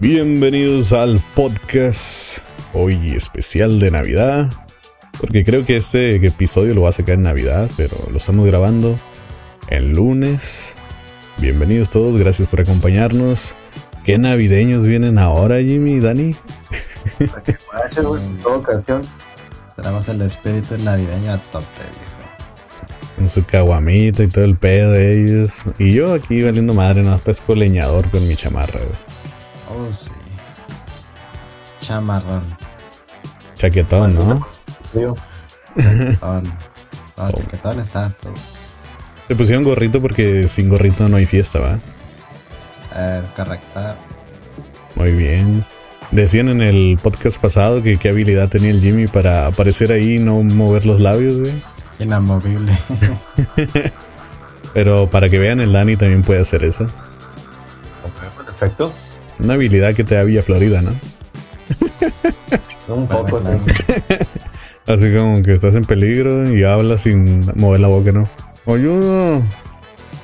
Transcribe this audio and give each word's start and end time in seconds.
Bienvenidos 0.00 0.94
al 0.94 1.20
podcast 1.34 2.38
hoy 2.72 3.14
especial 3.14 3.78
de 3.78 3.90
Navidad. 3.90 4.50
Porque 5.20 5.44
creo 5.44 5.66
que 5.66 5.76
este 5.76 6.16
episodio 6.26 6.72
lo 6.72 6.80
va 6.80 6.88
a 6.88 6.92
sacar 6.92 7.16
en 7.16 7.24
Navidad, 7.24 7.68
pero 7.76 7.98
lo 8.10 8.16
estamos 8.16 8.46
grabando 8.46 8.98
el 9.68 9.92
lunes. 9.92 10.74
Bienvenidos 11.36 11.90
todos, 11.90 12.16
gracias 12.16 12.48
por 12.48 12.62
acompañarnos. 12.62 13.54
¿Qué 14.02 14.16
navideños 14.16 14.86
vienen 14.86 15.18
ahora, 15.18 15.60
Jimmy 15.60 15.96
y 15.96 16.00
Dani? 16.00 16.34
En 18.16 18.38
toda 18.38 18.56
ocasión. 18.56 19.02
Tenemos 19.76 20.08
el 20.08 20.22
espíritu 20.22 20.78
navideño 20.78 21.32
a 21.32 21.36
tope, 21.36 21.66
viejo. 21.76 23.16
Con 23.16 23.28
su 23.28 23.44
caguamita 23.44 24.22
y 24.22 24.28
todo 24.28 24.46
el 24.46 24.56
pedo 24.56 24.92
de 24.92 25.22
ellos. 25.22 25.60
Y 25.78 25.92
yo 25.92 26.14
aquí 26.14 26.42
valiendo 26.42 26.72
madre, 26.72 27.02
no 27.02 27.18
pesco 27.18 27.54
leñador 27.54 28.08
con 28.08 28.26
mi 28.26 28.34
chamarra, 28.34 28.80
güey. 28.80 29.09
Oh, 29.70 29.92
sí. 29.92 30.10
Chamarrón. 31.80 32.44
Chaquetón, 33.56 34.14
¿no? 34.14 34.46
Frío. 34.92 35.14
Chaquetón. 35.76 36.42
No, 37.16 37.24
Oh. 37.26 37.30
chaquetón 37.32 37.80
estás 37.80 38.14
tú. 38.16 38.28
Le 39.28 39.36
pusieron 39.36 39.62
gorrito 39.62 40.00
porque 40.00 40.48
sin 40.48 40.70
gorrito 40.70 41.06
no 41.06 41.18
hay 41.18 41.26
fiesta, 41.26 41.58
¿va? 41.58 41.78
Eh, 42.96 43.22
correcta. 43.36 43.94
Muy 44.96 45.12
bien. 45.12 45.62
Decían 46.12 46.48
en 46.48 46.62
el 46.62 46.98
podcast 47.02 47.38
pasado 47.40 47.82
que 47.82 47.98
qué 47.98 48.08
habilidad 48.08 48.48
tenía 48.48 48.70
el 48.70 48.80
Jimmy 48.80 49.06
para 49.06 49.46
aparecer 49.46 49.92
ahí 49.92 50.16
y 50.16 50.18
no 50.18 50.42
mover 50.42 50.86
los 50.86 50.98
labios, 51.00 51.38
güey. 51.38 51.52
Inamovible. 51.98 52.76
Pero 54.72 55.10
para 55.10 55.28
que 55.28 55.38
vean, 55.38 55.60
el 55.60 55.72
Dani 55.74 55.96
también 55.96 56.22
puede 56.22 56.40
hacer 56.40 56.64
eso. 56.64 56.84
Ok, 56.84 58.44
Perfecto. 58.46 58.92
Una 59.42 59.54
habilidad 59.54 59.94
que 59.94 60.04
te 60.04 60.14
da 60.14 60.22
Villa 60.22 60.42
Florida, 60.42 60.82
¿no? 60.82 60.92
Un 62.88 63.06
poco, 63.06 63.42
sí. 63.42 63.48
Así 64.86 65.14
como 65.14 65.42
que 65.42 65.54
estás 65.54 65.74
en 65.74 65.84
peligro 65.84 66.50
y 66.52 66.64
hablas 66.64 67.02
sin 67.02 67.44
mover 67.54 67.80
la 67.80 67.88
boca, 67.88 68.12
¿no? 68.12 68.28
¡Ayuda! 68.66 69.40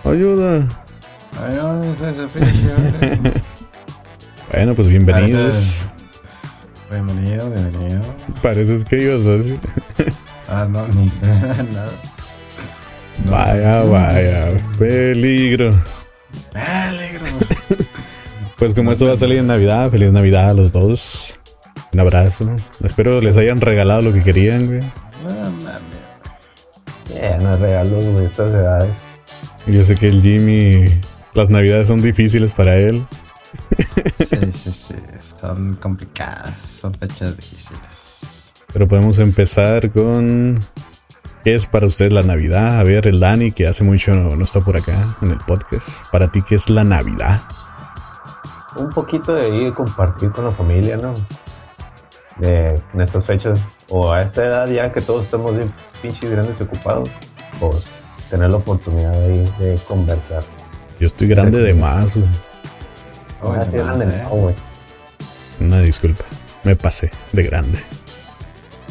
¡Ayuda! 0.04 0.66
Bueno, 4.52 4.76
pues 4.76 4.88
bienvenidos. 4.88 5.88
Bienvenido, 6.88 7.50
bienvenido. 7.50 8.00
Pareces 8.42 8.84
que 8.84 9.02
ibas 9.02 9.26
a 9.26 9.30
decir. 9.38 9.58
Ah, 10.48 10.64
no, 10.70 10.86
ni 10.86 11.10
nada. 11.20 11.90
No. 13.24 13.30
Vaya, 13.32 13.82
vaya. 13.82 14.50
Peligro. 14.78 15.72
Peligro. 16.52 17.26
Pues 18.58 18.72
como 18.72 18.92
esto 18.92 19.06
va 19.06 19.12
a 19.12 19.16
salir 19.18 19.38
en 19.38 19.46
Navidad, 19.46 19.90
feliz 19.90 20.12
Navidad 20.12 20.50
a 20.50 20.54
los 20.54 20.72
dos. 20.72 21.38
Un 21.92 22.00
abrazo. 22.00 22.50
Espero 22.82 23.20
les 23.20 23.36
hayan 23.36 23.60
regalado 23.60 24.00
lo 24.00 24.12
que 24.12 24.22
querían, 24.22 24.66
güey. 24.66 24.80
No 25.22 25.50
mames. 25.62 27.42
No 27.42 27.54
es 27.54 27.60
regalos 27.60 28.04
de 28.04 28.24
estas 28.24 28.50
edades. 28.50 28.90
Yo 29.66 29.84
sé 29.84 29.96
que 29.96 30.08
el 30.08 30.22
Jimmy, 30.22 31.00
las 31.34 31.50
Navidades 31.50 31.88
son 31.88 32.00
difíciles 32.00 32.50
para 32.52 32.76
él. 32.76 33.06
Sí, 34.18 34.52
sí, 34.52 34.72
sí. 34.72 34.94
Son 35.38 35.76
complicadas. 35.76 36.58
Son 36.58 36.94
fechas 36.94 37.36
difíciles. 37.36 38.52
Pero 38.72 38.88
podemos 38.88 39.18
empezar 39.18 39.90
con... 39.90 40.60
¿Qué 41.44 41.54
es 41.54 41.66
para 41.66 41.86
usted 41.86 42.10
la 42.10 42.22
Navidad? 42.22 42.80
A 42.80 42.82
ver, 42.82 43.06
el 43.06 43.20
Dani, 43.20 43.52
que 43.52 43.66
hace 43.66 43.84
mucho 43.84 44.12
no, 44.12 44.34
no 44.34 44.44
está 44.44 44.60
por 44.60 44.76
acá 44.76 45.16
en 45.22 45.30
el 45.30 45.38
podcast. 45.38 45.88
Para 46.10 46.32
ti, 46.32 46.42
¿qué 46.42 46.56
es 46.56 46.68
la 46.68 46.82
Navidad? 46.84 47.40
Un 48.78 48.90
poquito 48.90 49.34
de 49.34 49.48
ir 49.48 49.72
compartir 49.72 50.30
con 50.30 50.44
la 50.44 50.50
familia, 50.50 50.96
¿no? 50.96 51.14
De, 52.38 52.80
en 52.92 53.00
estas 53.00 53.24
fechas, 53.24 53.58
o 53.88 54.12
a 54.12 54.22
esta 54.22 54.44
edad 54.44 54.68
ya 54.68 54.92
que 54.92 55.00
todos 55.00 55.24
estamos 55.24 55.56
bien 55.56 55.70
pinches 56.02 56.30
grandes 56.30 56.60
y 56.60 56.64
ocupados, 56.64 57.08
pues 57.58 57.86
tener 58.28 58.50
la 58.50 58.58
oportunidad 58.58 59.12
de, 59.12 59.50
de 59.58 59.78
conversar. 59.88 60.42
Yo 61.00 61.06
estoy 61.06 61.28
grande 61.28 61.60
de 61.60 61.74
más, 61.74 62.16
güey. 62.16 62.28
Oh, 63.42 63.52
Así 63.52 63.70
de 63.72 63.82
más, 63.82 63.96
eran 63.96 64.10
de 64.10 64.16
¿eh? 64.16 64.22
no, 64.24 64.28
güey. 64.30 64.54
Una 65.60 65.80
disculpa. 65.80 66.24
Me 66.64 66.76
pasé 66.76 67.10
de 67.32 67.42
grande. 67.42 67.78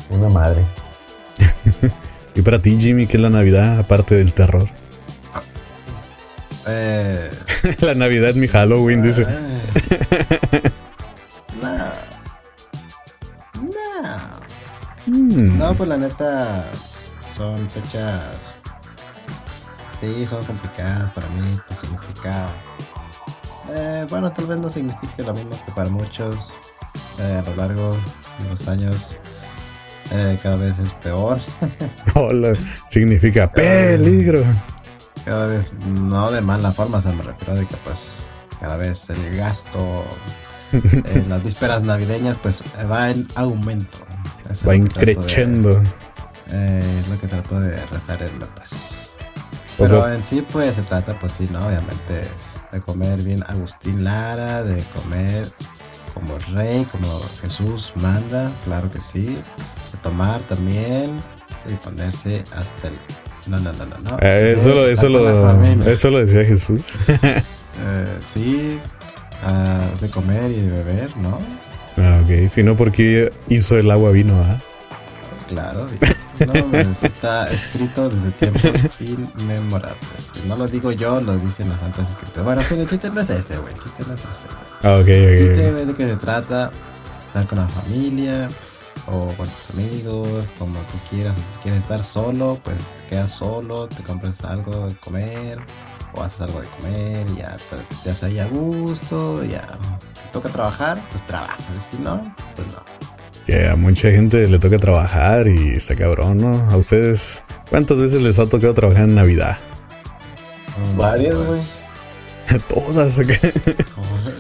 Una 0.10 0.30
madre. 0.30 0.64
Y 2.36 2.42
para 2.42 2.62
ti, 2.62 2.78
Jimmy, 2.78 3.08
¿qué 3.08 3.16
es 3.16 3.24
la 3.24 3.30
Navidad 3.30 3.80
aparte 3.80 4.16
del 4.16 4.34
terror? 4.34 4.68
Eh, 6.68 7.30
la 7.80 7.96
Navidad 7.96 8.32
es 8.32 8.36
mi 8.36 8.50
Halloween, 8.50 9.02
dice. 9.02 9.26
No. 11.62 11.78
No. 13.62 14.46
Mm. 15.08 15.58
No, 15.58 15.74
pues 15.76 15.90
la 15.90 15.98
neta 15.98 16.66
son 17.36 17.70
fechas. 17.70 18.54
Sí, 20.02 20.26
son 20.26 20.44
complicadas 20.46 21.12
para 21.14 21.28
mí. 21.30 21.60
Pues 21.68 21.80
significa. 21.80 22.48
eh, 23.74 24.06
bueno, 24.10 24.32
tal 24.32 24.46
vez 24.48 24.58
no 24.58 24.70
signifique 24.70 25.24
lo 25.24 25.34
mismo 25.34 25.52
que 25.66 25.72
para 25.72 25.90
muchos. 25.90 26.54
eh, 27.20 27.42
a 27.46 27.50
lo 27.50 27.56
largo 27.56 27.94
de 28.40 28.50
los 28.50 28.68
años, 28.68 29.16
eh, 30.12 30.38
cada 30.44 30.58
vez 30.58 30.78
es 30.80 30.92
peor. 30.94 31.40
Hola, 32.16 32.54
significa 32.90 33.50
peligro. 33.52 34.44
cada 35.24 35.48
vez, 35.48 35.72
no 36.02 36.30
de 36.32 36.42
mala 36.42 36.72
forma, 36.74 36.98
o 36.98 37.02
sea, 37.02 37.12
me 37.14 37.24
refiero 37.24 37.56
de 37.56 37.66
que 37.66 37.76
pues 37.78 38.30
cada 38.66 38.78
vez 38.78 39.08
el 39.12 39.36
gasto 39.38 40.04
en 40.72 41.30
las 41.30 41.44
vísperas 41.44 41.84
navideñas 41.84 42.36
pues 42.42 42.64
va 42.92 43.12
en 43.12 43.28
aumento. 43.36 44.00
Eso 44.50 44.66
Va 44.68 44.74
es 44.74 44.80
lo 44.82 44.86
que 44.88 44.94
trato 44.94 45.06
de- 45.06 45.12
increchendo. 45.12 45.84
eh, 46.52 47.00
es 47.02 47.08
lo 47.08 47.20
que 47.20 47.28
trato 47.28 47.60
de 47.60 47.76
referirme 47.86 48.46
pues. 48.56 49.16
Pero 49.78 50.12
en 50.12 50.24
sí 50.26 50.44
pues 50.52 50.74
se 50.76 50.82
trata 50.82 51.14
pues 51.20 51.34
sí, 51.34 51.48
¿no? 51.52 51.60
Obviamente 51.60 52.28
de 52.72 52.82
comer 52.82 53.22
bien 53.22 53.44
Agustín 53.48 54.04
Lara, 54.04 54.64
de 54.64 54.82
comer 54.96 55.48
como 56.16 56.40
rey, 56.56 56.86
como 56.92 57.22
Jesús 57.42 57.92
manda, 57.96 58.52
claro 58.64 58.90
que 58.90 59.00
sí. 59.00 59.26
De 59.92 59.98
tomar 60.02 60.40
también 60.50 61.12
y 61.70 61.74
ponerse 61.86 62.44
hasta 62.56 62.88
el... 62.88 62.96
No, 63.46 63.60
no, 63.60 63.72
no, 63.74 63.86
no, 63.86 63.98
no. 64.00 64.18
Eh, 64.22 64.56
eso, 64.58 64.70
lo, 64.70 64.88
eso, 64.88 65.08
lo, 65.08 65.84
eso 65.88 66.10
lo 66.10 66.26
decía 66.26 66.44
Jesús. 66.46 66.98
Eh, 67.80 68.20
sí, 68.26 68.80
ah, 69.44 69.88
de 70.00 70.10
comer 70.10 70.52
y 70.52 70.62
de 70.62 70.72
beber, 70.72 71.18
¿no? 71.18 71.40
ah, 71.98 72.22
ok. 72.24 72.50
Si 72.50 72.64
no, 72.64 72.76
porque 72.76 73.32
hizo 73.50 73.78
el 73.78 73.90
agua 73.92 74.12
vino, 74.12 74.40
¿ah? 74.42 74.58
Claro. 75.48 75.86
No, 76.40 76.54
eso 76.80 77.06
está 77.06 77.50
escrito 77.52 78.10
desde 78.10 78.32
tiempos 78.32 79.00
inmemorables. 79.00 80.32
Si 80.34 80.48
no 80.48 80.56
lo 80.58 80.68
digo 80.68 80.92
yo, 80.92 81.22
lo 81.22 81.38
dicen 81.38 81.70
las 81.70 81.80
santas 81.80 82.10
escrituras. 82.10 82.44
Bueno, 82.46 82.62
pero 82.68 82.82
el 82.82 82.90
chiste 82.90 83.10
no 83.10 83.22
es 83.22 83.30
ese, 83.30 83.58
güey. 83.58 83.74
El 83.74 83.80
chiste 83.82 84.04
no 84.08 84.14
es 84.16 84.22
ese. 84.22 84.48
Ah, 84.84 84.98
ok, 85.02 85.08
El 85.08 85.48
chiste 85.48 85.72
ok. 85.72 85.78
es 85.80 85.88
de 85.88 85.94
que 85.94 86.10
se 86.10 86.16
trata 86.18 86.72
estar 87.28 87.46
con 87.48 87.60
la 87.60 87.68
familia 87.70 88.50
o 89.08 89.28
con 89.36 89.48
tus 89.48 89.70
amigos, 89.72 90.52
como 90.58 90.80
tú 90.80 90.98
quieras. 91.10 91.36
Si 91.36 91.64
quieres 91.64 91.82
estar 91.82 92.04
solo, 92.04 92.60
pues 92.64 92.78
te 92.78 93.10
quedas 93.12 93.32
solo, 93.32 93.88
te 93.88 94.02
compras 94.04 94.44
algo 94.44 94.88
de 94.88 94.96
comer 94.96 95.60
o 96.16 96.24
haces 96.24 96.42
algo 96.42 96.62
de 96.62 96.68
comer 96.68 97.26
y 97.32 97.38
ya 97.40 97.58
te, 97.58 97.96
te 98.04 98.10
haces 98.12 98.24
ahí 98.24 98.40
a 98.40 98.48
gusto, 98.48 99.44
ya. 99.44 99.68
Si 100.14 100.32
toca 100.32 100.50
trabajar, 100.50 101.00
pues 101.12 101.26
trabajas. 101.28 101.60
Si 101.92 101.98
no, 101.98 102.22
pues 102.56 102.68
no. 102.68 102.84
Que 103.46 103.68
a 103.70 103.76
mucha 103.76 104.10
gente 104.12 104.48
le 104.48 104.58
toca 104.60 104.78
trabajar 104.80 105.48
y 105.48 105.76
está 105.76 105.96
cabrón, 105.96 106.38
¿no? 106.40 106.68
A 106.72 106.78
ustedes, 106.78 107.44
¿cuántas 107.70 107.98
veces 107.98 108.22
les 108.22 108.40
ha 108.40 108.48
tocado 108.48 108.74
trabajar 108.74 109.04
en 109.04 109.16
Navidad? 109.16 109.58
Varias, 110.98 111.36
güey. 111.36 111.62
Todas, 112.70 113.18
¿ok? 113.18 113.30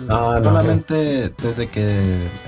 No, 0.07 0.35
no. 0.39 0.43
Solamente 0.43 1.29
desde 1.41 1.67
que 1.67 1.99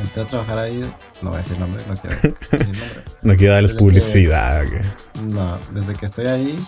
entré 0.02 0.22
a 0.22 0.26
trabajar 0.26 0.60
ahí, 0.60 0.82
no 1.22 1.30
voy 1.32 1.40
a 1.40 1.42
decir 1.42 1.58
nombre, 1.60 1.82
no 1.88 1.96
quiero 1.96 2.16
decir 2.16 2.36
nombre. 2.52 3.04
No 3.24 3.36
quiero 3.36 3.54
darles 3.54 3.72
Desde 3.72 3.78
que- 3.80 3.84
publicidad, 3.86 4.64
¿ok? 4.64 5.22
No, 5.24 5.58
desde 5.74 5.94
que 5.94 6.06
estoy 6.06 6.28
ahí, 6.28 6.66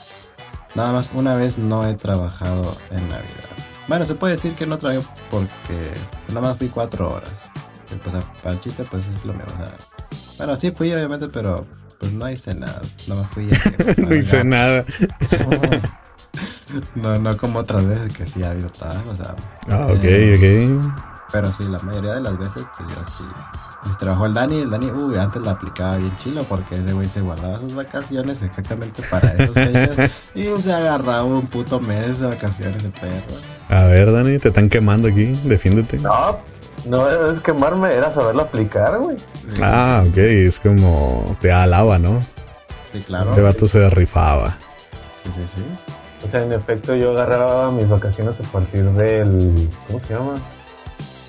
nada 0.75 0.93
más 0.93 1.09
una 1.13 1.35
vez 1.35 1.57
no 1.57 1.85
he 1.87 1.93
trabajado 1.95 2.75
en 2.91 3.01
Navidad. 3.09 3.49
Bueno, 3.87 4.05
se 4.05 4.15
puede 4.15 4.33
decir 4.35 4.53
que 4.53 4.65
no 4.67 4.77
trabajé 4.77 5.01
porque 5.31 5.91
nada 6.29 6.41
más 6.41 6.57
fui 6.57 6.67
cuatro 6.67 7.11
horas. 7.15 7.31
Y, 7.91 7.95
pues 7.95 8.23
para 8.43 8.53
el 8.53 8.59
chiste, 8.61 8.83
pues 8.85 9.07
es 9.07 9.25
lo 9.25 9.33
mismo. 9.33 9.47
o 9.53 9.57
sea, 9.57 9.73
bueno, 10.37 10.55
sí 10.55 10.71
fui 10.71 10.93
obviamente, 10.93 11.27
pero 11.27 11.65
pues 11.99 12.11
no 12.13 12.29
hice 12.29 12.53
nada. 12.53 12.81
Nada 13.07 13.21
más 13.23 13.31
fui. 13.31 13.49
a- 13.51 13.93
No 14.01 14.15
hice 14.15 14.43
nada. 14.43 14.85
No, 16.93 17.15
no 17.15 17.35
como 17.35 17.59
otras 17.59 17.83
veces 17.87 18.13
que 18.15 18.25
sí 18.27 18.43
ha 18.43 18.51
habido 18.51 18.69
trabajo, 18.69 19.09
o 19.09 19.15
sea. 19.15 19.35
Ah, 19.71 19.87
ok, 19.87 20.03
eh, 20.03 20.75
ok. 20.77 20.93
Pero 21.31 21.51
sí, 21.53 21.63
la 21.63 21.79
mayoría 21.79 22.13
de 22.13 22.21
las 22.21 22.37
veces, 22.37 22.63
pues 22.77 22.89
yo 22.95 23.03
sí. 23.05 23.23
Y 23.85 23.97
trabajó 23.97 24.25
el 24.25 24.33
Dani, 24.33 24.61
el 24.61 24.69
Dani, 24.69 24.91
uy, 24.91 25.17
antes 25.17 25.41
la 25.41 25.51
aplicaba 25.51 25.97
bien 25.97 26.11
chilo 26.21 26.43
porque 26.43 26.75
ese 26.75 26.91
güey 26.91 27.07
se 27.07 27.21
guardaba 27.21 27.59
sus 27.59 27.73
vacaciones 27.73 28.41
exactamente 28.41 29.01
para 29.09 29.31
esas 29.33 29.51
fechas 29.51 30.11
y 30.35 30.61
se 30.61 30.73
agarraba 30.73 31.23
un 31.23 31.47
puto 31.47 31.79
mes 31.79 32.19
de 32.19 32.27
vacaciones 32.27 32.83
de 32.83 32.89
perro. 32.89 33.35
A 33.69 33.83
ver, 33.85 34.11
Dani, 34.11 34.37
te 34.37 34.49
están 34.49 34.67
quemando 34.67 35.07
aquí. 35.07 35.27
Defiéndete. 35.45 35.97
No, 35.99 36.37
No 36.85 37.31
es 37.31 37.39
quemarme, 37.39 37.93
era 37.93 38.11
saberlo 38.11 38.41
aplicar, 38.41 38.97
güey. 38.99 39.17
Ah, 39.61 40.03
ok, 40.07 40.17
es 40.17 40.59
como 40.59 41.37
te 41.39 41.51
alaba, 41.51 41.97
¿no? 41.97 42.19
Sí, 42.91 43.01
claro. 43.01 43.29
Este 43.29 43.41
vato 43.41 43.67
se 43.67 43.89
rifaba. 43.89 44.57
Sí, 45.23 45.31
sí, 45.35 45.43
sí. 45.55 45.63
O 46.25 46.29
sea, 46.29 46.43
en 46.43 46.51
efecto, 46.51 46.95
yo 46.95 47.11
agarraba 47.11 47.71
mis 47.71 47.87
vacaciones 47.87 48.39
a 48.39 48.43
partir 48.43 48.83
del. 48.91 49.69
¿Cómo 49.87 49.99
se 50.01 50.13
llama? 50.13 50.35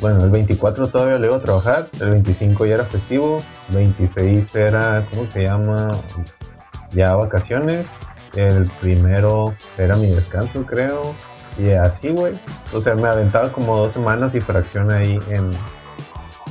Bueno, 0.00 0.24
el 0.24 0.30
24 0.30 0.88
todavía 0.88 1.18
le 1.18 1.26
iba 1.26 1.36
a 1.36 1.40
trabajar, 1.40 1.86
el 2.00 2.10
25 2.10 2.64
ya 2.64 2.74
era 2.76 2.84
festivo, 2.84 3.42
26 3.68 4.54
era, 4.54 5.04
¿cómo 5.10 5.26
se 5.26 5.44
llama? 5.44 5.90
Ya 6.92 7.14
vacaciones, 7.14 7.86
el 8.34 8.66
primero 8.80 9.54
era 9.76 9.96
mi 9.96 10.06
descanso, 10.06 10.64
creo, 10.64 11.14
y 11.58 11.70
así, 11.72 12.08
güey. 12.08 12.34
O 12.72 12.80
sea, 12.80 12.94
me 12.94 13.08
aventaba 13.08 13.52
como 13.52 13.76
dos 13.76 13.92
semanas 13.92 14.34
y 14.34 14.40
fracción 14.40 14.90
ahí 14.90 15.18
en, 15.28 15.50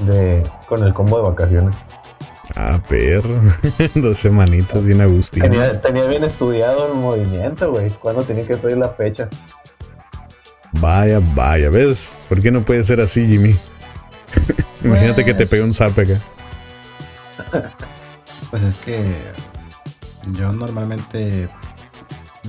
de, 0.06 0.44
con 0.68 0.84
el 0.84 0.94
combo 0.94 1.18
de 1.18 1.24
vacaciones. 1.24 1.76
Ah, 2.56 2.80
perro. 2.88 3.34
dos 3.96 4.20
semanitas 4.20 4.84
bien 4.84 5.02
Agustín. 5.02 5.42
Tenía, 5.42 5.80
tenía 5.82 6.06
bien 6.06 6.24
estudiado 6.24 6.92
el 6.92 7.00
movimiento, 7.00 7.72
güey, 7.72 7.90
cuando 7.90 8.24
tenía 8.24 8.46
que 8.46 8.58
pedir 8.58 8.78
la 8.78 8.90
fecha. 8.90 9.30
Vaya, 10.74 11.20
vaya, 11.36 11.70
¿ves? 11.70 12.16
¿Por 12.28 12.42
qué 12.42 12.52
no 12.52 12.62
puede 12.64 12.84
ser 12.84 13.02
así, 13.02 13.26
Jimmy? 13.28 13.56
Imagínate 14.84 15.26
que 15.26 15.34
te 15.34 15.38
Pues- 15.40 15.50
pegue 15.50 15.64
un 15.64 15.74
zape 15.74 16.02
acá. 16.02 16.20
Pues 18.50 18.64
es 18.64 18.76
que 18.78 19.06
yo 20.34 20.52
normalmente 20.52 21.48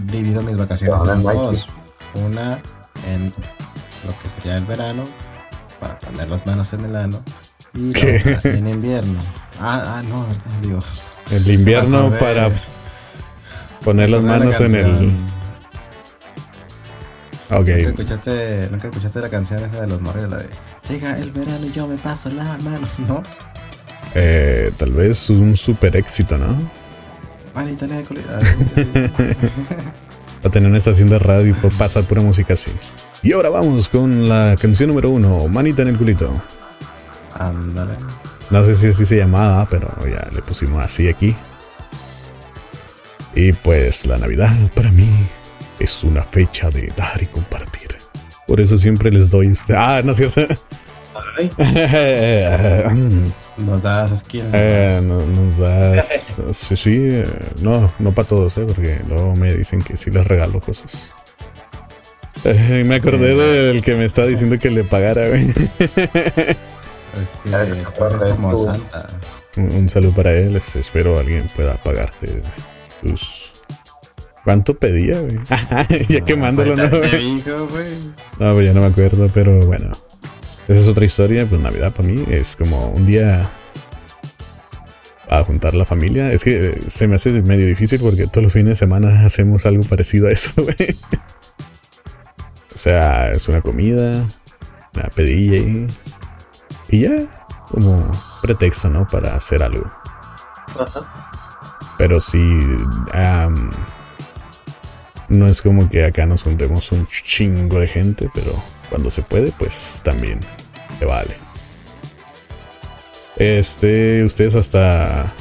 divido 0.06 0.40
mis 0.40 0.56
vacaciones 0.56 1.02
en 1.12 1.22
dos. 1.22 1.66
Una 2.14 2.58
en 3.06 3.26
lo 4.06 4.18
que 4.22 4.30
sería 4.30 4.56
el 4.56 4.64
verano, 4.64 5.04
para 5.78 5.98
poner 5.98 6.28
las 6.28 6.46
manos 6.46 6.72
en 6.72 6.86
el 6.86 6.96
ano, 6.96 7.22
y 7.74 7.90
otra 7.90 8.40
en 8.50 8.66
invierno. 8.68 9.18
Ah, 9.60 9.98
ah, 9.98 10.02
no, 10.08 10.24
digo. 10.62 10.82
El 11.30 11.46
invierno 11.50 12.10
para 12.18 12.48
poner 13.84 14.08
las 14.08 14.22
manos 14.22 14.58
en 14.60 14.74
el. 14.74 15.12
Ok. 17.50 17.68
¿Nunca 17.68 17.88
escuchaste, 17.88 18.68
nunca 18.70 18.88
escuchaste 18.88 19.20
la 19.20 19.28
canción 19.28 19.64
esa 19.64 19.80
de 19.80 19.88
los 19.88 20.00
morros, 20.00 20.28
la 20.28 20.38
de 20.38 20.48
Llega 20.88 21.16
el 21.16 21.32
verano 21.32 21.66
y 21.66 21.72
yo 21.72 21.86
me 21.86 21.96
paso 21.96 22.30
la 22.30 22.58
mano, 22.58 22.88
¿no? 23.08 23.22
Eh, 24.14 24.72
tal 24.76 24.92
vez 24.92 25.30
un 25.30 25.56
super 25.56 25.96
éxito, 25.96 26.38
¿no? 26.38 26.56
Manita 27.54 27.86
en 27.86 27.92
el. 27.92 28.04
Va 30.42 30.48
a 30.48 30.50
tener 30.50 30.68
una 30.68 30.78
estación 30.78 31.10
de 31.10 31.18
radio 31.18 31.50
y 31.50 31.52
puede 31.52 31.74
pasar 31.76 32.04
pura 32.04 32.22
música 32.22 32.54
así. 32.54 32.70
Y 33.22 33.32
ahora 33.32 33.50
vamos 33.50 33.88
con 33.88 34.28
la 34.28 34.56
canción 34.58 34.88
número 34.88 35.10
uno, 35.10 35.46
Manita 35.48 35.82
en 35.82 35.88
el 35.88 35.98
culito. 35.98 36.32
Ándale. 37.34 37.92
No 38.48 38.64
sé 38.64 38.76
si 38.76 38.86
así 38.88 39.04
se 39.04 39.16
llamaba, 39.16 39.66
pero 39.68 39.90
ya 40.06 40.28
le 40.32 40.40
pusimos 40.40 40.82
así 40.82 41.08
aquí. 41.08 41.36
Y 43.34 43.52
pues 43.52 44.06
la 44.06 44.18
Navidad 44.18 44.52
para 44.74 44.90
mí 44.90 45.08
es 45.80 46.04
una 46.04 46.22
fecha 46.22 46.70
de 46.70 46.92
dar 46.96 47.20
y 47.22 47.26
compartir. 47.26 47.96
Por 48.46 48.60
eso 48.60 48.76
siempre 48.78 49.10
les 49.10 49.30
doy 49.30 49.48
este. 49.48 49.74
Ah, 49.76 50.00
no 50.04 50.12
es 50.12 50.18
cierto. 50.18 50.46
Ay, 51.36 51.50
Nos 53.58 53.82
das. 53.82 54.24
Eh, 54.32 55.00
no- 55.02 55.26
nos 55.26 55.58
das. 55.58 56.40
Sí, 56.52 56.76
sí. 56.76 56.96
eh, 56.96 57.24
No, 57.60 57.92
no 57.98 58.12
para 58.12 58.28
todos, 58.28 58.56
¿eh? 58.58 58.64
Porque 58.66 59.00
luego 59.08 59.34
me 59.36 59.52
dicen 59.54 59.82
que 59.82 59.96
sí 59.96 60.10
les 60.10 60.26
regalo 60.26 60.60
cosas. 60.60 61.10
Eh, 62.44 62.84
me 62.86 62.94
acordé 62.96 63.34
del 63.36 63.82
que 63.84 63.94
me 63.96 64.06
estaba 64.06 64.26
diciendo 64.28 64.58
que 64.58 64.70
le 64.70 64.82
pagara, 64.84 65.28
güey. 65.28 65.52
Como. 68.30 68.56
Santa. 68.56 69.06
Un, 69.56 69.70
un 69.74 69.90
saludo 69.90 70.12
para 70.12 70.32
él. 70.32 70.56
es- 70.56 70.76
Espero 70.76 71.18
alguien 71.18 71.48
pueda 71.54 71.74
pagarte 71.74 72.40
sus. 73.04 73.49
¿Cuánto 74.44 74.74
pedía, 74.74 75.20
güey? 75.20 75.38
ya 76.08 76.20
quemándolo, 76.22 76.74
pues, 76.74 77.46
¿no? 77.46 77.66
güey? 77.66 77.92
No, 78.38 78.54
pues 78.54 78.66
ya 78.66 78.72
no 78.72 78.80
me 78.80 78.86
acuerdo, 78.86 79.28
pero 79.32 79.60
bueno. 79.66 79.92
Esa 80.68 80.80
es 80.80 80.88
otra 80.88 81.04
historia. 81.04 81.46
Pues 81.46 81.60
Navidad 81.60 81.92
para 81.92 82.08
mí 82.08 82.24
es 82.30 82.56
como 82.56 82.88
un 82.90 83.06
día 83.06 83.50
a 85.28 85.44
juntar 85.44 85.74
la 85.74 85.84
familia. 85.84 86.32
Es 86.32 86.42
que 86.44 86.70
eh, 86.70 86.80
se 86.88 87.06
me 87.06 87.16
hace 87.16 87.30
medio 87.42 87.66
difícil 87.66 88.00
porque 88.00 88.26
todos 88.26 88.44
los 88.44 88.52
fines 88.52 88.70
de 88.70 88.74
semana 88.76 89.24
hacemos 89.26 89.66
algo 89.66 89.84
parecido 89.84 90.28
a 90.28 90.32
eso, 90.32 90.50
güey. 90.56 90.96
O 92.74 92.78
sea, 92.78 93.30
es 93.32 93.48
una 93.48 93.60
comida, 93.60 94.26
una 94.94 95.08
pedilla 95.14 95.56
y, 95.56 95.86
y 96.88 97.00
ya, 97.00 97.26
como 97.68 98.10
pretexto, 98.40 98.88
¿no? 98.88 99.06
Para 99.06 99.34
hacer 99.34 99.62
algo. 99.62 99.90
ajá. 100.78 101.30
Pero 101.98 102.18
sí, 102.18 102.38
am, 103.12 103.70
no 105.30 105.46
es 105.46 105.62
como 105.62 105.88
que 105.88 106.04
acá 106.04 106.26
nos 106.26 106.42
juntemos 106.42 106.92
un 106.92 107.06
chingo 107.06 107.80
de 107.80 107.86
gente, 107.88 108.28
pero 108.34 108.52
cuando 108.90 109.10
se 109.10 109.22
puede, 109.22 109.52
pues 109.52 110.02
también 110.04 110.40
se 110.98 111.06
vale. 111.06 111.34
Este, 113.36 114.22
ustedes 114.24 114.54
hasta... 114.54 115.32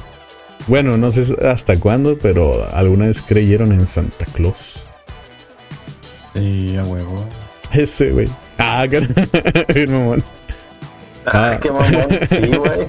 Bueno, 0.68 0.98
no 0.98 1.10
sé 1.12 1.36
hasta 1.46 1.80
cuándo, 1.80 2.18
pero 2.18 2.68
alguna 2.74 3.08
vez 3.08 3.22
creyeron 3.22 3.72
en 3.72 3.88
Santa 3.88 4.26
Claus. 4.26 4.84
Sí, 6.34 6.78
a 6.78 6.84
huevo. 6.84 7.26
Ese, 7.74 8.12
güey. 8.12 8.30
Ah. 8.58 8.86
Bien 9.74 9.92
mamón. 9.92 10.24
Ah, 11.26 11.54
Ah. 11.54 11.60
qué 11.60 11.72
mamón. 11.72 12.08
Sí, 12.30 12.48
güey. 12.58 12.88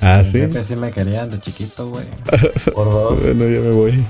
Ah, 0.00 0.22
sí. 0.24 0.32
jefe 0.40 0.64
sí 0.64 0.76
me 0.76 0.90
querían 0.92 1.30
de 1.30 1.40
chiquito, 1.40 1.88
güey. 1.88 2.06
Por 2.74 2.84
dos. 2.90 3.22
Bueno, 3.22 3.44
ya 3.44 3.60
me 3.60 3.70
voy. 3.70 4.04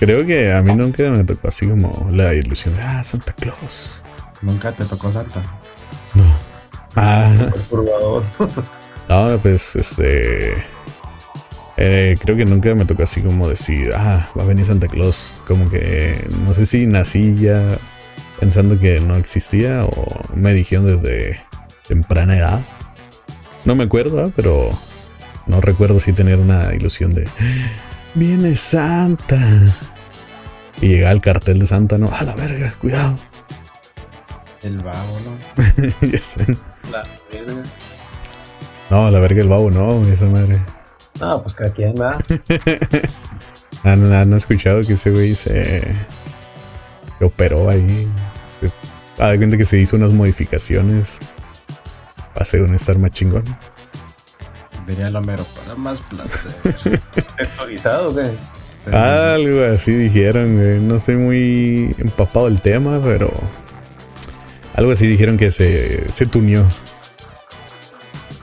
Creo 0.00 0.24
que 0.26 0.50
a 0.50 0.62
mí 0.62 0.74
nunca 0.74 1.10
me 1.10 1.24
tocó 1.24 1.48
así 1.48 1.68
como 1.68 2.08
la 2.10 2.32
ilusión 2.32 2.74
de, 2.74 2.80
ah, 2.80 3.04
Santa 3.04 3.34
Claus. 3.34 4.02
Nunca 4.40 4.72
te 4.72 4.86
tocó 4.86 5.12
Santa. 5.12 5.42
No. 6.14 6.24
Ah, 6.96 7.30
Perturbador. 7.52 8.24
no, 9.10 9.38
pues 9.42 9.76
este. 9.76 10.54
eh, 11.76 12.16
creo 12.18 12.34
que 12.34 12.46
nunca 12.46 12.74
me 12.74 12.86
tocó 12.86 13.02
así 13.02 13.20
como 13.20 13.46
decir, 13.46 13.90
ah, 13.94 14.26
va 14.38 14.42
a 14.42 14.46
venir 14.46 14.64
Santa 14.64 14.88
Claus. 14.88 15.34
Como 15.46 15.68
que 15.68 16.26
no 16.46 16.54
sé 16.54 16.64
si 16.64 16.86
nací 16.86 17.36
ya 17.36 17.62
pensando 18.40 18.80
que 18.80 19.00
no 19.00 19.16
existía 19.16 19.84
o 19.84 20.22
me 20.34 20.54
dijeron 20.54 20.86
desde 20.86 21.42
temprana 21.86 22.38
edad. 22.38 22.60
No 23.66 23.74
me 23.74 23.84
acuerdo, 23.84 24.24
¿ah? 24.24 24.32
pero 24.34 24.70
no 25.46 25.60
recuerdo 25.60 26.00
si 26.00 26.14
tener 26.14 26.38
una 26.38 26.74
ilusión 26.74 27.12
de, 27.12 27.28
viene 28.14 28.56
Santa. 28.56 29.38
Y 30.80 30.88
llegaba 30.88 31.12
el 31.12 31.20
cartel 31.20 31.58
de 31.58 31.66
Santa, 31.66 31.98
no, 31.98 32.10
a 32.12 32.22
la 32.22 32.34
verga, 32.34 32.72
cuidado. 32.80 33.18
El 34.62 34.78
babo, 34.78 35.18
¿no? 35.24 35.62
Ya 36.08 36.20
sé. 36.20 36.46
La 36.90 37.02
verga. 37.32 37.62
no, 38.90 39.10
la 39.10 39.18
verga 39.18 39.42
el 39.42 39.48
babo, 39.48 39.70
no, 39.70 40.02
esa 40.06 40.26
madre. 40.26 40.60
No, 41.20 41.42
pues 41.42 41.54
cada 41.54 41.70
quien 41.72 41.94
va. 41.94 42.18
¿Han, 43.84 44.12
han 44.12 44.32
escuchado 44.32 44.82
que 44.86 44.94
ese 44.94 45.10
güey 45.10 45.34
se, 45.36 45.82
se 47.18 47.24
operó 47.24 47.68
ahí? 47.68 48.08
Se, 48.60 48.70
ah, 49.22 49.28
de 49.28 49.38
cuenta 49.38 49.56
que 49.56 49.64
se 49.66 49.78
hizo 49.78 49.96
unas 49.96 50.12
modificaciones 50.12 51.18
para 52.32 52.44
ser 52.44 52.62
un 52.62 52.74
estar 52.74 52.98
más 52.98 53.10
chingón. 53.10 53.44
Diría 54.86 55.08
el 55.08 55.16
Homero, 55.16 55.44
para 55.44 55.74
más 55.76 56.00
placer. 56.00 56.52
Texturizado, 57.36 58.12
güey. 58.12 58.30
Algo 58.86 59.64
así 59.64 59.92
dijeron, 59.92 60.56
güey. 60.56 60.80
No 60.80 60.96
estoy 60.96 61.16
muy 61.16 61.94
empapado 61.98 62.46
del 62.46 62.60
tema, 62.60 63.00
pero 63.04 63.32
algo 64.74 64.92
así 64.92 65.06
dijeron 65.06 65.36
que 65.36 65.50
se, 65.50 66.10
se 66.12 66.26
tuneó 66.26 66.64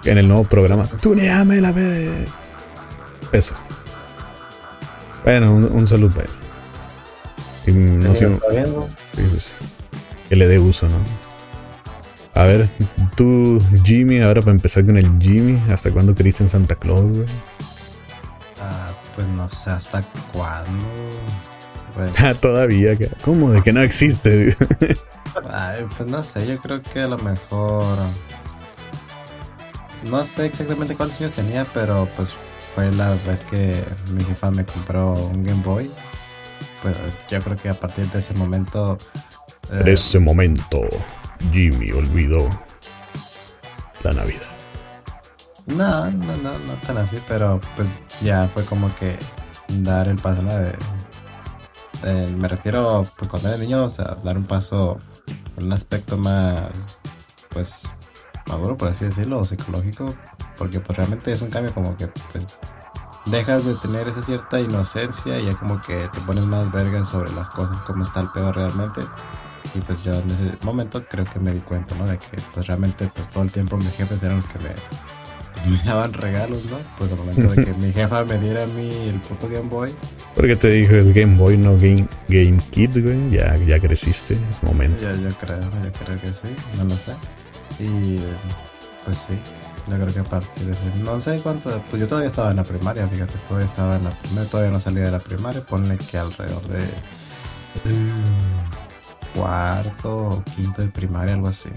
en 0.06 0.18
el 0.18 0.28
nuevo 0.28 0.44
programa. 0.44 0.88
Tuneame 1.02 1.60
la 1.62 1.72
vez. 1.72 2.10
Eso. 3.32 3.56
Bueno, 5.24 5.54
un, 5.54 5.66
un 5.66 5.88
saludo 5.88 6.12
para 6.12 6.26
él. 6.26 6.32
Y 7.68 7.72
no 7.72 8.16
sé, 8.16 8.32
está 8.32 8.50
viendo. 8.50 8.88
Sí, 9.16 9.24
pues, 9.30 9.54
que 10.30 10.36
le 10.36 10.48
dé 10.48 10.60
uso, 10.60 10.88
¿no? 10.88 10.96
A 12.34 12.46
ver, 12.46 12.70
tú, 13.16 13.60
Jimmy, 13.84 14.22
ahora 14.22 14.42
para 14.42 14.52
empezar 14.52 14.86
con 14.86 14.96
el 14.98 15.10
Jimmy, 15.20 15.60
¿hasta 15.72 15.92
cuándo 15.92 16.14
creíste 16.14 16.44
en 16.44 16.50
Santa 16.50 16.76
Claus, 16.76 17.10
güey? 17.10 17.26
Ah, 18.62 18.92
pues 19.18 19.28
no 19.28 19.50
sé 19.50 19.72
hasta 19.72 20.02
cuándo. 20.32 20.86
Pues, 21.94 22.40
todavía. 22.42 22.96
¿cómo? 23.26 23.52
De 23.52 23.62
que 23.64 23.74
no 23.74 23.82
existe. 23.82 24.56
ay, 25.52 25.86
pues 25.98 26.08
no 26.10 26.24
sé, 26.24 26.48
yo 26.48 26.58
creo 26.60 26.82
que 26.82 27.02
a 27.02 27.08
lo 27.08 27.18
mejor. 27.18 27.98
No 30.10 30.24
sé 30.24 30.46
exactamente 30.46 30.96
cuántos 30.96 31.20
años 31.20 31.34
tenía, 31.34 31.66
pero 31.74 32.08
pues 32.16 32.30
fue 32.76 32.92
la 32.92 33.10
vez 33.28 33.44
que 33.50 33.84
mi 34.14 34.24
jefa 34.24 34.52
me 34.52 34.64
compró 34.64 35.14
un 35.14 35.44
Game 35.44 35.64
Boy. 35.64 35.92
Pues 36.84 36.96
yo 37.32 37.40
creo 37.42 37.58
que 37.58 37.70
a 37.70 37.74
partir 37.74 38.06
de 38.12 38.20
ese 38.20 38.34
momento. 38.36 38.98
eh, 39.72 39.80
En 39.82 39.88
ese 39.88 40.20
momento, 40.20 40.82
Jimmy 41.52 41.92
olvidó 41.92 42.48
la 44.04 44.14
Navidad. 44.14 44.57
No, 45.68 46.10
no, 46.10 46.38
no, 46.38 46.52
no 46.60 46.74
tan 46.86 46.98
así, 46.98 47.22
pero 47.28 47.60
pues 47.76 47.90
ya 48.22 48.48
fue 48.48 48.64
como 48.64 48.94
que 48.96 49.18
dar 49.82 50.08
el 50.08 50.16
paso, 50.16 50.42
¿no? 50.42 50.54
De, 50.54 52.28
me 52.38 52.48
refiero, 52.48 53.04
pues 53.18 53.30
cuando 53.30 53.50
era 53.50 53.58
niño, 53.58 53.84
o 53.84 53.90
sea, 53.90 54.16
dar 54.24 54.38
un 54.38 54.46
paso 54.46 55.00
con 55.56 55.66
un 55.66 55.74
aspecto 55.74 56.18
más, 56.18 56.98
pues, 57.50 57.82
maduro, 58.48 58.78
por 58.78 58.88
así 58.88 59.06
decirlo, 59.06 59.40
o 59.40 59.46
psicológico, 59.46 60.16
porque 60.58 60.80
pues 60.80 60.98
realmente 60.98 61.34
es 61.34 61.42
un 61.42 61.50
cambio 61.50 61.74
como 61.74 61.98
que, 61.98 62.08
pues, 62.32 62.58
dejas 63.26 63.66
de 63.66 63.76
tener 63.76 64.08
esa 64.08 64.24
cierta 64.24 64.62
inocencia 64.62 65.38
y 65.38 65.48
ya 65.48 65.56
como 65.56 65.82
que 65.82 66.08
te 66.08 66.20
pones 66.22 66.46
más 66.46 66.72
vergas 66.72 67.10
sobre 67.10 67.32
las 67.34 67.50
cosas, 67.50 67.76
cómo 67.82 68.04
está 68.04 68.22
el 68.22 68.30
pedo 68.30 68.54
realmente. 68.54 69.02
Y 69.76 69.82
pues 69.82 70.02
yo 70.04 70.14
en 70.14 70.30
ese 70.32 70.58
momento 70.66 71.04
creo 71.10 71.26
que 71.26 71.40
me 71.40 71.52
di 71.52 71.60
cuenta, 71.60 71.94
¿no? 71.96 72.08
De 72.08 72.18
que 72.18 72.42
pues 72.54 72.68
realmente 72.68 73.12
pues 73.14 73.30
todo 73.30 73.44
el 73.44 73.52
tiempo 73.52 73.76
mis 73.76 73.92
jefes 73.96 74.24
eran 74.24 74.38
los 74.38 74.48
que 74.48 74.60
me 74.60 74.70
me 75.68 75.84
daban 75.84 76.14
regalos, 76.14 76.64
¿no? 76.66 76.78
Pues 76.98 77.12
al 77.12 77.18
momento 77.18 77.54
de 77.54 77.66
que 77.66 77.74
mi 77.74 77.92
jefa 77.94 78.24
me 78.24 78.38
diera 78.40 78.64
a 78.64 78.68
mí 78.68 79.10
el 79.10 79.20
puto 79.22 79.48
Game 79.50 79.70
Boy. 79.70 79.94
Porque 80.36 80.56
te 80.56 80.70
dijo 80.70 80.96
es 80.96 81.14
Game 81.14 81.38
Boy, 81.38 81.58
no 81.58 81.76
Game, 81.76 82.08
Game 82.28 82.60
Kid, 82.72 83.04
güey. 83.04 83.30
Ya, 83.32 83.56
ya 83.58 83.80
creciste, 83.80 84.34
es 84.34 84.64
momento. 84.64 85.02
Yo, 85.02 85.16
yo 85.16 85.36
creo, 85.36 85.60
yo 85.60 85.92
creo 86.06 86.20
que 86.20 86.28
sí, 86.28 86.56
no 86.78 86.86
lo 86.86 86.96
sé. 86.96 87.14
Y 87.80 88.20
pues 89.06 89.18
sí, 89.20 89.38
yo 89.90 89.96
creo 89.96 90.14
que 90.14 90.20
a 90.20 90.24
partir 90.24 90.66
de 90.66 91.04
no 91.04 91.22
sé 91.22 91.40
cuánto, 91.42 91.82
pues 91.90 92.02
yo 92.02 92.08
todavía 92.08 92.28
estaba 92.28 92.52
en 92.52 92.58
la 92.58 92.64
primaria, 92.64 93.08
fíjate, 93.08 93.34
todavía 93.48 93.68
estaba 93.68 93.96
en 93.96 94.04
la 94.04 94.10
primaria, 94.10 94.50
todavía 94.50 94.72
no 94.72 94.80
salía 94.80 95.06
de 95.06 95.12
la 95.12 95.20
primaria, 95.20 95.62
ponle 95.62 95.98
que 95.98 96.18
alrededor 96.18 96.68
de 96.68 96.86
cuarto 99.36 100.18
o 100.28 100.44
quinto 100.56 100.82
de 100.82 100.88
primaria, 100.90 101.36
algo 101.36 101.48
así. 101.48 101.70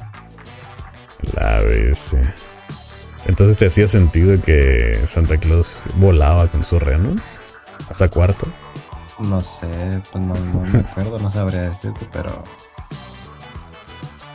La 1.34 1.60
vez. 1.60 2.14
Entonces 3.26 3.56
te 3.56 3.66
hacía 3.66 3.86
sentido 3.88 4.40
que 4.40 5.00
Santa 5.06 5.36
Claus 5.36 5.78
volaba 5.96 6.46
con 6.48 6.64
sus 6.64 6.82
renos 6.82 7.20
hasta 7.88 8.08
cuarto. 8.08 8.46
No 9.18 9.40
sé, 9.42 9.66
pues 10.10 10.24
no, 10.24 10.34
me 10.34 10.78
acuerdo, 10.78 11.18
no 11.18 11.30
sabría 11.30 11.62
decirte, 11.62 12.06
pero. 12.12 12.42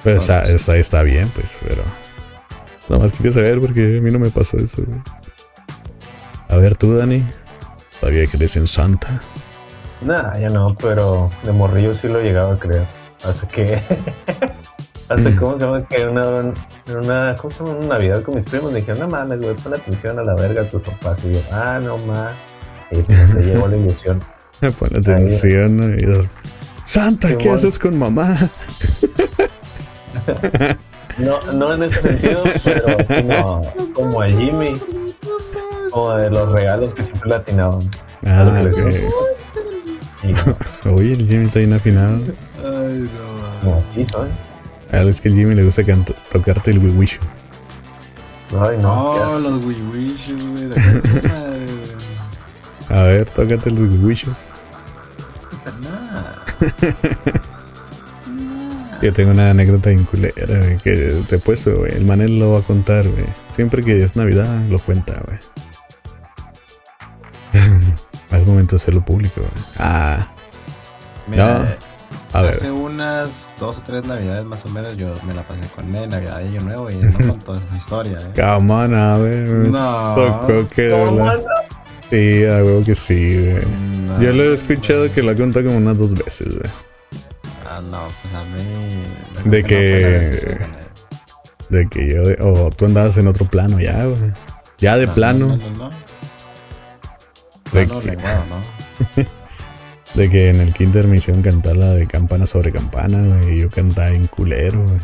Pues 0.04 0.30
está, 0.30 0.76
está, 0.76 1.02
bien, 1.02 1.30
pues, 1.30 1.58
pero. 1.68 1.82
Nada 2.88 3.04
más 3.04 3.12
quería 3.14 3.32
saber 3.32 3.60
porque 3.60 3.98
a 3.98 4.02
mí 4.02 4.12
no 4.12 4.20
me 4.20 4.30
pasó 4.30 4.58
eso, 4.58 4.84
A 6.48 6.56
ver, 6.58 6.76
tú, 6.78 6.96
Dani. 6.96 7.24
¿Todavía 8.00 8.28
crees 8.28 8.56
en 8.58 8.68
Santa? 8.68 9.20
Nah, 10.02 10.38
ya 10.38 10.50
no, 10.50 10.76
pero 10.76 11.32
de 11.44 11.52
morrillo 11.52 11.96
sí 11.96 12.08
lo 12.08 12.22
llegaba 12.22 12.54
a 12.54 12.60
creer. 12.60 12.86
Así 13.24 13.48
que. 13.48 13.82
Hasta, 15.08 15.30
mm. 15.30 15.36
¿cómo 15.36 15.54
se 15.54 15.66
llama? 15.66 15.88
Que 15.88 16.06
una, 16.08 16.28
una, 16.98 17.36
¿cómo 17.36 17.52
se 17.52 17.64
llama? 17.64 17.78
Una 17.78 17.88
Navidad 17.88 18.24
con 18.24 18.36
mis 18.36 18.46
primos 18.46 18.72
me 18.72 18.80
dijeron, 18.80 19.02
no 19.02 19.08
mames, 19.08 19.40
güey, 19.40 19.54
pon 19.56 19.74
atención 19.74 20.18
a 20.18 20.24
la 20.24 20.34
verga 20.34 20.64
a 20.64 20.66
tus 20.66 20.82
papás. 20.82 21.24
Y 21.26 21.34
yo, 21.34 21.40
ah, 21.52 21.80
no 21.82 21.98
más. 22.00 22.34
Y 22.92 23.02
pues 23.02 23.36
te 23.36 23.44
llegó 23.44 23.68
la 23.68 23.78
ilusión. 23.78 24.20
Pon 24.80 24.96
atención, 24.98 26.00
y 26.00 26.06
Santa, 26.86 27.38
¿qué 27.38 27.50
haces 27.50 27.78
con 27.78 28.00
mamá? 28.00 28.50
no, 31.18 31.42
no 31.54 31.74
en 31.74 31.84
ese 31.84 32.02
sentido, 32.02 32.44
pero 32.64 32.98
como, 33.08 33.94
como 33.94 34.22
a 34.22 34.28
Jimmy. 34.28 34.74
Como 35.92 36.14
de 36.14 36.30
los 36.30 36.52
regalos 36.52 36.94
que 36.94 37.04
siempre 37.04 37.30
le 37.30 37.36
atinaban. 37.36 37.92
Ah, 38.26 38.64
ok. 38.72 38.78
Oye, 40.96 41.14
el 41.14 41.28
Jimmy 41.28 41.46
está 41.46 41.60
bien 41.60 41.74
afinado. 41.74 42.20
Ay, 42.64 43.10
no. 43.64 43.70
No, 43.70 43.78
así 43.78 44.06
soy. 44.06 44.30
A 44.92 45.02
es 45.02 45.22
que 45.22 45.30
el 45.30 45.36
Jimmy 45.36 45.56
le 45.56 45.64
gusta 45.64 45.82
tocarte 46.32 46.72
el 46.72 46.80
wiwishu. 46.80 47.22
Ay, 48.60 48.78
no. 48.80 49.12
Oh, 49.12 49.40
los 49.40 49.66
wiwishus, 49.66 50.46
güey. 50.52 50.70
A 52.90 53.04
ver, 53.04 53.30
tócate 53.30 53.72
los 53.72 53.90
wiwishus. 53.90 54.46
Yo 59.02 59.14
tengo 59.14 59.32
una 59.32 59.50
anécdota 59.50 59.90
vinculera 59.90 60.78
que 60.78 61.22
te 61.28 61.36
he 61.36 61.40
puesto, 61.40 61.76
güey. 61.76 61.94
El 61.94 62.06
Manel 62.06 62.40
lo 62.40 62.52
va 62.52 62.60
a 62.60 62.62
contar, 62.62 63.06
güey. 63.08 63.26
Siempre 63.56 63.84
que 63.84 64.04
es 64.04 64.16
Navidad 64.16 64.48
lo 64.70 64.80
cuenta, 64.80 65.22
güey. 65.26 65.40
es 68.32 68.48
momento 68.48 68.76
de 68.76 68.82
hacerlo 68.82 69.04
público, 69.04 69.42
güey. 69.42 69.66
Ah. 69.78 70.32
Mira, 71.28 71.60
no. 71.60 71.66
Hace 72.40 72.72
unas 72.72 73.50
dos 73.60 73.78
o 73.78 73.82
tres 73.82 74.06
navidades 74.06 74.46
más 74.46 74.66
o 74.66 74.70
menos 74.70 74.98
yo 74.98 75.16
me 75.26 75.34
la 75.34 75.44
pasé 75.44 75.62
con 75.76 75.94
él, 75.96 76.10
Navidad 76.10 76.40
de 76.40 76.48
Año 76.48 76.62
Nuevo, 76.62 76.90
y 76.90 76.96
él 76.96 77.12
no 77.14 77.28
contó 77.28 77.54
esa 77.56 77.78
historia. 77.78 78.18
¿eh? 78.20 78.32
Come 78.42 78.74
on, 78.74 78.94
a 78.94 79.18
ver. 79.18 79.48
No. 79.50 80.16
Tocó 80.16 80.68
que 80.70 80.90
Sí, 82.10 82.46
a 82.46 82.64
huevo 82.64 82.84
que 82.84 82.94
sí, 82.96 83.40
güey. 83.40 83.64
yo 84.22 84.34
lo 84.34 84.44
he 84.44 84.54
escuchado 84.54 85.12
que 85.12 85.24
lo 85.24 85.32
ha 85.32 85.36
contado 85.36 85.66
como 85.66 85.78
unas 85.78 85.98
dos 85.98 86.14
veces, 86.14 86.50
güey. 86.50 86.70
Ah, 87.68 87.82
no, 87.90 88.00
pues 88.22 88.34
a 88.36 88.44
mí. 88.54 89.50
De 89.50 89.64
que. 89.64 90.58
de 91.70 91.90
que 91.90 92.08
yo. 92.14 92.46
O 92.48 92.70
tú 92.70 92.86
andabas 92.86 93.18
en 93.18 93.28
otro 93.28 93.46
plano 93.48 93.80
ya, 93.80 94.06
güey. 94.06 94.32
Ya 94.78 94.98
de 94.98 95.08
plano. 95.08 95.48
No, 95.48 95.58
no, 95.58 95.90
no. 95.90 95.90
Plano 97.72 98.02
lenguado, 98.02 98.44
¿no? 98.50 99.24
De 100.16 100.30
que 100.30 100.50
en 100.50 100.62
el 100.62 100.74
kinder 100.74 101.08
me 101.08 101.18
hicieron 101.18 101.42
cantar 101.42 101.76
la 101.76 101.92
de 101.92 102.08
campana 102.08 102.46
sobre 102.46 102.72
campana, 102.72 103.22
güey. 103.22 103.58
Y 103.58 103.62
yo 103.62 103.70
cantaba 103.70 104.10
en 104.10 104.28
culero, 104.28 104.82
güey. 104.84 105.00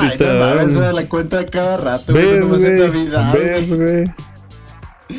Ahorita, 0.00 0.60
Ay, 0.60 0.66
no 0.68 0.92
la 0.92 1.08
cuenta 1.08 1.44
cada 1.46 1.76
rato, 1.76 2.12
¿Ves, 2.12 2.44
güey? 2.44 2.62
¿Ves, 2.62 3.74
güey? 3.74 4.04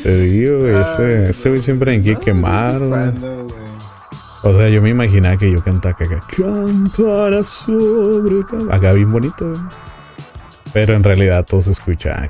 Te 0.02 0.20
digo, 0.22 0.60
güey, 0.60 0.74
ese, 0.76 1.30
ese 1.30 1.48
güey 1.50 1.60
siempre 1.60 1.96
me 1.96 2.02
quiere 2.02 2.18
quemar, 2.20 2.78
güey. 2.78 3.10
O 4.44 4.54
sea, 4.54 4.68
yo 4.70 4.80
me 4.80 4.90
imaginaba 4.90 5.36
que 5.36 5.52
yo 5.52 5.62
cantaba 5.62 5.94
acá, 5.94 6.20
campana 6.36 7.44
sobre 7.44 8.44
campana. 8.46 8.74
Acá 8.74 8.92
bien 8.92 9.12
bonito, 9.12 9.50
güey. 9.50 9.60
Pero 10.72 10.94
en 10.94 11.04
realidad 11.04 11.44
todo 11.44 11.60
se 11.62 11.72
escucha. 11.72 12.28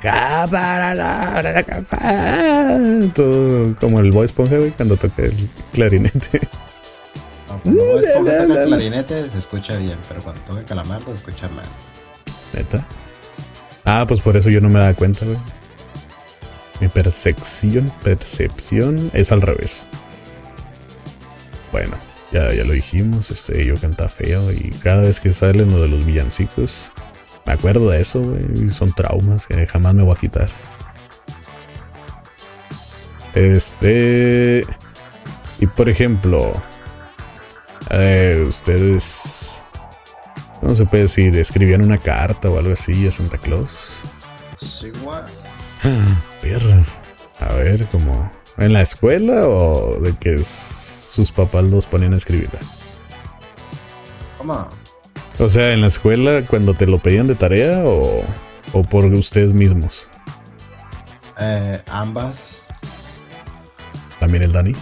Todo 3.13 3.75
como 3.79 3.99
el 3.99 4.11
voice 4.11 4.31
Esponja, 4.31 4.57
güey, 4.57 4.71
cuando 4.71 4.97
toca 4.97 5.23
el 5.23 5.49
clarinete. 5.71 6.41
cuando 7.47 7.83
Bob 7.83 7.99
Esponja 7.99 8.37
toca 8.47 8.63
el 8.63 8.67
clarinete 8.67 9.29
se 9.29 9.37
escucha 9.37 9.77
bien, 9.77 9.97
pero 10.09 10.21
cuando 10.21 10.41
toca 10.41 10.63
calamardo 10.65 11.07
se 11.07 11.13
escucha 11.13 11.47
mal. 11.49 11.65
¿Neta? 12.53 12.85
Ah, 13.85 14.05
pues 14.07 14.21
por 14.21 14.35
eso 14.35 14.49
yo 14.49 14.59
no 14.61 14.69
me 14.69 14.79
da 14.79 14.93
cuenta, 14.93 15.25
güey. 15.25 15.37
Mi 16.81 16.87
percepción, 16.89 17.91
percepción 18.03 19.09
es 19.13 19.31
al 19.31 19.41
revés. 19.41 19.85
Bueno, 21.71 21.95
ya, 22.31 22.53
ya 22.53 22.63
lo 22.65 22.73
dijimos, 22.73 23.31
este, 23.31 23.65
yo 23.65 23.77
canta 23.77 24.09
feo 24.09 24.51
y 24.51 24.71
cada 24.83 25.03
vez 25.03 25.19
que 25.19 25.31
sale 25.31 25.63
uno 25.63 25.79
de 25.79 25.87
los 25.87 26.05
villancicos, 26.05 26.91
me 27.45 27.53
acuerdo 27.53 27.89
de 27.89 28.01
eso, 28.01 28.21
güey. 28.21 28.69
Son 28.71 28.93
traumas 28.93 29.47
que 29.47 29.67
jamás 29.67 29.93
me 29.93 30.03
voy 30.03 30.15
a 30.15 30.19
quitar. 30.19 30.49
Este. 33.33 34.65
Y 35.59 35.67
por 35.67 35.89
ejemplo. 35.89 36.53
Eh, 37.89 38.45
ustedes. 38.47 39.61
¿Cómo 40.61 40.75
se 40.75 40.85
puede 40.85 41.03
decir? 41.03 41.37
¿Escribían 41.37 41.81
una 41.81 41.97
carta 41.97 42.49
o 42.49 42.57
algo 42.57 42.73
así 42.73 43.07
a 43.07 43.11
Santa 43.11 43.37
Claus? 43.37 44.01
Sí, 44.57 44.91
güey. 45.03 45.23
A 47.39 47.53
ver, 47.55 47.85
como. 47.87 48.31
¿En 48.57 48.71
la 48.71 48.81
escuela 48.81 49.47
o 49.47 49.99
de 49.99 50.15
que 50.15 50.43
sus 50.43 51.31
papás 51.31 51.63
los 51.65 51.85
ponían 51.87 52.13
a 52.13 52.17
escribirla? 52.17 52.59
¿Cómo? 54.37 54.69
O 55.39 55.49
sea, 55.49 55.73
en 55.73 55.81
la 55.81 55.87
escuela 55.87 56.43
cuando 56.47 56.73
te 56.73 56.85
lo 56.85 56.99
pedían 56.99 57.27
de 57.27 57.35
tarea 57.35 57.83
o, 57.85 58.23
o 58.73 58.81
por 58.83 59.05
ustedes 59.05 59.53
mismos. 59.53 60.09
Eh, 61.39 61.81
ambas. 61.87 62.61
¿También 64.19 64.43
el 64.43 64.51
Dani? 64.51 64.73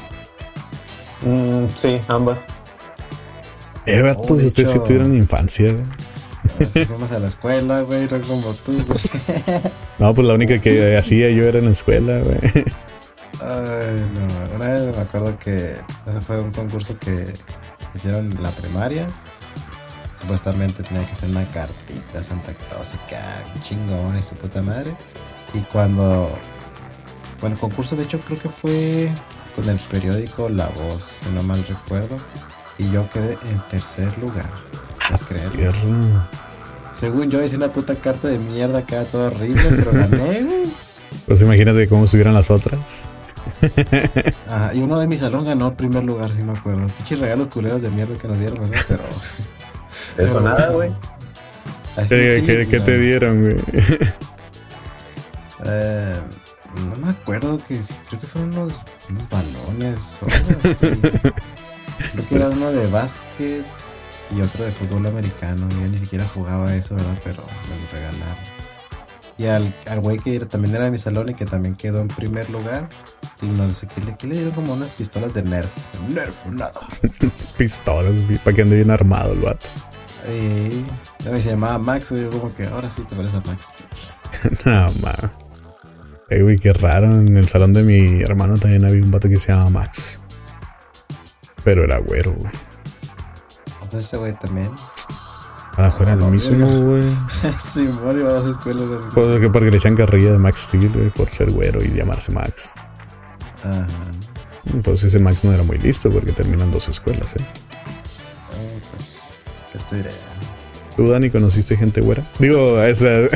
Mm, 1.21 1.65
sí, 1.81 1.99
ambas. 2.07 2.39
Eh, 3.85 4.01
vatos, 4.01 4.43
oh, 4.43 4.47
ustedes 4.47 4.71
sí 4.71 4.79
tuvieron 4.85 5.15
infancia, 5.15 5.73
güey. 5.73 6.85
Fuimos 6.85 7.11
a 7.11 7.19
la 7.19 7.27
escuela, 7.27 7.81
güey, 7.81 8.07
no 8.07 8.21
como 8.21 8.53
tú, 8.55 8.73
güey. 8.85 8.99
No, 9.99 10.15
pues 10.15 10.27
la 10.27 10.33
única 10.33 10.59
que 10.59 10.97
hacía 10.97 11.29
yo 11.29 11.43
era 11.43 11.59
en 11.59 11.65
la 11.65 11.71
escuela, 11.71 12.19
güey. 12.19 12.65
Ay, 13.39 14.03
no. 14.13 14.55
Una 14.55 14.69
vez 14.69 14.95
me 14.95 15.01
acuerdo 15.01 15.37
que 15.37 15.75
ese 16.07 16.21
fue 16.21 16.39
un 16.39 16.51
concurso 16.51 16.97
que 16.97 17.27
hicieron 17.93 18.31
en 18.31 18.41
la 18.41 18.49
primaria 18.49 19.05
supuestamente 20.21 20.83
tenía 20.83 21.05
que 21.07 21.15
ser 21.15 21.29
una 21.29 21.45
cartita 21.45 22.19
a 22.19 22.23
Santa 22.23 22.53
Claus 22.53 22.93
y 22.93 23.09
que 23.09 23.17
chingón 23.63 24.17
y 24.17 24.23
su 24.23 24.35
puta 24.35 24.61
madre. 24.61 24.95
Y 25.53 25.59
cuando, 25.71 26.29
bueno, 27.39 27.55
el 27.55 27.59
concurso 27.59 27.95
de 27.95 28.03
hecho 28.03 28.19
creo 28.19 28.39
que 28.39 28.49
fue 28.49 29.09
con 29.55 29.67
el 29.67 29.77
periódico 29.77 30.47
La 30.49 30.67
Voz, 30.67 31.19
si 31.23 31.29
no 31.33 31.43
mal 31.43 31.63
recuerdo, 31.67 32.17
y 32.77 32.89
yo 32.91 33.09
quedé 33.11 33.33
en 33.33 33.59
tercer 33.69 34.17
lugar. 34.19 34.49
¿Puedes 35.07 35.25
creerlo? 35.27 35.73
Según 36.93 37.29
yo 37.29 37.43
hice 37.43 37.57
una 37.57 37.69
puta 37.69 37.95
carta 37.95 38.27
de 38.27 38.37
mierda 38.37 38.79
acá, 38.79 39.03
todo 39.05 39.27
horrible, 39.27 39.63
pero 39.75 39.91
gané, 39.91 40.43
güey. 40.43 40.71
Pues 41.27 41.41
imagínate 41.41 41.87
cómo 41.89 42.07
subieran 42.07 42.33
las 42.33 42.49
otras. 42.51 42.79
Ajá, 44.47 44.73
y 44.73 44.79
uno 44.79 44.99
de 44.99 45.07
mi 45.07 45.17
salón 45.17 45.43
ganó 45.43 45.69
el 45.69 45.73
primer 45.73 46.03
lugar, 46.03 46.31
si 46.35 46.43
me 46.43 46.53
acuerdo. 46.53 46.87
Pinches 46.87 47.19
regalos 47.19 47.47
culeros 47.47 47.81
de 47.81 47.89
mierda 47.89 48.15
que 48.17 48.27
nos 48.27 48.39
dieron. 48.39 48.69
Pero. 48.87 49.03
Eso 50.17 50.39
nada, 50.39 50.69
güey. 50.69 50.91
¿Qué, 52.07 52.67
¿Qué, 52.69 52.79
te 52.79 52.97
dieron, 52.97 53.41
güey? 53.41 53.55
Eh, 55.63 56.15
no 56.73 56.95
me 56.95 57.11
acuerdo 57.11 57.59
que 57.59 57.79
creo 58.09 58.19
que 58.19 58.25
fueron 58.25 58.53
unos, 58.53 58.81
unos 59.09 59.29
balones 59.29 60.17
o 60.19 60.25
algo 60.25 60.59
así. 60.63 60.75
creo 62.13 62.27
que 62.27 62.35
era 62.35 62.49
uno 62.49 62.71
de 62.71 62.87
básquet 62.87 63.63
y 64.35 64.41
otro 64.41 64.65
de 64.65 64.71
fútbol 64.71 65.05
americano. 65.05 65.69
Yo 65.69 65.87
ni 65.87 65.97
siquiera 65.97 66.27
jugaba 66.27 66.73
eso, 66.73 66.95
¿verdad? 66.95 67.15
Pero 67.23 67.43
me 67.43 67.75
lo 67.75 67.91
regalaron. 67.91 68.60
Y 69.41 69.47
al, 69.47 69.73
al 69.89 70.01
güey 70.01 70.19
que 70.19 70.39
también 70.41 70.75
era 70.75 70.83
de 70.83 70.91
mi 70.91 70.99
salón 70.99 71.29
y 71.29 71.33
que 71.33 71.45
también 71.45 71.73
quedó 71.73 71.99
en 71.99 72.09
primer 72.09 72.47
lugar, 72.51 72.87
y 73.41 73.47
no 73.47 73.73
sé 73.73 73.87
qué 73.87 73.99
le, 74.01 74.15
qué 74.15 74.27
le 74.27 74.35
dieron 74.35 74.53
como 74.53 74.73
unas 74.73 74.89
pistolas 74.89 75.33
de 75.33 75.41
Nerf. 75.41 75.67
Nerf, 76.09 76.45
nada. 76.45 76.79
pistolas, 77.57 78.13
para 78.43 78.55
que 78.55 78.61
ande 78.61 78.75
bien 78.75 78.91
armado 78.91 79.33
el 79.33 79.39
vato. 79.39 79.65
Y 80.31 80.85
también 81.23 81.43
se 81.43 81.49
llamaba 81.49 81.79
Max, 81.79 82.11
y 82.11 82.21
yo 82.21 82.29
como 82.29 82.53
que 82.53 82.67
ahora 82.67 82.87
sí 82.91 83.01
te 83.01 83.15
parece 83.15 83.37
a 83.37 83.41
Max 83.41 83.69
no, 84.65 84.91
mames. 85.01 85.31
Eh, 86.29 86.43
güey, 86.43 86.57
qué 86.57 86.71
raro. 86.73 87.07
En 87.11 87.35
el 87.35 87.49
salón 87.49 87.73
de 87.73 87.81
mi 87.81 88.21
hermano 88.21 88.59
también 88.59 88.85
había 88.85 89.01
un 89.01 89.09
vato 89.09 89.27
que 89.27 89.39
se 89.39 89.51
llama 89.51 89.71
Max. 89.71 90.19
Pero 91.63 91.83
era 91.83 91.97
güero, 91.97 92.33
güey. 92.33 92.51
Pues 93.89 94.05
ese 94.05 94.17
güey 94.17 94.33
también. 94.33 94.69
A 95.77 95.87
lo 95.87 96.01
era 96.01 96.13
el 96.13 96.19
mismo, 96.19 96.67
güey. 96.81 97.03
sí, 97.73 97.87
bueno, 98.03 98.19
iba 98.19 98.29
a 98.29 98.33
dos 98.33 98.51
escuelas 98.57 98.89
de 98.89 98.97
Pues 99.13 99.39
que 99.39 99.49
porque 99.49 99.71
le 99.71 99.77
echan 99.77 99.95
carrilla 99.95 100.33
de 100.33 100.37
Max 100.37 100.65
Steel, 100.67 100.89
güey, 100.89 101.09
por 101.09 101.29
ser 101.29 101.49
güero 101.49 101.81
y 101.83 101.89
llamarse 101.89 102.31
Max. 102.31 102.71
Ajá. 103.63 103.87
Pues 104.83 105.03
ese 105.03 105.19
Max 105.19 105.43
no 105.43 105.53
era 105.53 105.63
muy 105.63 105.77
listo 105.79 106.09
porque 106.11 106.31
terminan 106.31 106.71
dos 106.71 106.87
escuelas, 106.89 107.35
eh. 107.35 107.39
Oh, 108.51 108.79
pues, 108.95 109.33
¿qué 109.71 109.79
te 109.89 109.95
diré? 109.97 110.09
¿Tú, 110.95 111.07
Dani, 111.07 111.29
conociste 111.29 111.77
gente 111.77 112.01
güera? 112.01 112.23
Digo, 112.37 112.81
esa. 112.83 113.05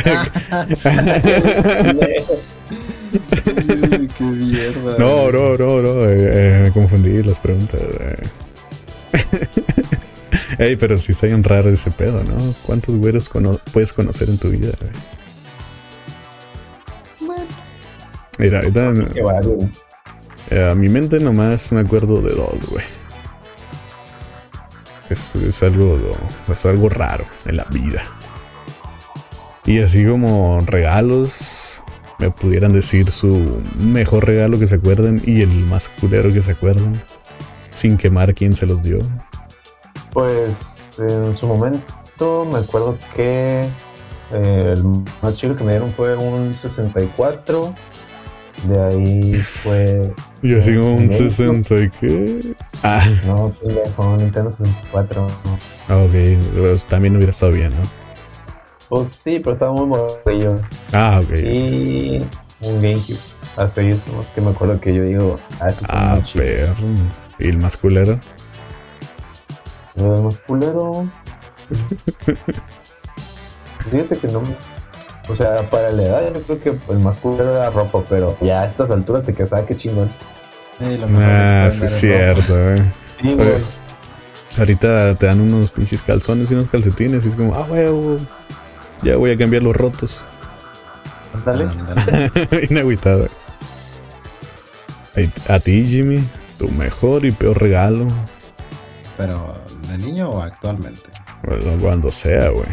qué 4.17 4.23
mierda. 4.23 4.97
No, 4.97 5.31
no, 5.31 5.57
no, 5.57 5.81
no. 5.81 6.09
Eh, 6.09 6.29
eh, 6.31 6.59
me 6.63 6.71
confundí 6.71 7.23
las 7.23 7.39
preguntas. 7.39 7.81
Eh. 10.57 10.67
Ey, 10.67 10.75
pero 10.75 10.97
sí 10.97 11.11
está 11.11 11.27
bien 11.27 11.43
raro 11.43 11.69
ese 11.69 11.91
pedo, 11.91 12.23
¿no? 12.23 12.53
¿Cuántos 12.65 12.95
güeros 12.95 13.29
puedes 13.71 13.93
conocer 13.93 14.29
en 14.29 14.37
tu 14.37 14.49
vida? 14.49 14.73
Bueno. 17.19 17.43
Mira, 18.39 18.59
ahorita. 18.59 18.93
a 20.71 20.75
mi 20.75 20.89
mente 20.89 21.19
nomás 21.19 21.71
me 21.71 21.81
acuerdo 21.81 22.21
de 22.21 22.33
dos, 22.33 22.69
güey. 22.69 22.83
Es, 25.09 25.35
es, 25.35 25.61
algo, 25.63 25.99
es 26.51 26.65
algo 26.65 26.89
raro 26.89 27.25
en 27.45 27.57
la 27.57 27.65
vida. 27.65 28.03
Y 29.65 29.79
así 29.79 30.05
como 30.05 30.61
regalos, 30.65 31.81
me 32.19 32.31
pudieran 32.31 32.71
decir 32.71 33.11
su 33.11 33.61
mejor 33.79 34.25
regalo 34.25 34.59
que 34.59 34.67
se 34.67 34.75
acuerden 34.75 35.21
y 35.25 35.41
el 35.41 35.49
más 35.49 35.89
culero 35.89 36.31
que 36.31 36.41
se 36.41 36.51
acuerden, 36.51 36.93
sin 37.73 37.97
quemar 37.97 38.33
quién 38.33 38.55
se 38.55 38.65
los 38.65 38.81
dio. 38.81 38.99
Pues 40.15 40.87
en 40.97 41.35
su 41.35 41.45
momento 41.45 42.47
me 42.49 42.59
acuerdo 42.59 42.97
que 43.13 43.67
eh, 44.31 44.73
el 44.73 44.83
más 45.21 45.35
chido 45.35 45.57
que 45.57 45.63
me 45.65 45.71
dieron 45.71 45.91
fue 45.91 46.15
un 46.15 46.53
64. 46.53 47.75
De 48.63 48.81
ahí 48.81 49.33
fue. 49.33 50.13
Y 50.41 50.55
así 50.55 50.71
un 50.77 51.09
60 51.09 51.75
y 51.75 51.89
qué? 51.89 52.55
Ah. 52.81 53.05
No, 53.25 53.51
fue 53.95 54.05
un 54.05 54.17
Nintendo 54.17 54.51
64. 54.51 55.27
Ah, 55.89 55.97
ok, 55.97 56.13
pues 56.55 56.85
también 56.85 57.15
hubiera 57.17 57.31
estado 57.31 57.51
bien, 57.51 57.71
¿no? 57.71 57.89
Pues 58.87 59.11
sí, 59.11 59.39
pero 59.39 59.53
estaba 59.53 59.73
muy 59.73 59.87
morrillo. 59.87 60.57
Ah, 60.93 61.19
ok. 61.21 61.31
Y 61.33 62.23
un 62.61 62.81
GameCube. 62.81 63.19
Hasta 63.57 63.81
eso, 63.81 64.03
es 64.21 64.27
que 64.33 64.41
me 64.41 64.51
acuerdo 64.51 64.79
que 64.79 64.93
yo 64.93 65.03
digo, 65.03 65.39
ah, 65.59 65.73
ah. 65.89 66.19
¿Y 67.37 67.49
el 67.49 67.57
más 67.57 67.75
culero? 67.75 68.19
El 69.97 70.21
más 70.23 70.39
culero. 70.41 71.07
Fíjate 73.89 74.17
que 74.17 74.27
no. 74.27 74.41
O 75.27 75.35
sea, 75.35 75.63
para 75.69 75.91
la 75.91 76.03
edad 76.03 76.33
yo 76.33 76.41
creo 76.43 76.59
que 76.59 76.93
el 76.93 76.99
más 76.99 77.17
culero 77.17 77.55
era 77.55 77.69
ropa, 77.69 78.03
pero 78.07 78.37
ya 78.41 78.61
a 78.61 78.65
estas 78.65 78.91
alturas 78.91 79.23
te 79.25 79.33
quedas, 79.33 79.53
ah, 79.53 79.65
qué 79.65 79.75
chingón. 79.75 80.09
ah, 81.19 81.69
sí 81.71 81.85
es 81.85 81.99
cierto, 81.99 82.73
eh. 82.73 82.83
Sí, 83.21 83.33
güey. 83.33 83.53
Ahorita 84.57 85.15
te 85.15 85.25
dan 85.25 85.41
unos 85.41 85.71
pinches 85.71 86.01
calzones 86.01 86.49
y 86.51 86.53
unos 86.53 86.69
calcetines 86.69 87.25
y 87.25 87.29
es 87.29 87.35
como, 87.35 87.55
ah, 87.55 87.65
huevo. 87.69 88.17
Ya 89.01 89.17
voy 89.17 89.31
a 89.31 89.37
cambiar 89.37 89.63
los 89.63 89.75
rotos. 89.75 90.21
Dale. 91.45 91.67
Inagüitado. 92.69 93.27
A 95.47 95.59
ti, 95.59 95.85
Jimmy, 95.85 96.23
tu 96.57 96.69
mejor 96.69 97.25
y 97.25 97.31
peor 97.31 97.61
regalo. 97.61 98.07
Pero, 99.17 99.55
¿de 99.87 99.97
niño 99.97 100.29
o 100.29 100.41
actualmente? 100.41 101.09
Bueno, 101.43 101.81
cuando 101.81 102.11
sea, 102.11 102.49
güey. 102.49 102.67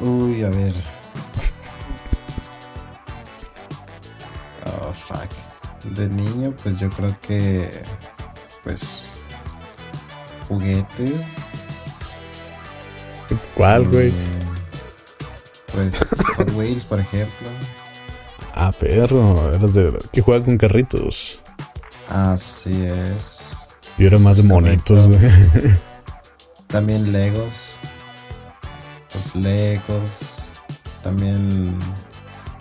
Uy, 0.00 0.42
a 0.42 0.50
ver. 0.50 0.74
oh, 4.66 4.92
fuck. 4.92 5.28
De 5.94 6.08
niño, 6.08 6.54
pues 6.62 6.78
yo 6.78 6.88
creo 6.90 7.16
que. 7.20 7.82
Pues. 8.64 9.04
Juguetes 10.48 11.24
pues, 13.32 13.48
¿Cuál, 13.54 13.88
güey? 13.88 14.10
Mm, 14.10 14.14
pues 15.72 15.96
Hot 16.36 16.50
Wheels, 16.54 16.84
por 16.84 17.00
ejemplo. 17.00 17.48
Ah, 18.54 18.70
perro, 18.78 19.54
eras 19.54 19.72
de 19.72 19.98
que 20.12 20.20
juega 20.20 20.44
con 20.44 20.58
carritos. 20.58 21.40
Así 22.08 22.84
es. 22.84 23.31
Yo 23.98 24.06
era 24.06 24.18
más 24.18 24.36
de 24.36 24.42
monitos, 24.42 25.06
güey. 25.06 25.20
También 26.66 27.12
Legos. 27.12 27.78
Los 29.14 29.34
Legos. 29.34 30.50
También 31.02 31.78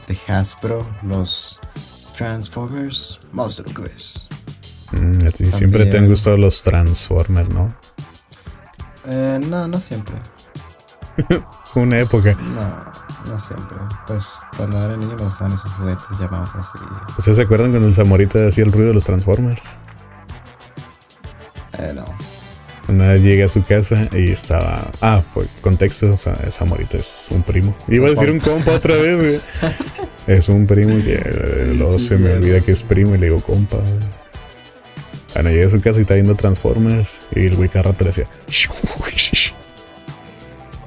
de 0.08 0.17
Hasbro, 0.28 0.86
los 1.04 1.60
Transformers. 2.17 3.20
Monster 3.32 3.65
mm, 4.91 5.28
a 5.28 5.32
ti 5.32 5.52
siempre 5.52 5.86
te 5.86 5.98
han 5.98 6.08
gustado 6.08 6.38
los 6.38 6.62
Transformers, 6.63 7.54
¿no? 7.54 7.74
Eh, 9.06 9.39
no, 9.48 9.67
no 9.67 9.80
siempre. 9.80 10.15
Una 11.76 12.00
época. 12.00 12.36
No, 12.36 13.32
no 13.32 13.39
siempre. 13.39 13.78
Pues 14.08 14.26
cuando 14.58 14.84
era 14.84 14.98
niño 14.98 15.15
me 15.15 15.24
gustaban 15.24 15.54
esos 15.54 15.72
juguetes 15.74 16.04
llamados 16.20 16.50
así. 16.56 16.80
¿Ustedes 17.17 17.38
se 17.38 17.44
acuerdan 17.44 17.72
cuando 17.72 17.88
el 17.88 17.96
Zamorita 17.96 18.48
hacía 18.48 18.65
el 18.65 18.72
ruido 18.72 18.89
de 18.89 18.94
los 18.96 19.06
Transformers? 19.06 19.62
Eh, 21.77 21.91
no. 21.93 22.05
Una 22.88 23.10
vez 23.10 23.21
llegué 23.21 23.43
a 23.43 23.49
su 23.49 23.63
casa 23.63 24.10
y 24.12 24.31
estaba. 24.31 24.91
Ah, 25.01 25.21
pues 25.34 25.47
contexto: 25.62 26.13
o 26.13 26.17
sea, 26.17 26.36
Zamorita 26.51 26.97
es 26.97 27.27
un 27.29 27.43
primo. 27.43 27.75
Iba 27.88 28.07
a 28.07 28.10
decir 28.12 28.29
un 28.31 28.39
compa 28.39 28.71
otra 28.73 28.95
vez, 28.95 29.17
güey. 29.17 29.39
es 30.27 30.49
un 30.49 30.65
primo 30.67 30.97
y 30.97 31.03
eh, 31.07 31.73
luego 31.75 31.99
se 31.99 32.17
me 32.17 32.34
olvida 32.34 32.62
que 32.62 32.71
es 32.71 32.84
primo 32.84 33.15
y 33.15 33.17
le 33.17 33.27
digo 33.27 33.41
compa, 33.41 33.77
Bueno, 35.34 35.49
llegué 35.49 35.65
a 35.65 35.69
su 35.69 35.81
casa 35.81 35.99
y 35.99 36.01
está 36.01 36.15
viendo 36.15 36.36
Transformers 36.36 37.19
y 37.36 37.45
el 37.45 37.55
güey 37.55 37.69
cada 37.69 37.84
rato 37.84 38.03
le 38.03 38.10
decía. 38.10 38.27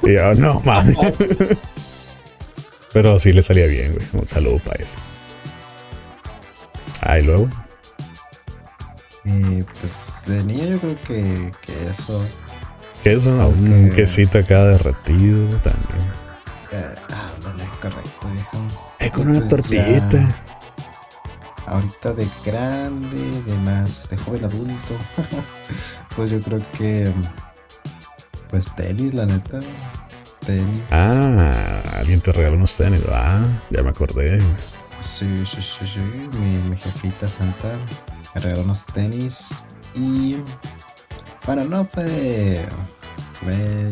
Y 0.03 0.13
yo, 0.13 0.35
no 0.35 0.61
mames. 0.61 0.97
Pero 2.93 3.19
sí 3.19 3.33
le 3.33 3.43
salía 3.43 3.67
bien, 3.67 3.95
güey. 3.95 4.07
Un 4.13 4.27
saludo 4.27 4.59
para 4.59 4.83
él. 4.83 4.87
Ah, 7.01 7.19
y 7.19 7.23
luego. 7.23 7.49
Y 9.25 9.63
pues 9.63 9.93
de 10.27 10.45
niño 10.45 10.65
yo 10.65 10.79
creo 10.79 10.97
que, 11.07 11.53
que 11.63 11.91
eso. 11.91 12.23
Queso, 13.03 13.31
un 13.49 13.91
quesito 13.91 14.39
acá 14.39 14.65
derretido 14.65 15.47
también. 15.59 16.09
Eh, 16.73 16.95
ah, 17.11 17.31
correcto, 17.81 18.29
viejo. 18.33 18.67
Es 18.99 19.13
con 19.13 19.29
una 19.29 19.39
pues 19.41 19.51
tortillita. 19.51 20.29
ahorita 21.67 22.13
de 22.15 22.29
grande, 22.45 23.43
de 23.47 23.55
más, 23.59 24.09
de 24.09 24.17
joven 24.17 24.45
adulto. 24.45 24.95
pues 26.17 26.31
yo 26.31 26.41
creo 26.41 26.61
que 26.79 27.13
pues 28.51 28.75
tenis, 28.77 29.13
la 29.15 29.27
neta. 29.27 29.61
Tenis. 30.47 30.83
Ah, 30.91 31.53
alguien 31.97 32.21
te 32.21 32.33
regaló 32.33 32.57
unos 32.57 32.77
tenis. 32.77 33.03
Ah, 33.11 33.45
ya 33.71 33.83
me 33.83 33.91
acordé. 33.91 34.41
Sí, 35.01 35.45
sí, 35.45 35.61
sí, 35.61 35.87
sí. 35.87 36.39
Mi, 36.39 36.77
jefita 36.77 37.27
Santa 37.29 37.77
me 38.35 38.41
regaló 38.41 38.63
unos 38.63 38.85
tenis. 38.87 39.63
Y. 39.95 40.37
Bueno, 41.47 41.65
no 41.65 41.85
fue 41.85 42.67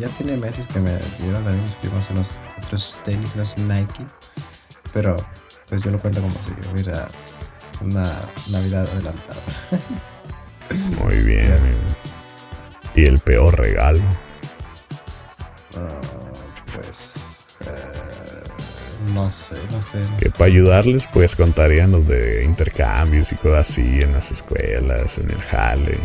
ya 0.00 0.09
tiene 0.16 0.37
meses 0.37 0.66
que 0.68 0.81
me 0.81 0.98
dieron 1.20 1.46
a 1.46 1.50
mis 1.50 1.72
primos 1.76 2.09
unos 2.11 2.33
otros 2.64 2.98
tenis, 3.05 3.35
unos 3.35 3.57
Nike. 3.59 4.07
Pero 4.92 5.16
pues 5.68 5.83
yo 5.83 5.90
lo 5.90 5.98
cuento 5.98 6.20
como 6.20 6.35
si 6.35 6.52
hubiera 6.72 7.09
una 7.81 8.20
Navidad 8.48 8.88
adelantada. 8.92 9.40
Muy 11.02 11.16
bien. 11.18 11.59
¿Y 12.94 13.07
el 13.07 13.18
peor 13.18 13.59
regalo? 13.59 14.00
Ah, 15.76 16.00
pues 16.74 17.42
eh, 17.61 18.12
no 19.15 19.31
sé, 19.31 19.57
no 19.71 19.81
sé. 19.81 19.99
que 20.19 20.31
para 20.31 20.47
ayudarles 20.47 21.07
pues 21.12 21.37
contarían 21.37 21.93
los 21.93 22.07
de 22.07 22.45
intercambios 22.45 23.33
y 23.33 23.37
cosas 23.37 23.71
así 23.71 24.03
en 24.03 24.12
las 24.12 24.31
escuelas, 24.31 25.19
en 25.19 25.31
el 25.31 25.41
jale. 25.41 25.99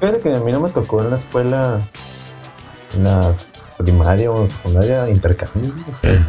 Fíjate 0.00 0.20
que 0.20 0.34
a 0.34 0.40
mí 0.40 0.52
no 0.52 0.60
me 0.60 0.70
tocó 0.70 1.02
en 1.02 1.10
la 1.10 1.16
escuela, 1.16 1.80
en 2.94 3.04
la 3.04 3.34
primaria 3.78 4.30
o 4.30 4.46
secundaria, 4.46 5.08
intercambio. 5.08 5.72
Eh, 6.02 6.20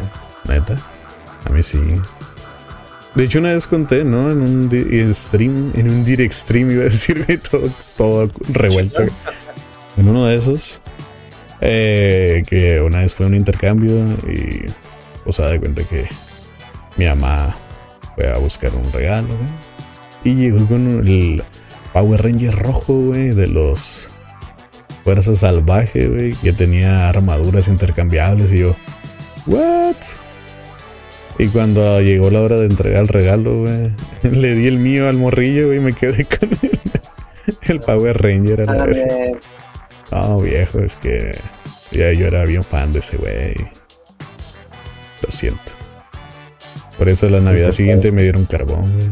Neta, 0.48 0.76
a 1.44 1.50
mí 1.50 1.62
sí. 1.62 1.78
De 3.14 3.24
hecho, 3.24 3.40
una 3.40 3.52
vez 3.52 3.66
conté, 3.66 4.04
¿no? 4.04 4.30
En 4.30 4.40
un 4.40 5.14
stream, 5.14 5.72
en 5.74 5.90
un 5.90 6.04
direct 6.04 6.32
stream, 6.32 6.70
iba 6.70 6.82
a 6.82 6.84
decirme 6.84 7.38
todo, 7.50 7.68
todo 7.96 8.28
revuelto. 8.48 9.02
en 9.96 10.08
uno 10.08 10.26
de 10.26 10.36
esos, 10.36 10.80
eh, 11.60 12.42
que 12.46 12.80
una 12.80 13.00
vez 13.00 13.14
fue 13.14 13.26
un 13.26 13.34
intercambio 13.34 13.92
y, 14.28 14.66
o 15.28 15.32
sea, 15.32 15.48
de 15.48 15.60
cuenta 15.60 15.84
que 15.84 16.08
mi 16.96 17.04
mamá 17.04 17.54
fue 18.14 18.32
a 18.32 18.38
buscar 18.38 18.74
un 18.74 18.92
regalo, 18.92 19.28
Y 20.24 20.34
llegó 20.34 20.66
con 20.66 21.06
el 21.06 21.44
Power 21.92 22.22
Ranger 22.22 22.56
rojo, 22.56 22.94
güey, 22.94 23.28
de 23.28 23.46
los 23.46 24.10
Fuerzas 25.04 25.38
Salvajes, 25.38 26.10
güey, 26.10 26.32
que 26.32 26.52
tenía 26.52 27.08
armaduras 27.08 27.68
intercambiables. 27.68 28.52
Y 28.52 28.58
yo, 28.60 28.74
¿what? 29.46 29.96
Y 31.38 31.46
cuando 31.48 32.00
llegó 32.00 32.30
la 32.30 32.40
hora 32.40 32.56
de 32.56 32.66
entregar 32.66 33.02
el 33.02 33.08
regalo, 33.08 33.60
güey, 33.60 33.92
le 34.22 34.54
di 34.54 34.66
el 34.66 34.78
mío 34.78 35.08
al 35.08 35.18
morrillo, 35.18 35.66
güey, 35.66 35.78
y 35.78 35.82
me 35.82 35.92
quedé 35.92 36.24
con 36.38 36.48
el, 37.62 37.80
Power 37.80 38.20
Ranger. 38.20 38.68
A 38.68 38.74
la 38.74 38.86
no, 40.10 40.40
viejo, 40.40 40.78
es 40.80 40.96
que 40.96 41.36
ya 41.92 42.12
yo 42.12 42.26
era 42.26 42.46
bien 42.46 42.64
fan 42.64 42.94
de 42.94 43.00
ese 43.00 43.18
güey. 43.18 43.77
Lo 45.22 45.30
siento. 45.30 45.72
Por 46.96 47.08
eso 47.08 47.28
la 47.28 47.40
Navidad 47.40 47.72
siguiente 47.72 48.10
me 48.12 48.22
dieron 48.22 48.44
carbón, 48.44 48.92
güey. 48.92 49.08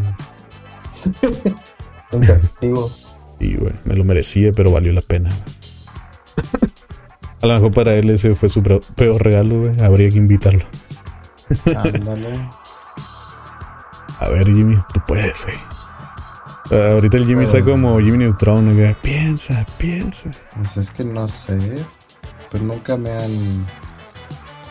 Un 2.12 2.20
castigo. 2.20 2.90
Y, 3.38 3.56
güey, 3.56 3.74
me 3.84 3.94
lo 3.94 4.04
merecía, 4.04 4.52
pero 4.52 4.70
valió 4.70 4.92
la 4.92 5.02
pena. 5.02 5.30
A 7.42 7.46
lo 7.46 7.54
mejor 7.54 7.72
para 7.72 7.94
él 7.94 8.10
ese 8.10 8.34
fue 8.34 8.48
su 8.48 8.62
peor 8.62 9.22
regalo, 9.22 9.60
güey. 9.60 9.72
Habría 9.80 10.08
que 10.10 10.16
invitarlo. 10.16 10.64
Ándale. 11.64 12.32
A 14.18 14.28
ver, 14.28 14.46
Jimmy, 14.46 14.78
tú 14.92 15.00
puedes, 15.06 15.44
güey. 15.44 15.56
Ah, 16.70 16.92
ahorita 16.92 17.18
el 17.18 17.26
Jimmy 17.26 17.44
está 17.44 17.62
como 17.62 18.00
Jimmy 18.00 18.18
Neutron, 18.18 18.74
güey. 18.74 18.94
Piensa, 19.02 19.64
piensa. 19.78 20.30
Pues 20.56 20.76
es 20.78 20.90
que 20.90 21.04
no 21.04 21.28
sé. 21.28 21.84
Pues 22.50 22.62
nunca 22.62 22.96
me 22.96 23.12
han 23.12 23.66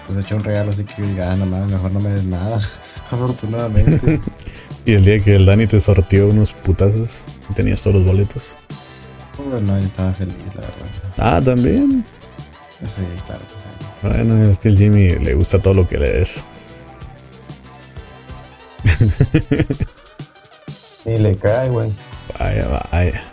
pues 0.06 0.20
hecho 0.20 0.36
un 0.36 0.44
regalo 0.44 0.72
así 0.72 0.84
que 0.84 1.02
diga, 1.02 1.32
ah, 1.32 1.36
no 1.36 1.46
mames, 1.46 1.70
mejor 1.70 1.91
no 1.91 2.00
me 2.00 2.10
des 2.10 2.24
nada. 2.24 2.60
Afortunadamente. 3.12 4.20
y 4.86 4.94
el 4.94 5.06
día 5.06 5.20
que 5.20 5.36
el 5.36 5.46
Dani 5.46 5.68
te 5.68 5.80
sortió 5.80 6.28
unos 6.28 6.54
putazos 6.54 7.24
y 7.50 7.54
tenías 7.54 7.82
todos 7.82 7.98
los 7.98 8.06
boletos. 8.06 8.56
Bueno, 9.38 9.80
yo 9.80 9.86
estaba 9.86 10.13
feliz, 10.13 10.36
la 10.56 10.62
verdad. 10.62 10.86
Ah, 11.18 11.41
también. 11.44 12.06
Sí, 12.82 13.02
claro 13.26 13.41
que 13.41 13.60
sí. 13.60 13.65
Bueno, 14.02 14.50
es 14.50 14.60
que 14.60 14.70
el 14.70 14.78
Jimmy 14.78 15.15
le 15.15 15.34
gusta 15.34 15.60
todo 15.60 15.74
lo 15.74 15.88
que 15.88 15.98
le 15.98 16.10
des. 16.10 16.44
y 21.06 21.18
le 21.18 21.36
cae, 21.36 21.70
güey. 21.70 21.91
Vaya, 22.39 22.88
vaya. 22.91 23.24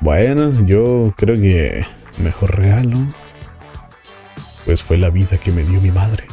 Bueno, 0.00 0.52
yo 0.64 1.12
creo 1.16 1.36
que 1.36 1.84
mejor 2.18 2.56
regalo. 2.56 2.98
Pues 4.68 4.82
fue 4.82 4.98
la 4.98 5.08
vida 5.08 5.38
que 5.38 5.50
me 5.50 5.62
dio 5.62 5.80
mi 5.80 5.90
madre. 5.90 6.24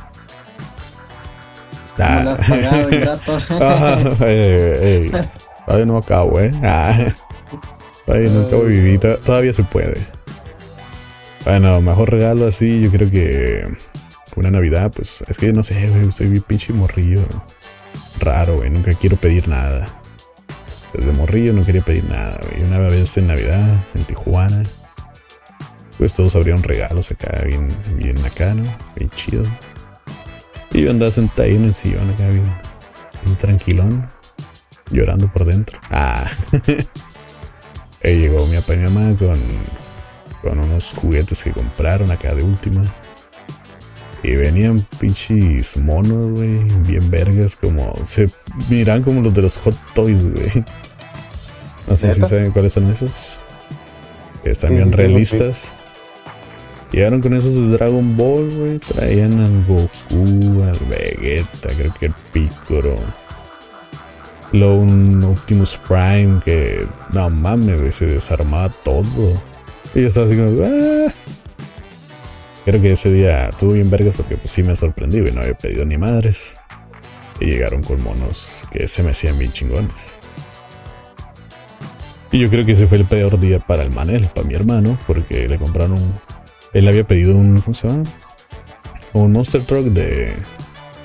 Ah. 1.97 2.37
pagado, 2.45 2.93
ingrato? 2.93 3.37
Todavía 5.65 5.85
no 5.85 5.97
acabo, 5.97 6.41
eh. 6.41 6.51
Ah. 6.61 7.15
Todavía 8.05 8.29
no 8.31 8.41
acabo 8.41 8.65
de 8.65 8.71
vivir. 8.71 8.99
Todavía 8.99 9.53
se 9.53 9.63
puede. 9.63 10.01
Bueno, 11.45 11.79
mejor 11.79 12.11
regalo 12.11 12.45
así, 12.45 12.81
yo 12.81 12.91
creo 12.91 13.09
que 13.09 13.73
una 14.35 14.51
Navidad, 14.51 14.91
pues 14.93 15.23
es 15.29 15.37
que 15.37 15.53
no 15.53 15.63
sé, 15.63 15.87
güey, 15.87 16.11
soy 16.11 16.27
bien 16.27 16.43
pinche 16.45 16.73
morrillo. 16.73 17.21
Raro, 18.19 18.57
güey, 18.57 18.69
nunca 18.69 18.95
quiero 18.95 19.15
pedir 19.15 19.47
nada. 19.47 19.85
Desde 20.91 21.09
morrillo 21.13 21.53
no 21.53 21.65
quería 21.65 21.83
pedir 21.83 22.03
nada, 22.09 22.37
güey. 22.51 22.67
Una 22.67 22.79
vez 22.79 23.15
en 23.15 23.27
Navidad, 23.27 23.77
en 23.93 24.03
Tijuana, 24.03 24.63
pues 25.97 26.13
todos 26.13 26.35
abrieron 26.35 26.63
regalos 26.63 27.11
acá, 27.11 27.41
bien, 27.45 27.69
bien 27.97 28.23
acá, 28.25 28.53
¿no? 28.53 28.63
Bien 28.95 29.09
chido. 29.11 29.43
Y 30.71 30.81
yo 30.81 30.91
andaba 30.91 31.11
sentado 31.11 31.43
ahí 31.43 31.55
en 31.55 31.65
el 31.65 31.73
sillón 31.73 32.09
acá, 32.09 32.27
bien, 32.29 32.51
bien 33.23 33.37
tranquilón, 33.37 34.09
llorando 34.91 35.31
por 35.31 35.45
dentro. 35.45 35.79
Ah, 35.89 36.29
ahí 38.03 38.19
llegó 38.19 38.45
mi 38.47 38.57
papá 38.57 38.73
y 38.73 38.77
mi 38.77 38.83
mamá 38.83 39.15
con 39.17 39.39
con 40.45 40.59
unos 40.59 40.93
juguetes 40.93 41.43
que 41.43 41.51
compraron 41.51 42.11
acá 42.11 42.35
de 42.35 42.43
última. 42.43 42.83
Y 44.21 44.35
venían 44.35 44.79
pinches 44.99 45.75
monos, 45.75 46.39
güey, 46.39 46.63
bien 46.83 47.09
vergas, 47.09 47.55
como 47.55 47.95
se 48.05 48.27
miran 48.69 49.01
como 49.01 49.21
los 49.21 49.33
de 49.33 49.41
los 49.41 49.57
Hot 49.57 49.75
Toys, 49.95 50.31
güey. 50.31 50.63
No 51.87 51.95
sé 51.95 52.13
si 52.13 52.21
saben 52.21 52.51
cuáles 52.51 52.73
son 52.73 52.89
esos. 52.89 53.39
Que 54.43 54.51
están 54.51 54.75
bien 54.75 54.91
realistas. 54.91 55.73
Llegaron 56.95 57.21
con 57.21 57.33
esos 57.33 57.53
de 57.53 57.67
Dragon 57.77 58.15
Ball, 58.15 58.49
güey. 58.51 58.79
Traían 58.79 59.37
al 59.41 59.65
Goku, 59.65 60.63
al 60.63 60.79
Vegeta, 60.87 61.67
creo 61.77 61.93
que 61.93 62.05
el 62.05 62.13
Piccolo. 62.31 62.95
un 64.53 65.21
Optimus 65.25 65.77
Prime, 65.85 66.39
que 66.45 66.87
no 67.11 67.29
mames, 67.29 67.81
güey, 67.81 67.91
se 67.91 68.05
desarmaba 68.05 68.69
todo. 68.69 69.33
Y 69.93 70.03
yo 70.03 70.07
estaba 70.07 70.25
así 70.25 70.37
como, 70.37 70.51
ah". 70.63 71.11
Creo 72.63 72.81
que 72.81 72.93
ese 72.93 73.11
día 73.11 73.49
tuvo 73.59 73.73
bien 73.73 73.89
vergas 73.89 74.13
porque 74.15 74.37
pues 74.37 74.51
sí 74.51 74.63
me 74.63 74.77
sorprendí, 74.77 75.17
y 75.17 75.31
no 75.33 75.41
había 75.41 75.53
pedido 75.53 75.83
ni 75.83 75.97
madres. 75.97 76.55
Y 77.41 77.47
llegaron 77.47 77.83
con 77.83 78.01
monos 78.01 78.63
que 78.71 78.87
se 78.87 79.03
me 79.03 79.11
hacían 79.11 79.37
bien 79.37 79.51
chingones. 79.51 80.17
Y 82.31 82.39
yo 82.39 82.49
creo 82.49 82.65
que 82.65 82.71
ese 82.71 82.87
fue 82.87 82.99
el 82.99 83.05
peor 83.05 83.37
día 83.37 83.59
para 83.59 83.83
el 83.83 83.91
Manel, 83.91 84.27
para 84.27 84.47
mi 84.47 84.53
hermano, 84.53 84.97
porque 85.05 85.49
le 85.49 85.57
compraron. 85.57 85.99
Él 86.75 86.87
había 86.89 87.07
pedido 87.07 87.35
un. 87.35 87.61
¿Cómo 87.61 87.73
se 87.73 87.87
llama? 87.87 88.03
Un 89.13 89.31
Monster 89.31 89.63
Truck 89.63 89.85
de. 89.85 90.35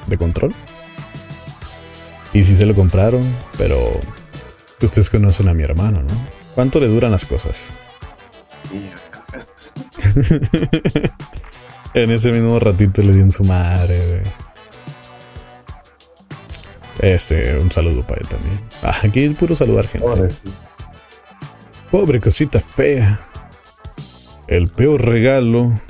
de 0.08 0.18
control. 0.18 0.52
Y 2.32 2.42
sí 2.44 2.56
se 2.56 2.66
lo 2.66 2.74
compraron, 2.74 3.22
pero. 3.56 3.78
Ustedes 4.82 5.08
conocen 5.08 5.48
a 5.48 5.54
mi 5.54 5.62
hermano, 5.62 6.02
¿no? 6.02 6.12
¿Cuánto 6.56 6.80
le 6.80 6.88
duran 6.88 7.12
las 7.12 7.24
cosas? 7.24 7.70
en 11.94 12.10
ese 12.10 12.32
mismo 12.32 12.58
ratito 12.58 13.00
le 13.02 13.12
di 13.12 13.20
en 13.20 13.30
su 13.30 13.44
madre, 13.44 14.22
Este, 17.00 17.56
un 17.58 17.70
saludo 17.70 18.04
para 18.04 18.22
él 18.22 18.26
también. 18.26 18.58
Ah, 18.82 18.98
aquí 19.04 19.22
es 19.22 19.36
puro 19.36 19.54
saludar 19.54 19.86
gente. 19.86 20.34
Pobre, 21.92 22.20
cosita 22.20 22.58
fea. 22.58 23.29
El 24.50 24.68
peor 24.68 25.02
regalo. 25.02 25.80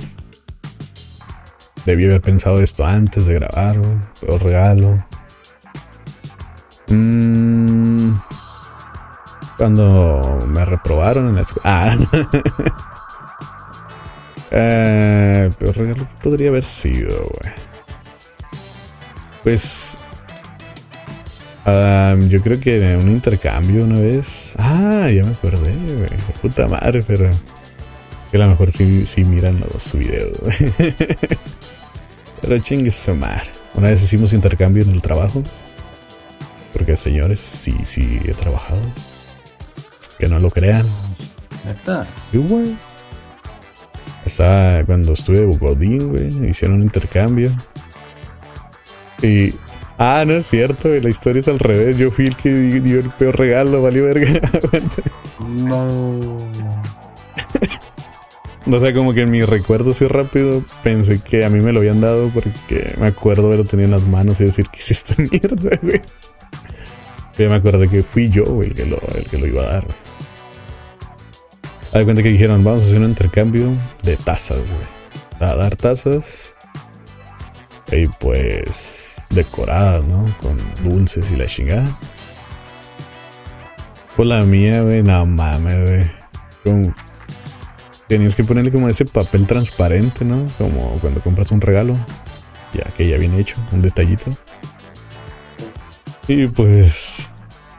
Debí 1.85 2.05
haber 2.05 2.21
pensado 2.21 2.61
esto 2.61 2.85
antes 2.85 3.25
de 3.25 3.33
grabar, 3.33 3.81
Peor 4.21 4.41
regalo. 4.41 5.05
Mmm 6.87 8.13
cuando 9.61 10.43
me 10.47 10.65
reprobaron 10.65 11.29
en 11.29 11.35
la 11.35 11.41
escuela. 11.41 11.61
Ah. 11.63 11.95
eh, 14.51 15.51
pero 15.59 15.71
regalo 15.71 16.07
podría 16.23 16.49
haber 16.49 16.63
sido, 16.63 17.19
güey. 17.19 17.53
Pues. 19.43 19.99
yo 22.27 22.41
creo 22.41 22.59
que 22.59 22.93
en 22.93 23.01
un 23.01 23.09
intercambio 23.09 23.83
una 23.83 23.99
vez. 23.99 24.55
Ah, 24.57 25.07
ya 25.15 25.23
me 25.23 25.33
acordé, 25.33 25.75
güey. 25.75 26.09
Puta 26.41 26.67
madre, 26.67 27.03
pero. 27.05 27.29
Que 28.31 28.37
a 28.37 28.39
lo 28.39 28.47
mejor 28.47 28.71
sí, 28.71 29.05
sí 29.05 29.25
miran 29.25 29.59
los, 29.59 29.83
su 29.83 29.97
video, 29.97 30.31
pero 32.41 32.57
chingue 32.59 32.89
su 32.89 33.13
madre. 33.13 33.49
Una 33.73 33.89
vez 33.89 34.01
hicimos 34.01 34.31
intercambio 34.31 34.83
en 34.83 34.91
el 34.91 35.01
trabajo. 35.01 35.43
Porque 36.73 36.95
señores, 36.95 37.41
sí, 37.41 37.75
sí 37.83 38.21
he 38.25 38.33
trabajado. 38.33 38.81
Que 40.17 40.29
no 40.29 40.39
lo 40.39 40.49
crean. 40.49 40.85
¿Neta? 41.65 42.07
Güey. 42.31 42.75
Estaba 44.25 44.83
cuando 44.85 45.13
estuve 45.13 45.39
de 45.39 45.57
Godín, 45.57 46.09
güey. 46.09 46.49
Hicieron 46.49 46.77
un 46.77 46.83
intercambio. 46.83 47.51
Y. 49.21 49.53
Ah, 49.97 50.23
no 50.25 50.33
es 50.33 50.47
cierto, 50.47 50.89
güey. 50.89 51.01
La 51.01 51.09
historia 51.09 51.41
es 51.41 51.47
al 51.47 51.59
revés. 51.59 51.97
Yo 51.97 52.11
fui 52.11 52.27
el 52.27 52.35
que 52.35 52.49
dio 52.49 52.99
el 52.99 53.09
peor 53.09 53.37
regalo, 53.37 53.81
valió 53.81 54.05
verga. 54.05 54.41
No. 55.41 56.19
O 58.67 58.79
sea, 58.79 58.93
como 58.93 59.13
que 59.13 59.21
en 59.21 59.31
mi 59.31 59.43
recuerdo 59.43 59.91
así 59.91 60.05
rápido 60.07 60.63
pensé 60.83 61.19
que 61.19 61.43
a 61.43 61.49
mí 61.49 61.59
me 61.61 61.73
lo 61.73 61.79
habían 61.79 61.99
dado 61.99 62.29
porque 62.29 62.93
me 62.99 63.07
acuerdo 63.07 63.49
de 63.49 63.57
lo 63.57 63.63
tenía 63.65 63.85
en 63.85 63.91
las 63.91 64.03
manos 64.03 64.39
y 64.39 64.45
decir 64.45 64.67
que 64.69 64.79
es 64.79 64.91
esta 64.91 65.15
mierda, 65.17 65.77
güey. 65.81 65.99
Pero 67.35 67.49
me 67.49 67.55
acuerdo 67.55 67.89
que 67.89 68.03
fui 68.03 68.29
yo, 68.29 68.43
el 68.61 68.75
que 68.75 68.85
lo, 68.85 68.99
el 69.15 69.23
que 69.25 69.37
lo 69.39 69.47
iba 69.47 69.63
a 69.63 69.65
dar, 69.65 69.85
güey. 69.85 69.95
De 71.93 72.03
cuenta 72.05 72.23
que 72.23 72.29
dijeron, 72.29 72.63
vamos 72.63 72.83
a 72.83 72.87
hacer 72.87 72.99
un 72.99 73.09
intercambio 73.09 73.67
de 74.03 74.15
tazas, 74.15 74.57
güey. 74.59 75.49
A 75.51 75.55
dar 75.55 75.75
tazas. 75.75 76.53
Y 77.91 78.07
pues 78.07 79.23
decoradas, 79.31 80.05
¿no? 80.05 80.25
Con 80.41 80.57
dulces 80.87 81.31
y 81.31 81.35
la 81.35 81.47
chingada. 81.47 81.99
Pues 84.15 84.29
la 84.29 84.43
mía, 84.43 84.83
güey, 84.83 85.01
no 85.01 85.25
mames, 85.25 85.89
güey. 85.89 86.11
Con- 86.63 86.95
Tenías 88.11 88.35
que 88.35 88.43
ponerle 88.43 88.73
como 88.73 88.89
ese 88.89 89.05
papel 89.05 89.47
transparente, 89.47 90.25
¿no? 90.25 90.51
Como 90.57 90.99
cuando 90.99 91.21
compras 91.21 91.49
un 91.53 91.61
regalo. 91.61 91.95
Ya 92.73 92.83
que 92.97 93.07
ya 93.07 93.15
viene 93.15 93.39
hecho, 93.39 93.55
un 93.71 93.81
detallito. 93.81 94.25
Y 96.27 96.47
pues. 96.47 97.29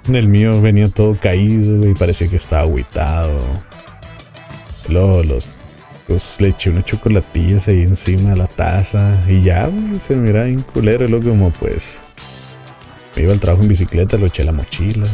En 0.08 0.16
el 0.16 0.28
mío 0.28 0.62
venía 0.62 0.88
todo 0.88 1.14
caído 1.16 1.86
y 1.86 1.92
parecía 1.92 2.28
que 2.28 2.36
estaba 2.36 2.62
agüitado. 2.62 3.42
Luego 4.88 5.22
los, 5.22 5.58
pues, 6.06 6.36
le 6.38 6.48
eché 6.48 6.70
unos 6.70 6.86
chocolatillas 6.86 7.68
ahí 7.68 7.82
encima 7.82 8.30
de 8.30 8.36
la 8.36 8.46
taza. 8.46 9.14
Y 9.28 9.42
ya, 9.42 9.70
se 10.00 10.16
miraba 10.16 10.46
bien 10.46 10.62
culero. 10.62 11.04
Y 11.04 11.08
luego 11.08 11.28
como 11.28 11.50
pues. 11.50 12.00
Me 13.14 13.24
iba 13.24 13.34
al 13.34 13.40
trabajo 13.40 13.64
en 13.64 13.68
bicicleta, 13.68 14.16
lo 14.16 14.24
eché 14.24 14.40
a 14.40 14.46
la 14.46 14.52
mochila, 14.52 15.06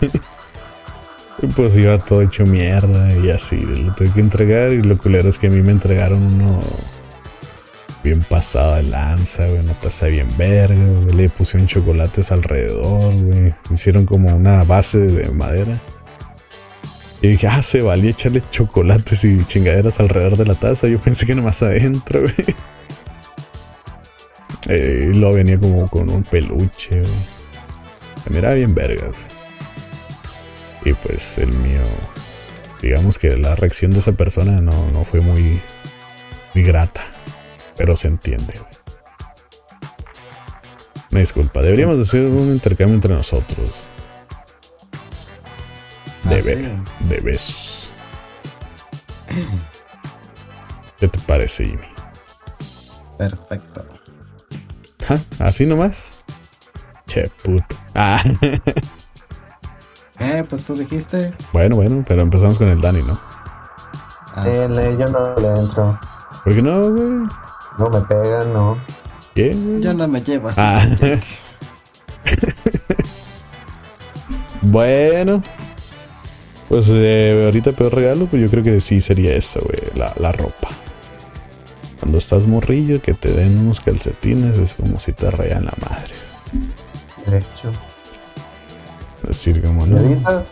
pues 1.48 1.76
iba 1.76 1.98
todo 1.98 2.22
hecho 2.22 2.44
mierda 2.46 3.14
y 3.16 3.30
así, 3.30 3.56
lo 3.56 3.94
tuve 3.94 4.10
que 4.10 4.20
entregar 4.20 4.72
y 4.72 4.82
lo 4.82 4.96
culero 4.98 5.28
es 5.28 5.38
que 5.38 5.48
a 5.48 5.50
mí 5.50 5.62
me 5.62 5.72
entregaron 5.72 6.22
uno 6.22 6.60
bien 8.02 8.22
pasado 8.22 8.76
de 8.76 8.82
lanza, 8.82 9.46
güey, 9.46 9.60
una 9.60 9.72
taza 9.72 10.06
bien 10.06 10.28
verga, 10.36 10.76
le 11.14 11.28
pusieron 11.30 11.66
chocolates 11.66 12.30
alrededor, 12.30 13.14
güey, 13.14 13.54
hicieron 13.72 14.04
como 14.04 14.34
una 14.34 14.62
base 14.64 14.98
de 14.98 15.30
madera. 15.30 15.78
Y 17.22 17.28
dije, 17.28 17.46
ah, 17.46 17.62
se 17.62 17.80
valía 17.80 18.10
echarle 18.10 18.42
chocolates 18.50 19.24
y 19.24 19.42
chingaderas 19.46 19.98
alrededor 19.98 20.36
de 20.36 20.44
la 20.44 20.54
taza, 20.54 20.88
yo 20.88 20.98
pensé 20.98 21.24
que 21.24 21.34
nomás 21.34 21.62
adentro, 21.62 22.20
güey. 22.20 22.34
Eh, 24.66 25.10
y 25.12 25.18
luego 25.18 25.34
venía 25.34 25.58
como 25.58 25.86
con 25.88 26.08
un 26.08 26.22
peluche, 26.22 27.00
güey. 27.00 27.12
Se 28.24 28.30
miraba 28.30 28.54
bien 28.54 28.74
vergas. 28.74 29.14
Y 30.84 30.92
pues 30.94 31.38
el 31.38 31.52
mío, 31.52 31.80
digamos 32.82 33.18
que 33.18 33.36
la 33.38 33.54
reacción 33.54 33.90
de 33.92 34.00
esa 34.00 34.12
persona 34.12 34.60
no, 34.60 34.90
no 34.90 35.04
fue 35.04 35.20
muy, 35.20 35.60
muy 36.54 36.64
grata, 36.64 37.02
pero 37.76 37.96
se 37.96 38.08
entiende. 38.08 38.60
Me 41.10 41.20
disculpa, 41.20 41.62
deberíamos 41.62 41.98
hacer 42.06 42.26
un 42.26 42.48
intercambio 42.52 42.94
entre 42.96 43.14
nosotros. 43.14 43.70
De, 46.24 46.36
Ah, 46.38 46.42
be- 46.42 46.42
sí. 46.42 46.68
de 47.08 47.20
besos. 47.20 47.88
¿Qué 50.98 51.08
te 51.08 51.18
parece, 51.20 51.64
Jimmy? 51.66 51.82
Perfecto. 53.18 53.86
¿Ah? 55.08 55.18
¿Así 55.38 55.66
nomás? 55.66 56.14
Che, 57.06 57.28
puto. 57.42 57.76
Ah, 57.94 58.22
Eh, 60.24 60.44
pues 60.48 60.64
tú 60.64 60.74
dijiste. 60.74 61.32
bueno, 61.52 61.76
bueno, 61.76 62.04
pero 62.06 62.22
empezamos 62.22 62.58
con 62.58 62.68
el 62.68 62.80
Dani, 62.80 63.02
¿no? 63.02 63.18
Ah, 64.34 64.46
le- 64.46 64.96
yo 64.98 65.06
no 65.06 65.34
le 65.36 65.48
entro. 65.48 65.98
¿Por 66.44 66.54
qué 66.54 66.62
no, 66.62 66.90
güey? 66.90 67.28
No 67.78 67.90
me 67.90 68.00
pegan, 68.02 68.52
no. 68.52 68.76
¿Qué, 69.34 69.50
güey? 69.54 69.80
yo 69.80 69.94
no 69.94 70.06
me 70.08 70.20
llevo 70.22 70.48
así. 70.48 70.60
Ah. 70.62 70.86
Bueno. 74.62 75.42
Pues 76.68 76.86
eh, 76.88 77.42
ahorita 77.44 77.72
peor 77.72 77.94
regalo, 77.94 78.26
pues 78.26 78.40
yo 78.42 78.48
creo 78.50 78.62
que 78.62 78.80
sí 78.80 79.00
sería 79.00 79.34
eso, 79.36 79.60
güey, 79.60 79.80
la, 79.94 80.12
la 80.18 80.32
ropa. 80.32 80.68
Cuando 82.00 82.18
estás 82.18 82.46
morrillo, 82.46 83.00
que 83.02 83.12
te 83.14 83.30
den 83.32 83.58
unos 83.58 83.80
calcetines, 83.80 84.56
es 84.56 84.74
como 84.74 84.98
si 84.98 85.12
te 85.12 85.30
rayan 85.30 85.66
la 85.66 85.74
madre. 85.88 86.14
De 87.26 87.38
hecho. 87.38 87.70
Decir, 89.26 89.62
como 89.62 89.86
Y 89.86 89.90
no, 89.90 89.98
ahorita, 89.98 90.44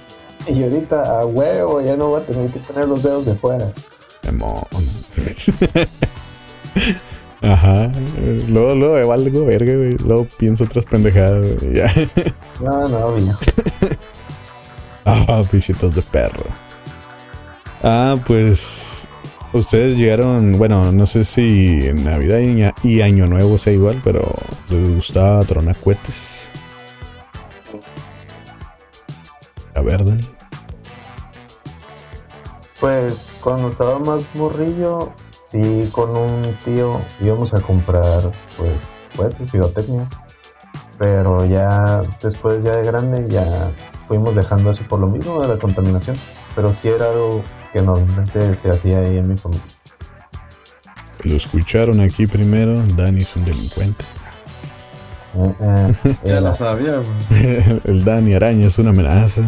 y 0.48 0.62
ahorita 0.62 1.02
a 1.20 1.26
huevo 1.26 1.80
ya 1.80 1.96
no 1.96 2.08
voy 2.08 2.20
a 2.20 2.24
tener 2.26 2.50
que 2.50 2.58
tener 2.60 2.88
los 2.88 3.02
dedos 3.02 3.26
de 3.26 3.34
fuera. 3.34 3.66
demon. 4.22 4.62
Ajá. 7.42 7.90
Luego, 8.48 8.74
luego 8.74 8.94
me 8.94 9.04
valgo 9.04 9.44
verga, 9.44 9.74
güey. 9.74 9.96
Luego 9.98 10.26
pienso 10.38 10.64
otras 10.64 10.84
pendejadas, 10.84 11.60
güey. 11.60 11.74
Ya. 11.74 11.92
No, 12.62 12.88
no, 12.88 13.14
viejo. 13.14 13.38
Ah, 15.04 15.42
pisitos 15.50 15.92
de 15.96 16.02
perro. 16.02 16.44
Ah, 17.82 18.14
pues. 18.24 19.08
Ustedes 19.52 19.96
llegaron. 19.98 20.52
Bueno, 20.56 20.92
no 20.92 21.06
sé 21.06 21.24
si 21.24 21.88
en 21.88 22.04
Navidad 22.04 22.38
y, 22.38 22.50
Año- 22.62 22.74
y 22.84 23.00
Año 23.00 23.26
Nuevo 23.26 23.58
sea 23.58 23.72
igual, 23.72 24.00
pero 24.04 24.32
les 24.70 24.94
gustaba 24.94 25.44
tronar 25.44 25.74
cohetes. 25.74 26.48
A 29.74 29.80
ver, 29.80 30.04
Dani. 30.04 30.28
Pues 32.80 33.36
cuando 33.40 33.68
estaba 33.68 33.98
más 34.00 34.24
morrillo, 34.34 35.12
sí, 35.50 35.88
con 35.92 36.16
un 36.16 36.54
tío 36.64 37.00
íbamos 37.20 37.54
a 37.54 37.60
comprar, 37.60 38.22
pues, 38.56 38.72
cohetes, 39.16 39.50
pirotecnia. 39.50 40.08
Pero 40.98 41.44
ya 41.44 42.02
después, 42.22 42.62
ya 42.64 42.76
de 42.76 42.84
grande, 42.84 43.26
ya 43.28 43.70
fuimos 44.08 44.34
dejando 44.34 44.70
eso 44.72 44.82
por 44.88 45.00
lo 45.00 45.06
mismo 45.06 45.40
de 45.40 45.48
la 45.48 45.58
contaminación. 45.58 46.16
Pero 46.54 46.72
sí 46.72 46.88
era 46.88 47.06
algo 47.06 47.42
que 47.72 47.80
normalmente 47.80 48.56
se 48.56 48.70
hacía 48.70 48.98
ahí 48.98 49.16
en 49.16 49.28
mi 49.28 49.36
familia. 49.36 49.64
Lo 51.22 51.34
escucharon 51.34 52.00
aquí 52.00 52.26
primero. 52.26 52.82
Dani 52.96 53.22
es 53.22 53.36
un 53.36 53.44
delincuente. 53.44 54.04
Ya 56.24 56.40
lo 56.40 56.52
sabía, 56.52 56.96
güey. 56.98 57.80
El 57.84 58.04
Dani 58.04 58.34
araña 58.34 58.66
es 58.66 58.78
una 58.78 58.90
amenaza. 58.90 59.42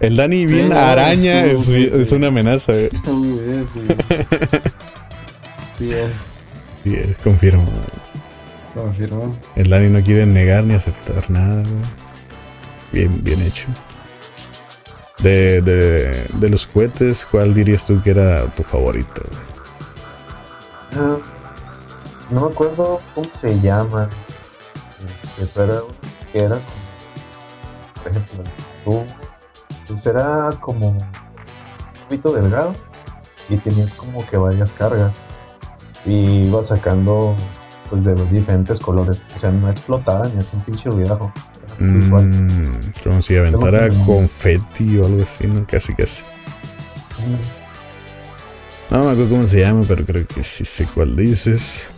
El 0.00 0.16
Dani 0.16 0.46
bien 0.46 0.68
no, 0.70 0.78
araña 0.78 1.44
sí, 1.44 1.50
es, 1.50 1.64
sí, 1.64 1.90
es 1.92 2.12
una 2.12 2.28
amenaza. 2.28 2.72
güey. 2.72 2.88
Eh, 2.88 3.64
sí. 3.72 3.86
Sí, 5.78 5.92
es. 5.92 6.10
Sí, 6.84 6.94
eh, 6.94 7.16
confirmo. 7.22 7.64
Confirmó. 8.74 9.36
El 9.54 9.68
Dani 9.70 9.88
no 9.90 10.02
quiere 10.02 10.26
negar 10.26 10.64
ni 10.64 10.74
aceptar 10.74 11.30
nada, 11.30 11.62
güey. 11.62 11.82
Bien, 12.92 13.22
bien 13.22 13.42
hecho. 13.42 13.66
De, 15.20 15.60
de, 15.62 16.26
de 16.34 16.48
los 16.50 16.66
cohetes, 16.66 17.24
¿cuál 17.30 17.54
dirías 17.54 17.84
tú 17.86 18.02
que 18.02 18.10
era 18.10 18.46
tu 18.46 18.62
favorito? 18.64 19.22
güey? 19.30 21.02
Ah, 21.04 21.16
no 22.30 22.40
me 22.40 22.52
acuerdo 22.52 23.00
cómo 23.14 23.28
se 23.40 23.58
llama. 23.60 24.08
Pero 25.36 25.64
era 25.64 25.82
que 26.32 26.38
era 26.38 26.56
como, 26.56 28.02
por 28.02 28.10
ejemplo, 28.10 28.44
tú, 28.84 29.04
pues 29.86 30.06
era 30.06 30.50
como 30.60 30.88
un 30.88 30.98
poquito 32.08 32.32
delgado 32.32 32.74
y 33.48 33.56
tenía 33.56 33.86
como 33.96 34.26
que 34.26 34.36
varias 34.36 34.72
cargas 34.72 35.14
y 36.04 36.46
iba 36.46 36.62
sacando 36.64 37.34
pues 37.90 38.04
de 38.04 38.14
los 38.16 38.30
diferentes 38.30 38.78
colores. 38.80 39.20
O 39.36 39.38
sea, 39.38 39.50
no 39.50 39.70
explotaba 39.70 40.26
ni 40.28 40.40
hacía 40.40 40.58
un 40.58 40.64
pinche 40.64 40.90
ruidajo. 40.90 41.32
Visual. 41.78 42.26
Mm, 42.26 42.92
como 43.02 43.22
si 43.22 43.36
aventara 43.36 43.88
confeti 44.06 44.98
o 44.98 45.06
algo 45.06 45.22
así, 45.22 45.46
¿no? 45.46 45.66
Casi, 45.66 45.94
casi. 45.94 46.24
No 48.90 48.98
me 48.98 49.10
acuerdo 49.10 49.28
cómo 49.30 49.46
se 49.46 49.60
llama, 49.60 49.84
pero 49.88 50.04
creo 50.04 50.26
que 50.26 50.44
sí 50.44 50.64
sé 50.64 50.86
cuál 50.86 51.16
dices. 51.16 51.88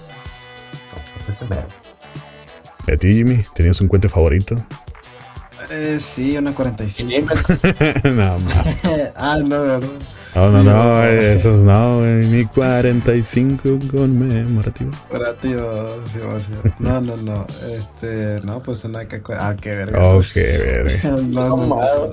Pues 1.27 1.37
ese 1.37 1.45
mero. 1.47 1.67
¿Y 2.87 2.93
a 2.93 2.97
ti, 2.97 3.15
Jimmy? 3.15 3.45
¿Tenías 3.55 3.81
un 3.81 3.89
cohete 3.89 4.09
favorito? 4.09 4.57
Eh, 5.71 5.99
sí, 6.01 6.37
una 6.37 6.55
45. 6.55 7.35
no, 8.05 8.37
ah, 9.17 9.39
no, 9.39 9.63
¿verdad? 9.63 9.89
no, 10.35 10.51
no, 10.51 10.63
no, 10.63 11.05
esos 11.05 11.61
no, 11.61 11.99
güey. 11.99 12.27
Mi 12.27 12.45
45 12.45 13.79
conmemorativo. 13.91 14.91
Operativo, 15.09 15.89
sí, 16.13 16.19
ser. 16.41 16.73
No, 16.79 17.01
no, 17.01 17.17
no. 17.17 17.47
Este, 17.73 18.41
no, 18.45 18.61
pues 18.61 18.85
una 18.85 19.07
que. 19.09 19.23
Ah, 19.39 19.57
qué 19.59 19.75
verga. 19.75 20.05
Oh, 20.05 20.21
qué 20.33 20.59
verga. 20.59 21.17
No, 21.23 21.57
no, 21.57 21.67
no. 21.67 22.13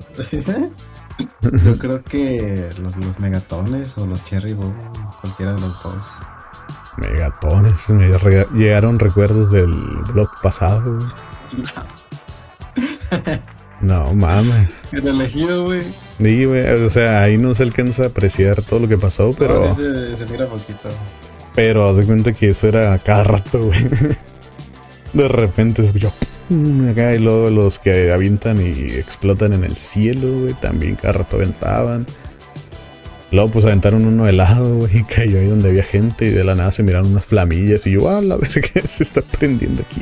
Yo 1.41 1.77
creo 1.77 2.03
que 2.03 2.69
los, 2.79 2.95
los 2.97 3.19
megatones 3.19 3.97
o 3.97 4.07
los 4.07 4.23
cherry 4.25 4.53
bomb 4.53 4.73
cualquiera 5.21 5.53
de 5.53 5.62
los 5.62 5.84
dos. 5.84 6.05
Megatones, 6.97 7.89
me 7.89 8.12
llegaron 8.54 8.99
recuerdos 8.99 9.51
del 9.51 9.73
blog 10.13 10.30
pasado, 10.41 10.97
güey. 10.97 11.08
No 13.82 14.13
mames. 14.13 14.69
El 14.91 15.08
elegido, 15.08 15.65
güey. 15.65 15.82
Sí, 16.19 16.45
güey, 16.45 16.67
o 16.67 16.89
sea, 16.91 17.23
ahí 17.23 17.39
no 17.39 17.56
se 17.56 17.63
alcanza 17.63 18.04
a 18.04 18.08
apreciar 18.08 18.62
todo 18.62 18.82
lo 18.82 18.88
que 18.88 18.97
pasó, 18.97 19.34
pero. 19.38 19.69
No, 19.69 19.75
sí 19.75 19.82
se, 19.82 20.17
se 20.17 20.32
mira 20.32 20.45
poquito. 20.45 20.89
Pero 21.56 21.89
haz 21.89 21.97
de 21.97 22.06
cuenta 22.06 22.32
que 22.32 22.49
eso 22.49 22.67
era 22.67 22.97
cada 22.99 23.23
rato, 23.23 23.63
güey. 23.63 23.80
De 25.13 25.27
repente 25.27 25.82
escuchó 25.82 26.13
acá 26.89 27.15
y 27.15 27.19
luego 27.19 27.49
los 27.49 27.80
que 27.80 28.12
avientan 28.12 28.62
y 28.62 28.91
explotan 28.91 29.54
en 29.54 29.63
el 29.63 29.77
cielo, 29.77 30.41
güey, 30.41 30.54
también 30.54 30.95
cada 30.95 31.13
rato 31.13 31.38
aventaban. 31.38 32.06
Luego 33.32 33.50
pues 33.50 33.65
aventaron 33.65 34.06
uno 34.06 34.28
helado, 34.28 34.76
güey, 34.78 35.00
y 35.00 35.04
cayó 35.04 35.39
ahí 35.39 35.48
donde 35.48 35.70
había 35.70 35.84
gente 35.84 36.26
y 36.26 36.30
de 36.30 36.44
la 36.44 36.56
nada 36.56 36.72
se 36.72 36.84
miraron 36.84 37.12
unas 37.12 37.26
flamillas 37.26 37.88
y 37.88 37.91
yo, 37.91 38.10
ah, 38.10 38.22
la 38.22 38.38
verga, 38.38 38.82
se 38.88 39.04
está 39.04 39.22
prendiendo 39.22 39.84
aquí. 39.84 40.02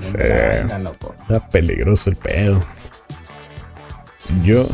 Está 0.00 0.12
prendiendo 0.12 0.78
loco. 0.78 1.14
Está 1.22 1.48
peligroso 1.48 2.10
el 2.10 2.16
pedo. 2.16 2.60
Yo, 4.44 4.68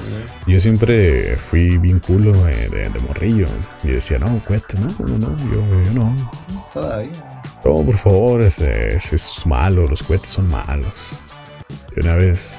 yo 0.49 0.59
siempre 0.59 1.37
fui 1.37 1.79
bien 1.79 2.01
culo 2.01 2.49
eh, 2.49 2.69
de, 2.71 2.89
de, 2.89 3.01
morrillo. 3.01 3.47
Y 3.85 3.89
decía, 3.89 4.19
no, 4.19 4.43
cueste, 4.47 4.77
no, 4.79 4.89
no, 4.99 5.19
no, 5.19 5.37
yo, 5.39 5.85
yo 5.85 5.93
no. 5.93 6.31
Todavía. 6.73 7.11
No, 7.65 7.83
por 7.83 7.97
favor, 7.97 8.43
ese, 8.43 8.97
ese, 8.97 9.17
es 9.17 9.47
malo, 9.47 9.87
los 9.87 10.03
cohetes 10.03 10.31
son 10.31 10.49
malos. 10.49 11.19
Y 11.97 12.01
una 12.01 12.15
vez, 12.17 12.59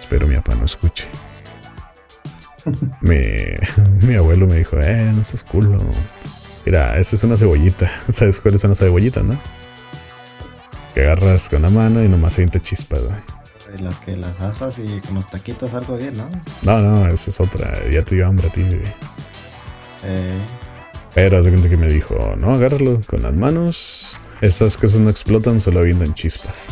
espero 0.00 0.26
mi 0.26 0.34
papá 0.34 0.54
no 0.56 0.66
escuche. 0.66 1.06
Mi, 3.00 4.06
mi 4.06 4.14
abuelo 4.14 4.46
me 4.46 4.56
dijo, 4.56 4.80
eh, 4.80 5.12
no 5.14 5.24
seas 5.24 5.44
culo. 5.44 5.78
Mira, 6.64 6.98
esa 6.98 7.16
es 7.16 7.24
una 7.24 7.36
cebollita. 7.36 7.90
¿Sabes 8.12 8.40
cuáles 8.40 8.60
son 8.60 8.70
las 8.70 8.78
cebollitas, 8.78 9.24
no? 9.24 9.36
Que 10.94 11.02
agarras 11.02 11.48
con 11.48 11.62
la 11.62 11.70
mano 11.70 12.02
y 12.02 12.08
nomás 12.08 12.34
se 12.34 12.48
chispas, 12.60 13.00
güey. 13.02 13.80
Las 13.80 13.98
que 13.98 14.16
las 14.16 14.40
asas 14.40 14.74
y 14.78 15.00
con 15.00 15.14
los 15.14 15.28
taquitos 15.28 15.72
algo 15.74 15.96
bien, 15.96 16.16
¿no? 16.16 16.28
No, 16.62 16.80
no, 16.80 17.06
esa 17.06 17.30
es 17.30 17.40
otra. 17.40 17.88
Ya 17.88 18.02
te 18.02 18.16
dio 18.16 18.26
hambre 18.26 18.48
a 18.48 18.52
ti, 18.52 18.62
güey. 18.62 18.92
Eh, 20.04 20.38
Pero 21.14 21.42
de 21.42 21.68
que 21.68 21.76
me 21.76 21.88
dijo, 21.88 22.34
no, 22.36 22.54
agárralo 22.54 23.00
con 23.06 23.22
las 23.22 23.34
manos. 23.34 24.16
Esas 24.40 24.76
cosas 24.76 25.00
no 25.00 25.10
explotan, 25.10 25.60
solo 25.60 25.80
avientan 25.80 26.14
chispas. 26.14 26.68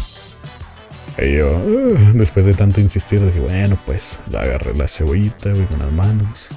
Y 1.20 1.36
yo, 1.36 1.50
uh, 1.50 2.12
después 2.14 2.46
de 2.46 2.54
tanto 2.54 2.80
insistir, 2.80 3.24
dije, 3.24 3.40
bueno, 3.40 3.76
pues, 3.86 4.20
la 4.30 4.42
agarré 4.42 4.74
la 4.74 4.86
cebollita, 4.86 5.50
güey, 5.50 5.64
con 5.66 5.80
las 5.80 5.92
manos. 5.92 6.48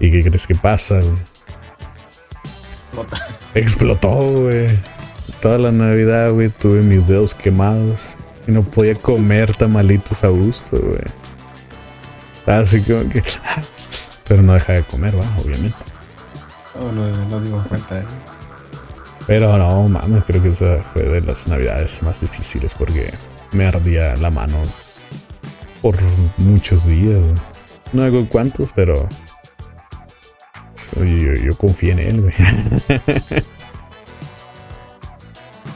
¿Y 0.00 0.10
qué 0.10 0.24
crees 0.24 0.46
que 0.46 0.54
pasa, 0.54 1.00
güey? 1.00 1.12
Explota. 2.86 3.26
Explotó, 3.54 4.32
güey. 4.32 4.68
Toda 5.42 5.58
la 5.58 5.72
Navidad, 5.72 6.32
güey, 6.32 6.48
tuve 6.48 6.80
mis 6.80 7.06
dedos 7.06 7.34
quemados. 7.34 8.16
Y 8.46 8.52
no 8.52 8.62
podía 8.62 8.94
comer 8.94 9.54
tamalitos 9.54 10.24
a 10.24 10.28
gusto, 10.28 10.78
güey. 10.78 11.04
Así 12.46 12.80
como 12.80 13.08
que... 13.10 13.22
Pero 14.26 14.42
no 14.42 14.54
deja 14.54 14.72
de 14.74 14.82
comer, 14.84 15.14
va, 15.20 15.26
obviamente. 15.38 15.76
Oh, 16.80 16.90
no, 16.90 17.06
no 17.26 17.40
dimos 17.40 17.66
cuenta, 17.66 18.00
¿eh? 18.00 18.04
Pero 19.26 19.56
no, 19.56 19.88
mames, 19.88 20.24
creo 20.24 20.42
que 20.42 20.48
esa 20.50 20.82
fue 20.92 21.02
de 21.02 21.20
las 21.20 21.46
navidades 21.46 22.02
más 22.02 22.20
difíciles 22.20 22.74
porque 22.74 23.12
me 23.54 23.66
ardía 23.66 24.16
la 24.16 24.30
mano 24.30 24.58
por 25.80 25.96
muchos 26.36 26.86
días. 26.86 27.22
No 27.92 28.02
hago 28.02 28.26
cuántos, 28.28 28.72
pero 28.72 29.08
yo, 30.96 31.34
yo 31.34 31.56
confié 31.56 31.92
en 31.92 31.98
él, 31.98 32.20
güey. 32.20 32.34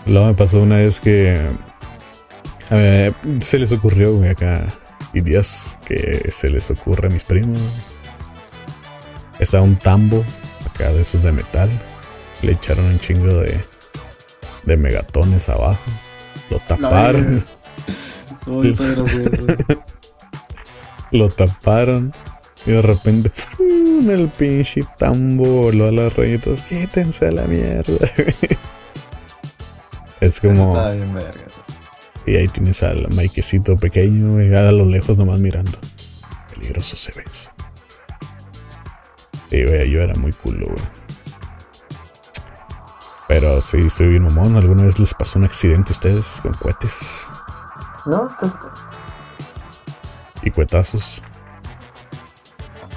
Luego 0.07 0.27
me 0.27 0.35
pasó 0.35 0.63
una 0.63 0.77
vez 0.77 1.01
que 1.01 1.41
a 2.71 2.75
ver, 2.75 3.15
se 3.41 3.59
les 3.59 3.73
ocurrió, 3.73 4.15
güey, 4.15 4.31
acá. 4.31 4.67
Y 5.15 5.23
días 5.23 5.77
que 5.87 6.31
se 6.31 6.51
les 6.51 6.71
ocurre 6.71 7.09
a 7.09 7.11
mis 7.11 7.25
primos. 7.25 7.59
Está 9.39 9.63
un 9.63 9.77
tambo 9.77 10.25
acá 10.67 10.93
de 10.93 11.01
esos 11.01 11.23
de 11.23 11.33
metal. 11.33 11.71
Le 12.43 12.53
echaron 12.53 12.85
un 12.85 13.01
chingo 13.01 13.27
de, 13.27 13.59
de 14.65 14.77
megatones 14.77 15.49
abajo. 15.49 15.79
Lo 16.51 16.59
taparon. 16.61 17.43
No, 18.47 18.65
yo 18.65 18.75
Lo 21.11 21.29
taparon. 21.29 22.13
Y 22.67 22.73
de 22.73 22.83
repente, 22.83 23.31
¡fum! 23.31 24.11
el 24.11 24.29
pinche 24.29 24.85
tambo 24.99 25.63
voló 25.63 25.89
a 25.89 25.93
las 25.93 26.15
rayitas. 26.17 26.63
Quítense 26.63 27.29
a 27.29 27.33
la 27.33 27.45
mierda. 27.45 28.07
es 30.21 30.41
como. 30.41 30.77
Está 30.77 30.93
bien, 30.93 31.15
verga. 31.15 31.45
Y 32.27 32.37
ahí 32.37 32.49
tienes 32.49 32.83
al 32.83 33.09
Maikecito 33.15 33.79
pequeño, 33.79 34.43
y 34.43 34.55
a 34.55 34.71
lo 34.71 34.85
lejos 34.85 35.17
nomás 35.17 35.39
mirando. 35.39 35.79
Peligroso 36.55 36.97
se 36.97 37.13
ve 37.13 37.25
eso. 37.31 37.51
Güey, 39.51 39.91
yo 39.91 40.03
era 40.03 40.15
muy 40.15 40.33
culo, 40.33 40.67
güey. 40.67 40.83
Pero 43.29 43.63
sí, 43.63 43.89
soy 43.89 44.09
bien 44.09 44.25
mamón. 44.25 44.57
¿Alguna 44.57 44.85
vez 44.85 44.99
les 44.99 45.15
pasó 45.15 45.39
un 45.39 45.45
accidente 45.45 45.91
a 45.91 45.93
ustedes 45.93 46.41
con 46.43 46.53
cohetes? 46.55 47.29
No, 48.09 48.29
¿Y 50.43 50.51
cuetazos? 50.51 51.23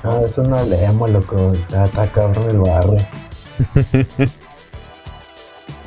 no, 0.04 0.26
eso 0.26 0.42
no 0.44 0.64
leemos, 0.64 1.10
loco. 1.12 1.52
Está, 1.54 2.08
cabrón 2.12 2.50
el 2.50 2.60
barrio. 2.60 3.06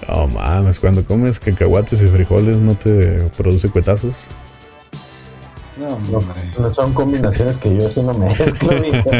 No 0.06 0.26
mames, 0.28 0.78
cuando 0.78 1.02
comes 1.02 1.40
cacahuates 1.40 2.02
y 2.02 2.06
frijoles 2.06 2.58
no 2.58 2.74
te 2.74 3.30
produce 3.38 3.70
cuetazos. 3.70 4.28
No, 5.78 5.98
No, 6.10 6.18
hombre. 6.18 6.42
no 6.58 6.70
son 6.70 6.92
combinaciones 6.92 7.56
que 7.56 7.74
yo 7.74 7.88
eso 7.88 8.02
no 8.02 8.12
mezclo, 8.12 8.72
mijo. 8.80 9.10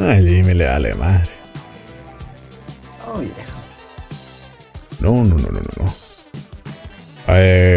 Ay, 0.00 0.26
Jimmy 0.28 0.52
le 0.52 0.66
vale 0.66 0.94
madre. 0.94 1.30
Oh, 3.08 3.18
viejo. 3.18 3.34
No, 5.00 5.12
no, 5.24 5.34
no, 5.36 5.48
no, 5.50 5.60
no. 5.82 5.94
Eh, 7.28 7.69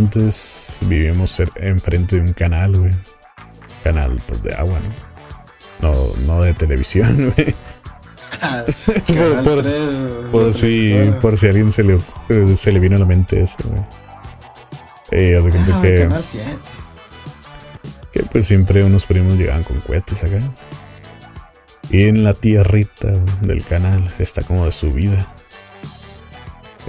antes 0.00 0.78
vivíamos 0.82 1.40
enfrente 1.56 2.16
de 2.16 2.22
un 2.22 2.32
canal, 2.32 2.76
güey. 2.76 2.92
Canal 3.84 4.20
pues, 4.26 4.42
de 4.42 4.54
agua, 4.54 4.78
¿no? 5.80 5.90
No, 5.92 6.14
no 6.26 6.42
de 6.42 6.54
televisión, 6.54 7.32
güey. 7.36 7.54
Por, 9.44 9.62
3, 9.62 9.74
por 10.32 10.54
si, 10.54 10.94
por 11.20 11.36
si 11.36 11.46
alguien 11.48 11.72
se 11.72 11.82
le, 11.84 11.98
eh, 12.30 12.54
se 12.56 12.72
le 12.72 12.78
vino 12.80 12.96
a 12.96 12.98
la 12.98 13.04
mente 13.04 13.42
eso, 13.42 13.56
güey. 13.64 13.82
Eh, 15.10 15.36
haz 15.36 15.44
de 15.44 15.50
cuenta 15.50 15.78
Ah, 15.78 15.82
que, 15.82 16.00
Canal 16.00 16.24
7. 16.24 16.44
que 18.12 18.22
pues 18.22 18.46
siempre 18.46 18.82
unos 18.84 19.04
primos 19.04 19.36
llegaban 19.36 19.62
con 19.64 19.76
cohetes 19.80 20.24
acá. 20.24 20.38
Y 21.90 22.04
en 22.04 22.24
la 22.24 22.32
tierrita 22.32 23.08
del 23.42 23.62
canal 23.64 24.10
está 24.18 24.42
como 24.42 24.64
de 24.64 24.72
subida. 24.72 25.26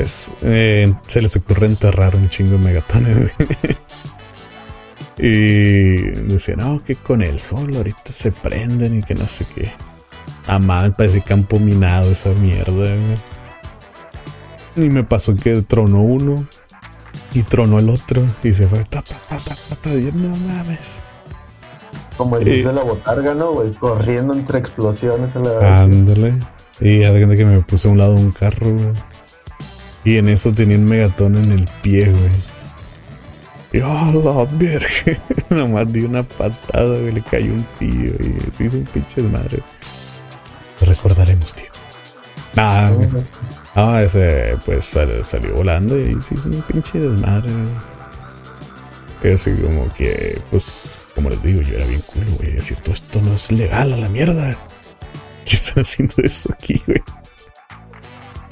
Es, 0.02 0.32
eh, 0.42 0.92
se 1.06 1.22
les 1.22 1.36
ocurre 1.36 1.68
enterrar 1.68 2.16
un 2.16 2.28
chingo 2.30 2.54
de 2.54 2.58
megatones. 2.58 3.32
y 5.18 5.98
decían, 6.32 6.60
no, 6.60 6.84
que 6.84 6.96
con 6.96 7.22
el 7.22 7.40
sol 7.40 7.76
ahorita 7.76 8.12
se 8.12 8.32
prenden 8.32 8.98
y 9.00 9.04
que 9.04 9.14
no 9.14 9.28
sé 9.28 9.46
qué. 9.54 9.72
Ah, 10.48 10.58
mal, 10.58 10.96
parece 10.96 11.22
campo 11.22 11.60
minado 11.60 12.12
esa 12.12 12.30
mierda. 12.30 12.72
güey. 12.74 13.18
Y 14.76 14.90
me 14.90 15.04
pasó 15.04 15.36
que 15.36 15.62
tronó 15.62 16.02
uno 16.02 16.48
y 17.34 17.44
tronó 17.44 17.78
el 17.78 17.90
otro 17.90 18.24
y 18.44 18.54
se 18.54 18.68
fue. 18.68 18.84
Ta, 18.86 19.04
ta, 19.04 19.18
ta, 19.30 19.38
ta, 19.38 19.56
ta, 19.70 19.76
ta, 19.76 19.94
y 19.94 20.06
yo, 20.06 20.12
no 20.14 20.36
mames. 20.36 21.00
Como 22.18 22.38
el 22.38 22.46
de 22.46 22.74
la 22.74 22.84
botarga, 22.84 23.36
¿no, 23.36 23.52
güey? 23.54 23.72
Corriendo 23.74 24.34
entre 24.34 24.60
explosiones 24.60 25.36
a 25.36 25.40
la 25.40 25.84
Ándale. 25.84 26.36
Y 26.80 27.02
cuenta 27.02 27.36
que 27.36 27.46
me 27.46 27.62
puse 27.62 27.88
a 27.88 27.92
un 27.92 28.00
lado 28.00 28.16
de 28.16 28.22
un 28.22 28.32
carro, 28.32 28.72
güey. 28.74 29.11
Y 30.04 30.18
en 30.18 30.30
eso 30.30 30.52
tenía 30.52 30.78
un 30.78 30.86
megatón 30.86 31.38
en 31.38 31.52
el 31.52 31.70
pie, 31.82 32.10
güey. 32.10 32.32
Y 33.74 33.80
¡oh, 33.80 34.48
la 34.50 34.58
verga! 34.58 34.88
Nomás 35.50 35.92
di 35.94 36.02
una 36.02 36.24
patada, 36.24 36.98
güey. 36.98 37.14
Le 37.14 37.22
cayó 37.22 37.54
un 37.54 37.66
tío 37.80 38.12
y 38.20 38.52
se 38.56 38.66
hizo 38.66 38.78
un 38.78 38.84
pinche 38.86 39.22
desmadre. 39.22 39.60
Lo 40.82 40.88
recordaremos, 40.88 41.54
tío. 41.54 41.68
Ah, 42.58 42.92
ah, 43.76 44.02
ese 44.04 44.58
pues 44.66 44.84
sal- 44.84 45.24
salió 45.24 45.56
volando 45.56 45.98
y 45.98 46.20
se 46.22 46.34
hizo 46.36 46.50
un 46.50 46.62
pinche 46.64 47.00
desmadre, 47.00 47.50
güey. 49.22 49.34
Así 49.34 49.52
como 49.54 49.88
que, 49.94 50.42
pues, 50.50 50.64
como 51.16 51.30
les 51.30 51.42
digo, 51.44 51.62
yo 51.62 51.76
era 51.76 51.86
bien 51.86 52.02
culo, 52.02 52.26
güey. 52.40 52.54
Decir, 52.54 52.78
todo 52.80 52.94
esto 52.96 53.22
no 53.22 53.34
es 53.36 53.52
legal 53.52 53.94
a 53.94 53.98
la 53.98 54.10
mierda. 54.10 54.58
¿Qué 55.46 55.56
están 55.56 55.84
haciendo 55.84 56.16
eso 56.24 56.52
aquí, 56.52 56.82
güey? 56.88 57.02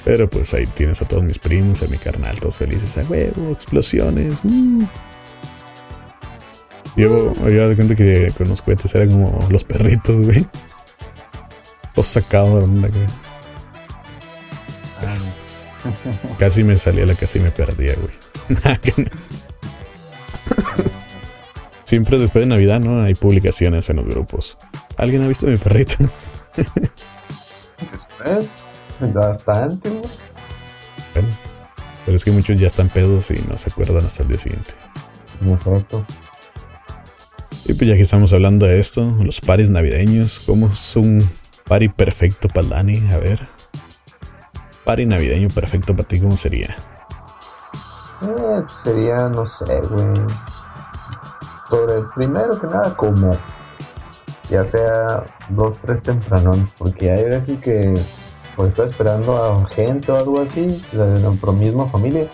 Pero 0.04 0.28
pues 0.30 0.54
ahí 0.54 0.66
tienes 0.66 1.02
a 1.02 1.08
todos 1.08 1.22
mis 1.22 1.38
primos, 1.38 1.82
a 1.82 1.86
mi 1.86 1.98
carnal, 1.98 2.38
todos 2.40 2.56
felices. 2.58 2.96
A 2.98 3.02
huevo, 3.02 3.52
explosiones. 3.52 4.34
uh. 4.44 4.84
Yo, 6.96 7.32
yo 7.48 7.68
de 7.68 7.76
cuenta 7.76 7.94
que 7.94 8.32
con 8.36 8.48
los 8.48 8.62
cohetes 8.62 8.94
eran 8.94 9.10
como 9.10 9.46
los 9.50 9.62
perritos, 9.64 10.24
güey. 10.26 10.46
todo 11.94 12.04
sacado 12.04 12.58
de 12.58 12.64
onda, 12.64 12.88
güey. 12.88 13.06
Casi 16.38 16.64
me 16.64 16.76
salía 16.76 17.06
la 17.06 17.14
casi 17.14 17.38
me 17.38 17.50
perdía, 17.50 17.94
güey. 17.94 18.14
Siempre 21.84 22.18
después 22.18 22.42
de 22.42 22.46
Navidad, 22.46 22.80
¿no? 22.80 23.02
Hay 23.02 23.14
publicaciones 23.14 23.88
en 23.90 23.96
los 23.96 24.06
grupos. 24.06 24.58
¿Alguien 24.96 25.24
ha 25.24 25.28
visto 25.28 25.46
mi 25.46 25.56
perrito? 25.56 25.96
Después, 27.92 28.48
bastante, 29.14 29.88
güey. 29.88 30.02
Bueno, 31.14 31.28
pero 32.04 32.16
es 32.16 32.24
que 32.24 32.30
muchos 32.30 32.58
ya 32.58 32.66
están 32.66 32.88
pedos 32.88 33.30
y 33.30 33.44
no 33.50 33.58
se 33.58 33.70
acuerdan 33.70 34.04
hasta 34.04 34.22
el 34.22 34.28
día 34.28 34.38
siguiente. 34.38 34.72
Muy 35.40 35.56
corto. 35.58 36.04
Y 37.66 37.74
pues 37.74 37.88
ya 37.88 37.94
que 37.94 38.02
estamos 38.02 38.32
hablando 38.32 38.66
de 38.66 38.80
esto, 38.80 39.16
los 39.22 39.40
paris 39.40 39.70
navideños, 39.70 40.40
¿cómo 40.40 40.68
es 40.68 40.96
un 40.96 41.28
pari 41.68 41.88
perfecto 41.88 42.48
para 42.48 42.66
Dani? 42.66 43.10
A 43.12 43.18
ver. 43.18 43.48
Pari 44.84 45.06
navideño 45.06 45.48
perfecto 45.48 45.94
para 45.94 46.08
ti, 46.08 46.20
¿cómo 46.20 46.36
sería? 46.36 46.76
Eh, 48.22 48.62
pues 48.66 48.80
sería, 48.82 49.28
no 49.28 49.46
sé, 49.46 49.80
güey. 49.80 50.20
Sobre 51.68 52.02
primero 52.14 52.60
que 52.60 52.66
nada, 52.66 52.96
como 52.96 53.36
ya 54.50 54.64
sea 54.64 55.24
dos, 55.50 55.78
tres 55.80 56.02
tempranón, 56.02 56.68
porque 56.76 57.12
hay 57.12 57.24
veces 57.24 57.60
que 57.60 57.94
pues 58.60 58.72
estoy 58.72 58.90
esperando 58.90 59.42
a 59.42 59.66
gente 59.70 60.12
o 60.12 60.16
algo 60.16 60.40
así, 60.42 60.66
de 60.92 61.20
nuestra 61.20 61.50
misma 61.52 61.88
familia, 61.88 62.26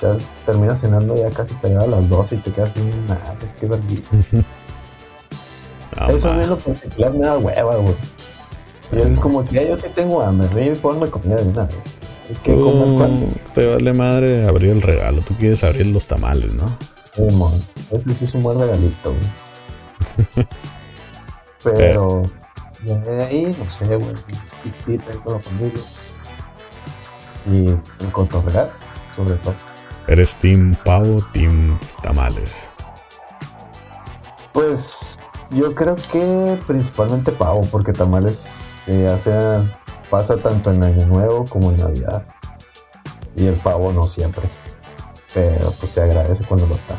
ya 0.00 0.16
terminas 0.46 0.80
cenando 0.80 1.16
ya 1.16 1.28
casi 1.30 1.52
pegado 1.54 1.86
a 1.86 2.00
las 2.00 2.08
12 2.08 2.36
y 2.36 2.38
te 2.38 2.52
quedas 2.52 2.72
sin 2.74 3.06
nada, 3.08 3.36
es 3.44 3.52
que 3.58 3.66
verdad. 3.66 3.84
Ah, 5.96 6.12
Eso 6.12 6.40
es 6.40 6.48
lo 6.48 6.56
particular, 6.56 7.12
me 7.12 7.26
da 7.26 7.38
hueva, 7.38 7.74
güey. 7.74 7.94
Y 8.92 8.98
es 8.98 9.18
como 9.18 9.44
que 9.44 9.54
ya 9.56 9.62
yo 9.64 9.76
sí 9.76 9.86
tengo 9.92 10.22
hambre, 10.22 10.64
y 10.64 10.74
ponme 10.76 11.08
comida 11.08 11.36
de 11.38 11.48
una 11.48 11.64
vez. 11.64 11.76
Es 12.30 12.38
que 12.38 12.54
comer 12.54 12.86
Tú 12.86 12.96
cuando. 12.96 13.26
te 13.52 13.66
vale 13.66 13.92
madre 13.92 14.46
abrir 14.46 14.70
el 14.70 14.80
regalo. 14.82 15.22
Tú 15.22 15.34
quieres 15.34 15.64
abrir 15.64 15.86
los 15.88 16.06
tamales, 16.06 16.54
¿no? 16.54 16.66
Simón, 17.14 17.60
Ese 17.90 18.14
sí 18.14 18.26
es 18.26 18.34
un 18.34 18.44
buen 18.44 18.60
regalito, 18.60 19.12
güey. 20.36 20.46
Pero, 21.64 22.22
ya 22.84 22.96
de 22.98 23.24
ahí, 23.24 23.56
no 23.58 23.70
sé, 23.70 23.96
güey, 23.96 24.14
ahí 24.86 25.18
con 25.22 25.34
la 25.34 25.38
familia. 25.40 25.82
Y 27.46 28.10
cotorrear, 28.10 28.72
sobre 29.16 29.34
todo. 29.36 29.54
Eres 30.06 30.36
team 30.36 30.76
pavo, 30.84 31.16
team 31.32 31.78
tamales. 32.02 32.68
Pues, 34.52 35.18
yo 35.50 35.74
creo 35.74 35.96
que 36.12 36.58
principalmente 36.66 37.32
pavo, 37.32 37.62
porque 37.70 37.92
tamales 37.92 38.46
eh, 38.86 39.18
sea, 39.18 39.64
pasa 40.10 40.36
tanto 40.36 40.70
en 40.70 40.84
Año 40.84 41.06
Nuevo 41.06 41.44
como 41.46 41.70
en 41.70 41.76
Navidad. 41.78 42.24
Y 43.36 43.46
el 43.46 43.56
pavo 43.56 43.92
no 43.92 44.06
siempre. 44.08 44.44
Pero 45.32 45.72
pues 45.80 45.92
se 45.92 46.02
agradece 46.02 46.44
cuando 46.44 46.66
lo 46.66 46.74
está. 46.74 46.96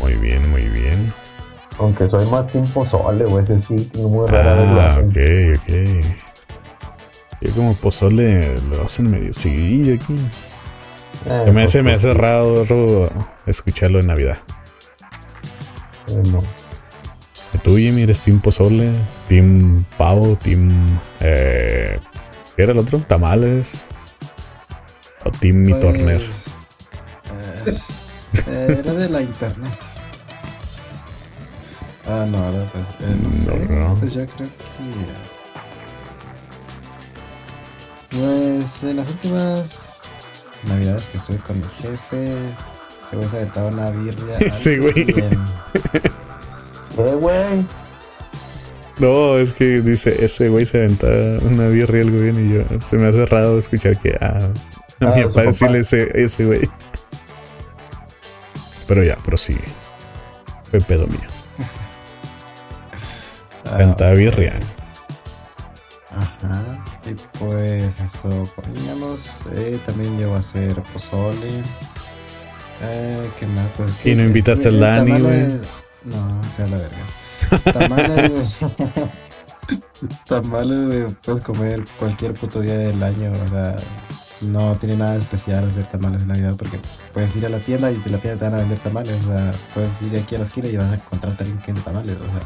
Muy 0.00 0.14
bien, 0.14 0.48
muy 0.50 0.62
bien. 0.68 1.12
Aunque 1.78 2.08
soy 2.08 2.24
más 2.26 2.46
team 2.46 2.66
pozole, 2.68 3.24
güey, 3.26 3.44
ese 3.44 3.58
sí, 3.60 3.90
muy 3.94 4.26
rara 4.28 4.54
vez 4.54 4.70
lo 4.70 4.80
Ah, 4.80 4.86
hacen. 4.86 5.10
ok, 5.10 5.60
ok. 5.60 6.06
Yo 7.42 7.52
como 7.52 7.74
pozole 7.74 8.58
lo 8.70 8.82
hacen 8.84 9.10
medio 9.10 9.32
seguidillo 9.34 9.94
aquí. 10.02 10.16
Eh, 11.26 11.42
Se 11.44 11.52
me 11.52 11.64
hace, 11.64 11.82
me 11.82 11.90
pues, 11.90 12.04
hace 12.04 12.14
raro 12.14 12.64
raro 12.64 13.10
escucharlo 13.46 14.00
en 14.00 14.06
Navidad. 14.06 14.38
eh, 16.08 16.22
no. 16.32 16.38
¿Y 17.52 17.58
Tú, 17.58 17.76
Jimmy, 17.76 18.02
eres 18.02 18.20
team 18.20 18.40
pozole, 18.40 18.90
team 19.28 19.84
pavo, 19.98 20.36
team... 20.36 20.70
Eh, 21.20 21.98
¿Qué 22.56 22.62
era 22.62 22.72
el 22.72 22.78
otro? 22.78 23.00
¿Tamales? 23.00 23.72
¿O 25.24 25.30
team 25.30 25.56
mi 25.62 25.72
torner? 25.78 26.22
Pues, 26.22 26.58
eh, 28.46 28.76
era 28.80 28.92
de 28.94 29.08
la 29.10 29.20
internet. 29.20 29.72
Ah, 32.08 32.24
no, 32.28 32.40
¿verdad? 32.52 32.66
Pues, 32.72 32.84
eh, 33.10 33.16
no 33.22 33.32
sé. 33.32 33.66
No. 33.68 33.94
Pues 33.96 34.12
yo 34.14 34.26
creo 34.26 34.48
que. 34.48 34.56
Pues 38.10 38.82
en 38.84 38.96
las 38.96 39.08
últimas 39.08 40.00
navidades 40.66 41.02
que 41.12 41.18
estuve 41.18 41.38
con 41.38 41.58
mi 41.58 41.64
jefe, 41.80 42.32
se 43.10 43.16
güey 43.16 43.28
se 43.28 43.36
aventaba 43.36 43.68
una 43.68 43.90
birria. 43.90 44.38
Sí, 44.54 44.74
algo 44.74 44.90
güey. 44.92 45.04
bien. 45.04 45.30
Eh, 46.98 47.14
güey. 47.20 47.66
No, 48.98 49.36
es 49.36 49.52
que 49.52 49.82
dice, 49.82 50.24
ese 50.24 50.48
güey 50.48 50.64
se 50.64 50.78
aventa 50.78 51.08
una 51.42 51.68
birria 51.68 52.00
algo 52.02 52.20
bien 52.22 52.48
y 52.48 52.54
yo, 52.54 52.62
se 52.80 52.96
me 52.96 53.06
hace 53.08 53.26
raro 53.26 53.58
escuchar 53.58 54.00
que 54.00 54.16
ah, 54.18 54.38
a 55.02 55.06
Ah, 55.06 55.12
mi 55.14 55.22
papá 55.24 55.34
papá. 55.34 55.42
decirle 55.42 55.80
ese, 55.80 56.10
ese 56.14 56.46
güey. 56.46 56.66
Pero 58.86 59.04
ya, 59.04 59.16
prosigue. 59.16 59.60
Fue 60.70 60.80
pedo 60.80 61.06
mío. 61.06 61.20
Ah, 63.70 64.12
birria. 64.14 64.54
Ajá. 66.10 66.84
Y 67.04 67.14
pues 67.38 67.92
eso 68.00 68.48
poníamos. 68.56 69.42
Eh, 69.52 69.78
también 69.86 70.16
llegó 70.18 70.34
a 70.34 70.38
hacer 70.38 70.80
pozole. 70.92 71.62
Eh, 72.82 73.30
¿Qué 73.38 73.46
más? 73.46 73.66
Pues, 73.76 73.90
Y 74.04 74.14
no 74.14 74.22
invitaste 74.24 74.68
al 74.68 74.80
Dani, 74.80 75.12
tamales- 75.12 75.60
No, 76.04 76.42
sea 76.56 76.66
la 76.68 76.78
verga. 76.78 77.72
Tamales, 77.72 78.30
güey. 78.60 79.06
Tamales, 80.26 80.86
güey. 80.86 81.14
Puedes 81.24 81.40
comer 81.42 81.84
cualquier 81.98 82.34
puto 82.34 82.60
día 82.60 82.76
del 82.78 83.02
año. 83.02 83.32
O 83.44 83.48
sea, 83.48 83.76
no 84.42 84.74
tiene 84.76 84.96
nada 84.96 85.16
especial 85.16 85.64
hacer 85.68 85.86
tamales 85.86 86.20
de 86.20 86.26
Navidad 86.26 86.54
porque 86.56 86.78
puedes 87.12 87.34
ir 87.36 87.46
a 87.46 87.48
la 87.48 87.58
tienda 87.58 87.90
y 87.90 87.96
de 87.96 88.10
la 88.10 88.18
tienda 88.18 88.38
te 88.38 88.44
van 88.44 88.54
a 88.54 88.58
vender 88.58 88.78
tamales. 88.78 89.14
O 89.26 89.30
sea, 89.32 89.52
puedes 89.74 89.90
ir 90.02 90.18
aquí 90.18 90.34
a 90.34 90.38
la 90.38 90.44
esquina 90.44 90.68
y 90.68 90.76
vas 90.76 90.90
a 90.90 90.94
encontrarte 90.94 91.42
a 91.42 91.46
alguien 91.46 91.62
que 91.62 91.72
vende 91.72 91.82
tamales. 91.82 92.16
O 92.16 92.26
sea, 92.26 92.40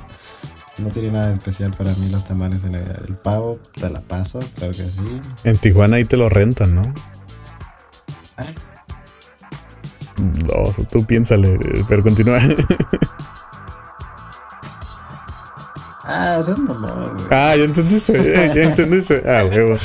no 0.81 0.91
tiene 0.91 1.11
nada 1.11 1.33
especial 1.33 1.72
para 1.76 1.95
mí 1.95 2.09
los 2.11 2.24
tamales 2.24 2.62
de 2.62 2.70
Navidad. 2.70 3.03
El 3.07 3.14
pavo, 3.14 3.59
te 3.74 3.89
la 3.89 4.01
paso, 4.01 4.41
claro 4.57 4.72
que 4.72 4.85
sí. 4.85 5.20
En 5.45 5.57
Tijuana 5.59 5.97
ahí 5.97 6.05
te 6.05 6.16
lo 6.16 6.28
rentan, 6.28 6.74
¿no? 6.74 6.83
Ay. 8.37 8.55
No, 10.18 10.72
tú 10.91 11.05
piénsale, 11.05 11.59
pero 11.89 12.03
continúa. 12.03 12.41
Ah, 16.12 16.39
eso 16.41 16.53
es 16.53 16.59
mamón, 16.59 17.14
güey. 17.14 17.26
ah, 17.31 17.55
ya 17.57 17.62
entendiste, 17.62 18.12
ya 18.12 18.62
entendiste. 18.64 19.22
Ah, 19.24 19.45
huevo. 19.45 19.76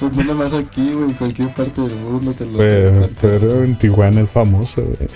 Pues 0.00 0.16
no 0.16 0.24
nomás 0.24 0.52
aquí, 0.52 0.92
güey, 0.92 1.10
en 1.10 1.14
cualquier 1.14 1.54
parte 1.54 1.80
del 1.80 1.94
mundo 1.94 2.32
te 2.32 2.44
lo 2.44 2.58
Pero, 2.58 3.08
pero 3.20 3.62
en 3.62 3.78
Tijuana 3.78 4.22
es 4.22 4.30
famoso, 4.30 4.82
güey. 4.82 5.08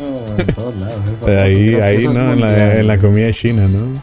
No, 0.00 0.36
en 0.38 0.46
todos 0.54 0.76
lados. 0.76 1.00
Ahí, 1.26 1.74
ahí, 1.76 2.04
¿no? 2.08 2.32
En 2.32 2.40
la, 2.40 2.74
en 2.80 2.86
la 2.86 2.98
comida 2.98 3.30
china, 3.32 3.68
¿no? 3.68 4.02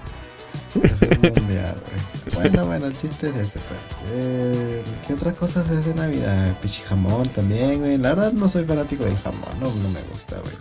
Eso 0.83 1.05
es 1.05 1.19
mundial, 1.41 1.75
güey. 1.85 2.01
Bueno, 2.49 2.65
bueno, 2.65 2.85
el 2.87 2.97
chiste 2.97 3.27
es 3.29 3.35
ese, 3.35 3.59
pues. 3.59 3.79
Eh, 4.13 4.81
¿Qué 5.05 5.13
otras 5.13 5.35
cosas 5.35 5.69
es 5.69 5.85
de 5.85 5.93
Navidad? 5.93 6.55
Pichi 6.61 6.81
jamón 6.83 7.27
también, 7.29 7.79
güey. 7.79 7.97
La 7.97 8.09
verdad 8.09 8.31
no 8.31 8.47
soy 8.47 8.63
fanático 8.63 9.03
del 9.03 9.17
jamón, 9.17 9.49
no, 9.59 9.67
no 9.67 9.89
me 9.89 9.99
gusta, 10.11 10.37
güey. 10.41 10.53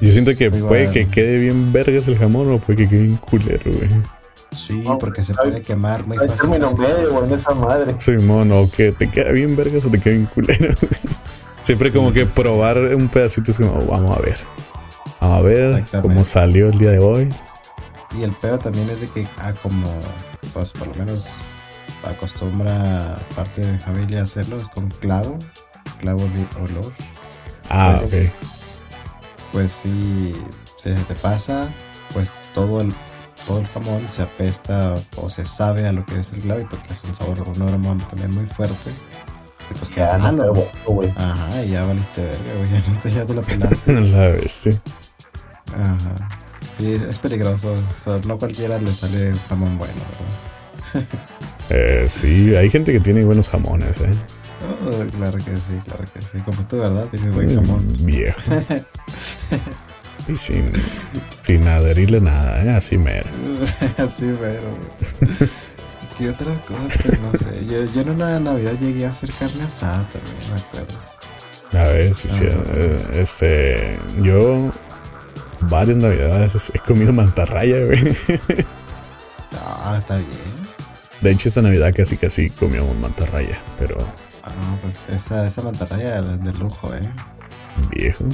Yo 0.00 0.12
siento 0.12 0.34
que 0.36 0.44
Igual. 0.44 0.62
puede 0.68 0.90
que 0.90 1.06
quede 1.08 1.38
bien 1.38 1.72
vergas 1.72 2.06
el 2.08 2.16
jamón 2.18 2.50
o 2.52 2.58
puede 2.58 2.78
que 2.84 2.88
quede 2.88 3.02
bien 3.02 3.16
culero, 3.16 3.60
güey. 3.72 3.90
Sí, 4.54 4.82
No, 4.84 4.96
porque 4.98 5.22
se 5.22 5.32
hay- 5.32 5.50
puede 5.50 5.60
quemar 5.62 6.06
muy 6.06 6.16
fácilmente. 6.16 6.66
término 6.66 6.76
medio, 6.76 7.12
güey, 7.20 7.32
esa 7.34 7.52
madre. 7.54 7.94
Simón, 7.98 8.52
o 8.52 8.70
que 8.70 8.92
te 8.92 9.10
queda 9.10 9.32
bien 9.32 9.54
vergas 9.54 9.84
o 9.84 9.90
te 9.90 9.98
queda 10.00 10.14
bien 10.14 10.26
culero, 10.34 10.74
güey. 10.80 11.00
Siempre 11.66 11.92
como 11.92 12.12
que 12.12 12.26
probar 12.26 12.78
un 12.78 13.08
pedacito 13.08 13.50
es 13.50 13.56
como, 13.56 13.72
oh, 13.72 13.86
vamos 13.86 14.16
a 14.16 14.20
ver. 14.20 14.38
Vamos 15.20 15.38
a 15.38 15.42
ver 15.42 15.84
cómo 16.00 16.24
salió 16.24 16.68
el 16.68 16.78
día 16.78 16.92
de 16.92 17.00
hoy. 17.00 17.28
Y 18.16 18.22
el 18.22 18.30
pedo 18.30 18.58
también 18.58 18.88
es 18.88 19.00
de 19.00 19.08
que, 19.08 19.26
ah, 19.38 19.52
como, 19.62 19.88
pues 20.54 20.70
por 20.70 20.86
lo 20.86 20.94
menos 20.94 21.26
acostumbra 22.04 23.18
parte 23.34 23.62
de 23.62 23.72
mi 23.72 23.78
familia 23.80 24.20
a 24.20 24.22
hacerlo, 24.24 24.56
es 24.60 24.68
con 24.68 24.88
clavo, 24.88 25.38
clavo 25.98 26.20
de 26.20 26.62
olor. 26.62 26.92
Ah, 27.68 27.98
Pues, 28.00 28.30
ok. 28.30 28.32
Pues 29.52 29.72
si 29.72 30.34
se 30.76 30.94
te 30.94 31.14
pasa, 31.16 31.68
pues 32.12 32.30
todo 32.54 32.80
el, 32.80 32.92
todo 33.46 33.58
el 33.58 33.66
jamón 33.66 34.06
se 34.12 34.22
apesta 34.22 34.94
o 35.16 35.28
se 35.30 35.44
sabe 35.44 35.86
a 35.86 35.92
lo 35.92 36.06
que 36.06 36.20
es 36.20 36.32
el 36.32 36.42
clavo 36.42 36.60
y 36.60 36.64
porque 36.64 36.92
es 36.92 37.02
un 37.02 37.14
sabor, 37.14 37.40
un 37.48 37.62
aroma 37.62 37.98
también 38.08 38.32
muy 38.34 38.46
fuerte. 38.46 38.92
Pues 39.74 39.90
queda 39.90 40.18
Ya, 40.18 40.32
no, 40.32 40.52
güey. 40.86 41.12
Y 41.64 41.70
ya 41.70 41.84
valiste 41.84 42.22
verga, 42.22 42.54
güey, 42.58 42.70
ya, 42.86 42.92
no 42.92 42.98
te, 43.00 43.10
ya 43.12 43.24
te 43.26 43.34
la 43.34 43.42
pelaste. 43.42 43.92
La 44.10 44.28
bestia. 44.28 44.80
Ajá. 45.74 46.28
Y 46.78 46.92
es, 46.92 47.18
peligroso, 47.18 47.72
o 47.72 47.98
sea, 47.98 48.20
no 48.26 48.38
cualquiera 48.38 48.78
le 48.78 48.94
sale 48.94 49.30
un 49.30 49.38
jamón 49.48 49.78
bueno, 49.78 49.94
¿verdad? 50.94 51.08
Eh, 51.68 52.06
sí, 52.08 52.54
hay 52.54 52.70
gente 52.70 52.92
que 52.92 53.00
tiene 53.00 53.24
buenos 53.24 53.48
jamones, 53.48 54.00
eh. 54.00 54.14
Oh, 54.84 55.04
claro 55.16 55.36
que 55.38 55.56
sí, 55.56 55.80
claro 55.84 56.04
que 56.14 56.22
sí. 56.22 56.38
Como 56.44 56.64
tú, 56.68 56.76
¿verdad? 56.78 57.08
Tienes 57.10 57.34
buen 57.34 57.56
jamón. 57.56 57.84
Mm, 57.88 58.06
Viejo. 58.06 58.40
y 60.28 60.36
sin, 60.36 60.72
sin 61.42 61.66
adherirle 61.66 62.20
nada, 62.20 62.62
eh. 62.62 62.70
Así 62.70 62.96
mero. 62.96 63.26
Así, 63.98 64.32
pero. 64.40 65.48
¿Qué 66.18 66.30
otras 66.30 66.56
cosas? 66.58 67.20
No 67.20 67.32
sé. 67.38 67.66
Yo, 67.66 67.84
yo 67.92 68.00
en 68.00 68.10
una 68.10 68.38
Navidad 68.40 68.72
llegué 68.80 69.06
a 69.06 69.10
hacer 69.10 69.30
carne 69.38 69.64
asada 69.64 70.06
también, 70.12 70.36
me 70.52 70.60
acuerdo. 70.60 70.94
A 71.72 71.84
ver, 71.92 72.14
sí, 72.14 72.28
sí. 72.30 72.44
eh, 72.44 73.06
Este. 73.14 73.98
Yo. 74.22 74.70
Varias 75.60 75.96
navidades 75.96 76.70
he 76.74 76.78
comido 76.78 77.12
mantarraya, 77.14 77.84
güey. 77.86 78.16
Ah, 79.52 79.96
está 79.98 80.16
bien. 80.16 80.28
De 81.22 81.30
hecho, 81.30 81.48
esta 81.48 81.62
navidad 81.62 81.92
casi 81.96 82.16
casi 82.18 82.50
comíamos 82.50 82.94
mantarraya, 82.98 83.58
pero 83.78 83.96
Ah, 84.44 84.76
pues 84.82 84.94
esa, 85.20 85.46
esa 85.46 85.62
mantarraya 85.62 86.20
es 86.20 86.44
de 86.44 86.52
lujo, 86.52 86.94
eh. 86.94 87.10
viejo. 87.90 88.24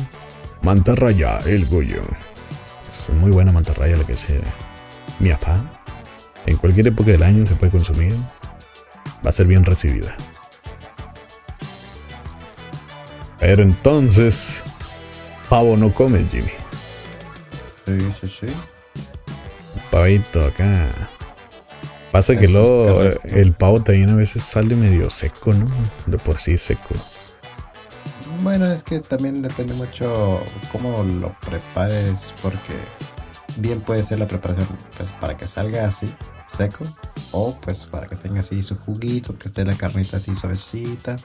Mantarraya, 0.62 1.38
el 1.46 1.64
Goyo. 1.66 2.02
Es 2.90 3.08
muy 3.10 3.30
buena 3.30 3.50
mantarraya 3.52 3.96
la 3.96 4.04
que 4.04 4.12
hace 4.14 4.40
mi 5.20 5.30
papá. 5.30 5.56
En 6.46 6.56
cualquier 6.56 6.88
época 6.88 7.10
del 7.10 7.22
año 7.22 7.46
se 7.46 7.54
puede 7.54 7.72
consumir. 7.72 8.14
Va 9.24 9.30
a 9.30 9.32
ser 9.32 9.46
bien 9.46 9.64
recibida. 9.64 10.16
Pero 13.38 13.62
entonces, 13.62 14.62
pavo 15.48 15.76
no 15.76 15.92
comes, 15.92 16.30
Jimmy. 16.30 16.50
Sí, 17.86 18.12
sí, 18.20 18.28
sí. 18.28 18.46
Pavito 19.90 20.44
acá. 20.44 20.86
Pasa 22.12 22.36
que 22.36 22.44
Eso 22.44 22.52
luego 22.52 23.02
el 23.24 23.52
pavo 23.52 23.82
también 23.82 24.10
a 24.10 24.16
veces 24.16 24.44
sale 24.44 24.76
medio 24.76 25.10
seco, 25.10 25.52
¿no? 25.54 25.66
De 26.06 26.18
por 26.18 26.38
sí 26.38 26.58
seco. 26.58 26.94
Bueno, 28.42 28.66
es 28.66 28.82
que 28.82 29.00
también 29.00 29.40
depende 29.40 29.72
mucho 29.74 30.40
cómo 30.70 31.02
lo 31.02 31.34
prepares, 31.40 32.32
porque 32.42 32.74
bien 33.56 33.80
puede 33.80 34.02
ser 34.02 34.18
la 34.18 34.26
preparación 34.26 34.66
pues, 34.96 35.10
para 35.20 35.36
que 35.36 35.46
salga 35.46 35.86
así, 35.86 36.12
seco, 36.56 36.84
o 37.32 37.58
pues 37.60 37.84
para 37.86 38.06
que 38.06 38.16
tenga 38.16 38.40
así 38.40 38.62
su 38.62 38.76
juguito, 38.76 39.36
que 39.38 39.48
esté 39.48 39.64
la 39.64 39.74
carnita 39.74 40.18
así 40.18 40.34
suavecita, 40.34 41.16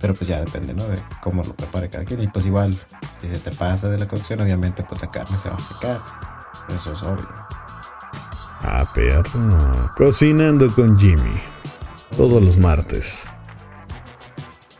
pero 0.00 0.14
pues 0.14 0.28
ya 0.28 0.40
depende, 0.44 0.74
¿no? 0.74 0.86
De 0.88 0.98
cómo 1.22 1.44
lo 1.44 1.54
prepare 1.54 1.90
cada 1.90 2.04
quien, 2.04 2.22
y 2.22 2.28
pues 2.28 2.46
igual, 2.46 2.78
si 3.20 3.28
se 3.28 3.38
te 3.38 3.50
pasa 3.52 3.88
de 3.88 3.98
la 3.98 4.08
cocción, 4.08 4.40
obviamente 4.40 4.82
pues 4.88 5.00
la 5.00 5.10
carne 5.10 5.38
se 5.38 5.48
va 5.48 5.56
a 5.56 5.60
secar, 5.60 6.02
eso 6.74 6.92
es 6.92 7.02
obvio. 7.02 7.28
Ah, 8.64 8.88
perro. 8.94 9.90
Cocinando 9.96 10.72
con 10.72 10.96
Jimmy. 10.96 11.40
Todos 12.16 12.40
los 12.40 12.56
martes. 12.56 13.26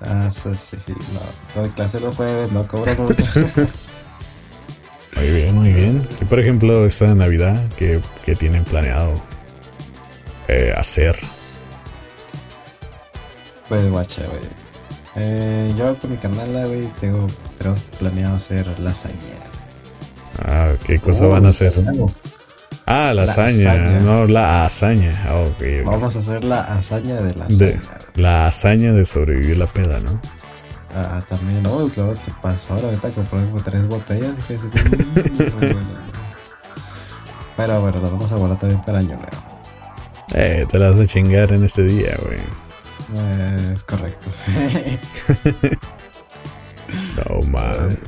Ah, 0.00 0.28
eso 0.28 0.54
sí, 0.54 0.76
sí, 0.84 0.94
no, 1.12 1.60
doy 1.60 1.70
clase 1.70 2.00
los 2.00 2.14
jueves, 2.16 2.52
no 2.52 2.66
cobro 2.66 2.94
mucho. 2.94 3.24
Muy 5.14 5.30
bien, 5.30 5.54
muy 5.54 5.72
bien. 5.72 6.08
Y 6.20 6.24
por 6.24 6.40
ejemplo, 6.40 6.86
esta 6.86 7.14
Navidad, 7.14 7.68
que, 7.76 8.00
que 8.24 8.34
tienen 8.34 8.64
planeado 8.64 9.12
eh, 10.48 10.72
hacer? 10.76 11.18
Pues 13.68 13.90
guacha, 13.90 14.22
güey. 14.26 14.40
Eh, 15.16 15.74
yo 15.76 15.96
con 15.98 16.10
mi 16.10 16.16
canal, 16.16 16.48
güey, 16.68 16.86
tengo, 17.00 17.26
tenemos 17.58 17.80
planeado 17.98 18.36
hacer 18.36 18.66
lasaña. 18.80 19.14
Ah, 20.44 20.72
¿qué 20.86 20.98
cosa 20.98 21.26
van 21.26 21.46
a 21.46 21.50
hacer? 21.50 21.72
Ah, 22.86 23.12
lasaña, 23.14 23.74
Lasaña. 23.74 24.00
no 24.00 24.24
la 24.26 24.64
hazaña. 24.64 25.22
Ah. 25.26 25.44
Vamos 25.84 26.16
a 26.16 26.18
hacer 26.18 26.44
la 26.44 26.60
hazaña 26.62 27.16
de. 27.20 27.32
De- 27.32 27.72
güey. 27.72 27.80
La 28.14 28.46
hazaña 28.46 28.92
de 28.92 29.04
sobrevivir 29.06 29.56
la 29.56 29.66
peda, 29.66 30.00
¿no? 30.00 30.20
Ah, 30.94 31.22
también, 31.28 31.62
no, 31.62 31.86
que 31.90 32.02
te 32.02 32.32
pasó 32.42 32.74
ahora, 32.74 32.88
ahorita 32.88 33.08
compré 33.10 33.44
como 33.46 33.62
tres 33.62 33.86
botellas. 33.88 34.32
Así, 34.44 34.54
mm. 34.54 34.70
Pero 37.56 37.80
bueno, 37.80 38.00
las 38.00 38.10
vamos 38.10 38.32
a 38.32 38.36
guardar 38.36 38.58
también 38.58 38.82
para 38.84 38.98
año 38.98 39.16
nuevo. 39.16 39.51
Eh, 40.34 40.66
te 40.70 40.78
la 40.78 40.90
vas 40.90 41.00
a 41.00 41.06
chingar 41.06 41.52
en 41.52 41.64
este 41.64 41.82
día, 41.82 42.16
güey. 42.24 42.38
Eh, 43.14 43.72
es 43.74 43.82
correcto. 43.84 44.26
No, 47.16 47.40
man. 47.46 47.98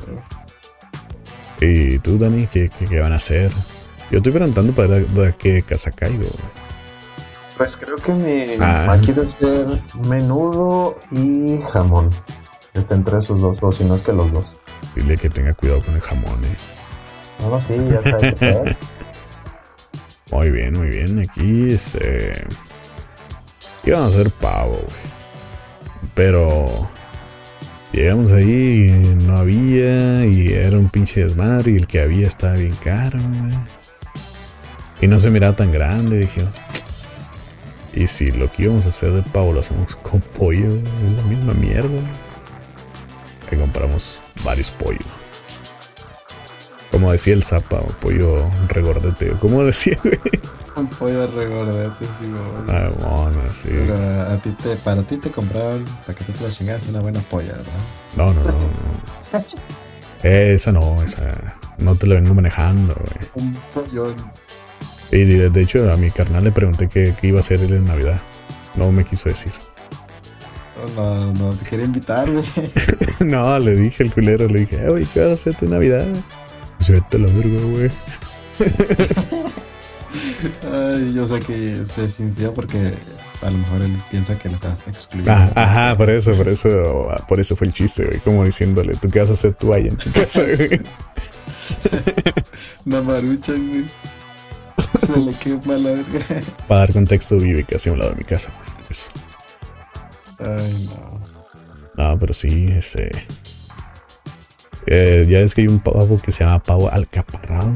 ¿Y 1.61 1.97
tú, 1.99 2.17
Dani? 2.17 2.47
¿Qué, 2.47 2.69
qué, 2.77 2.85
qué 2.85 2.99
van 2.99 3.13
a 3.13 3.15
hacer? 3.15 3.51
Yo 4.11 4.17
estoy 4.17 4.31
preguntando 4.31 4.73
para 4.73 4.99
de 4.99 5.35
qué 5.39 5.63
casa 5.63 5.91
caigo. 5.91 6.17
güey. 6.19 6.65
Pues 7.57 7.77
creo 7.77 7.95
que 7.95 8.11
mi 8.13 8.43
Ah. 8.59 8.85
mamá 8.87 8.99
quiere 8.99 9.21
hacer 9.21 9.81
menudo 10.07 10.99
y 11.11 11.59
jamón. 11.71 12.09
Está 12.73 12.95
entre 12.95 13.19
esos 13.19 13.41
dos, 13.41 13.57
o 13.61 13.71
si 13.71 13.83
no 13.85 13.95
es 13.95 14.01
que 14.01 14.11
los 14.13 14.31
dos. 14.33 14.53
Dile 14.95 15.17
que 15.17 15.29
tenga 15.29 15.53
cuidado 15.53 15.81
con 15.81 15.95
el 15.95 16.01
jamón, 16.01 16.43
eh. 16.43 16.57
No, 17.41 17.49
no, 17.51 17.61
sí, 17.67 17.73
ya 17.89 18.01
sabes. 18.03 18.75
Muy 20.31 20.49
bien, 20.49 20.73
muy 20.73 20.89
bien. 20.89 21.19
Aquí, 21.19 21.71
este. 21.71 22.43
Íbamos 23.83 24.13
a 24.13 24.15
hacer 24.15 24.31
pavo, 24.31 24.73
güey. 24.73 26.09
Pero. 26.13 26.89
Llegamos 27.91 28.31
ahí 28.31 28.87
y 28.87 29.15
no 29.15 29.37
había. 29.37 30.25
Y 30.25 30.51
era 30.53 30.77
un 30.77 30.89
pinche 30.89 31.23
desmadre. 31.23 31.71
Y 31.71 31.75
el 31.77 31.87
que 31.87 32.01
había 32.01 32.27
estaba 32.27 32.53
bien 32.53 32.75
caro, 32.83 33.19
güey. 33.19 33.53
Y 35.01 35.07
no 35.07 35.19
se 35.19 35.29
miraba 35.29 35.55
tan 35.55 35.71
grande. 35.71 36.19
Dijimos. 36.19 36.55
Y 37.93 38.07
si 38.07 38.31
lo 38.31 38.51
que 38.51 38.63
íbamos 38.63 38.85
a 38.85 38.89
hacer 38.89 39.11
de 39.11 39.21
pavo 39.21 39.53
lo 39.53 39.61
hacemos 39.61 39.95
con 40.03 40.19
pollo, 40.21 40.67
es 40.67 41.11
la 41.15 41.23
misma 41.23 41.53
mierda. 41.53 42.01
Ahí 43.49 43.57
compramos 43.57 44.19
varios 44.43 44.69
pollos. 44.71 45.24
Como 46.95 47.11
decía 47.11 47.33
el 47.33 47.43
zapa, 47.43 47.81
pollo 48.01 48.49
regordete. 48.69 49.31
¿Cómo 49.41 49.65
decía, 49.65 49.97
güey? 50.01 50.17
Un 50.77 50.87
pollo 50.87 51.27
regordete, 51.27 52.05
sí, 52.17 52.25
güey. 52.29 52.69
Ah, 52.69 52.89
bueno, 52.97 53.41
sí. 53.53 53.67
Pero 53.69 54.21
a 54.21 54.37
ti 54.37 54.51
te, 54.51 54.77
para 54.77 55.01
ti 55.01 55.17
te 55.17 55.29
compraron, 55.29 55.83
para 56.05 56.17
que 56.17 56.23
tú 56.23 56.31
te 56.31 56.45
la 56.45 56.49
chingas, 56.51 56.87
una 56.87 57.01
buena 57.01 57.19
polla, 57.19 57.51
¿verdad? 57.51 57.65
No, 58.15 58.33
no, 58.33 58.41
no, 58.45 58.51
no. 58.53 59.43
Esa 60.23 60.71
no, 60.71 61.03
esa. 61.03 61.55
No 61.79 61.95
te 61.95 62.07
la 62.07 62.15
vengo 62.15 62.33
manejando, 62.33 62.95
güey. 62.95 63.45
Un 63.45 63.57
pollón. 63.73 64.15
Y 65.11 65.25
de, 65.25 65.49
de 65.49 65.61
hecho, 65.63 65.91
a 65.91 65.97
mi 65.97 66.11
carnal 66.11 66.45
le 66.45 66.53
pregunté 66.53 66.87
qué, 66.87 67.13
qué 67.19 67.27
iba 67.27 67.39
a 67.39 67.41
hacer 67.41 67.61
él 67.61 67.73
en 67.73 67.83
Navidad. 67.83 68.21
No 68.75 68.89
me 68.93 69.03
quiso 69.03 69.27
decir. 69.27 69.51
No, 70.95 71.19
no, 71.19 71.33
no 71.33 71.53
te 71.55 71.65
quería 71.65 71.87
invitar, 71.87 72.31
güey. 72.31 72.45
no, 73.19 73.59
le 73.59 73.75
dije 73.75 74.03
al 74.03 74.13
culero, 74.13 74.47
le 74.47 74.59
dije, 74.61 74.77
"Eh, 74.77 74.89
güey, 74.89 75.03
¿qué 75.07 75.19
vas 75.19 75.31
a 75.31 75.33
hacer 75.33 75.55
tu 75.55 75.67
Navidad? 75.67 76.05
Dice, 76.79 76.93
vete 76.93 77.17
a 77.17 77.19
la 77.19 77.27
verga, 77.27 77.61
güey. 77.65 77.91
Ay, 80.63 81.13
yo 81.13 81.27
sé 81.27 81.39
que 81.39 81.85
se 81.85 82.07
sintió 82.07 82.53
porque 82.53 82.93
a 83.41 83.49
lo 83.49 83.57
mejor 83.57 83.81
él 83.81 83.95
piensa 84.11 84.37
que 84.37 84.49
lo 84.49 84.55
estás 84.55 84.77
excluyendo. 84.87 85.31
Ah, 85.31 85.51
ajá, 85.55 85.97
por 85.97 86.09
eso, 86.09 86.33
por 86.35 86.47
eso, 86.47 87.07
por 87.27 87.39
eso 87.39 87.55
fue 87.55 87.67
el 87.67 87.73
chiste, 87.73 88.05
güey. 88.05 88.19
Como 88.19 88.43
diciéndole, 88.45 88.95
¿tú 88.95 89.09
qué 89.09 89.21
vas 89.21 89.29
a 89.29 89.33
hacer 89.33 89.53
tú 89.53 89.73
ahí 89.73 89.87
en 89.87 89.97
tu 89.97 90.11
casa, 90.11 90.43
güey? 90.57 90.81
Una 92.85 93.01
marucha, 93.01 93.53
güey. 93.53 93.85
Se 95.05 95.19
le 95.19 95.33
quema 95.33 95.77
la 95.77 95.91
verga. 95.91 96.41
Para 96.67 96.79
dar 96.81 96.93
contexto, 96.93 97.37
vive 97.37 97.63
casi 97.63 97.89
a 97.89 97.93
un 97.93 97.99
lado 97.99 98.11
de 98.11 98.17
mi 98.17 98.23
casa, 98.23 98.51
pues. 98.87 98.99
Eso. 98.99 99.11
Ay, 100.39 100.89
no. 100.89 101.21
No, 101.97 102.19
pero 102.19 102.33
sí, 102.33 102.67
ese. 102.71 103.09
Eh, 104.87 105.25
ya 105.29 105.39
es 105.39 105.53
que 105.55 105.61
hay 105.61 105.67
un 105.67 105.79
pavo 105.79 106.17
que 106.21 106.31
se 106.31 106.43
llama 106.43 106.59
pavo 106.61 106.89
alcaparrado. 106.91 107.73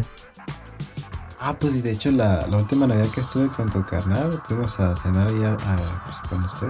Ah, 1.41 1.55
pues 1.57 1.73
y 1.75 1.81
de 1.81 1.91
hecho 1.91 2.11
la, 2.11 2.45
la 2.47 2.57
última 2.57 2.85
Navidad 2.85 3.07
que 3.15 3.21
estuve 3.21 3.47
con 3.49 3.69
tu 3.71 3.85
carnal, 3.85 4.41
fuimos 4.47 4.77
a 4.79 4.95
cenar 4.97 5.27
ahí 5.29 5.43
a- 5.45 5.53
a- 5.53 6.03
pues, 6.05 6.17
con 6.29 6.43
usted 6.43 6.67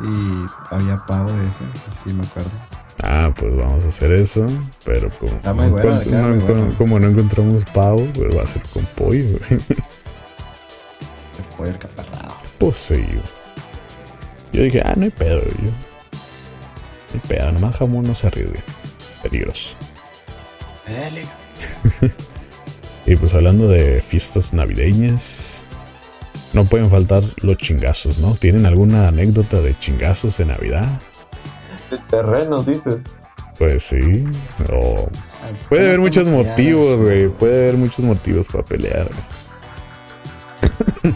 y 0.00 0.46
había 0.74 0.98
pavo 1.06 1.32
de 1.32 1.40
ese, 1.42 1.64
sí 2.04 2.12
me 2.12 2.22
acuerdo. 2.24 2.50
Ah, 3.02 3.32
pues 3.34 3.56
vamos 3.56 3.82
a 3.84 3.88
hacer 3.88 4.12
eso. 4.12 4.46
Pero 4.84 5.08
como, 5.18 5.32
Está 5.32 5.52
muy 5.54 5.68
bueno, 5.68 5.88
como- 5.90 6.00
queda 6.02 6.22
no 6.22 6.28
muy 6.28 6.38
encon- 6.38 6.46
bueno. 6.46 6.74
como 6.78 7.00
no 7.00 7.06
encontramos 7.08 7.64
pavo, 7.72 8.06
pues 8.14 8.36
va 8.36 8.42
a 8.42 8.46
ser 8.46 8.62
con 8.72 8.84
pollo, 8.94 9.24
güey. 9.48 9.60
El 11.38 11.44
pollo 11.56 11.70
alcaparrado. 11.72 12.34
Poseído. 12.58 13.22
Yo 14.52 14.62
dije, 14.62 14.82
ah, 14.84 14.92
no 14.96 15.04
hay 15.04 15.10
pedo, 15.10 15.40
yo. 15.42 15.70
No 15.70 17.14
hay 17.14 17.20
pedo, 17.26 17.52
nomás 17.52 17.76
jamón 17.76 18.04
no 18.04 18.14
se 18.14 18.26
arriesgue. 18.28 18.60
Peligroso. 19.24 19.74
Dale. 20.86 21.24
Y 23.06 23.16
pues 23.16 23.34
hablando 23.34 23.68
de 23.68 24.00
fiestas 24.00 24.54
navideñas, 24.54 25.60
no 26.54 26.64
pueden 26.64 26.88
faltar 26.88 27.22
los 27.42 27.58
chingazos, 27.58 28.18
¿no? 28.18 28.34
¿Tienen 28.34 28.64
alguna 28.64 29.08
anécdota 29.08 29.60
de 29.60 29.78
chingazos 29.78 30.38
de 30.38 30.46
Navidad? 30.46 30.88
De 31.90 31.98
terrenos, 32.08 32.64
dices. 32.64 32.96
Pues 33.58 33.82
sí. 33.82 34.24
O 34.72 35.08
puede 35.68 35.82
¿cómo 35.82 35.86
haber 35.86 36.00
muchos 36.00 36.26
motivos, 36.26 36.96
güey. 36.96 37.28
Puede 37.28 37.64
haber 37.64 37.76
muchos 37.76 38.04
motivos 38.04 38.46
para 38.46 38.64
pelear. 38.64 39.10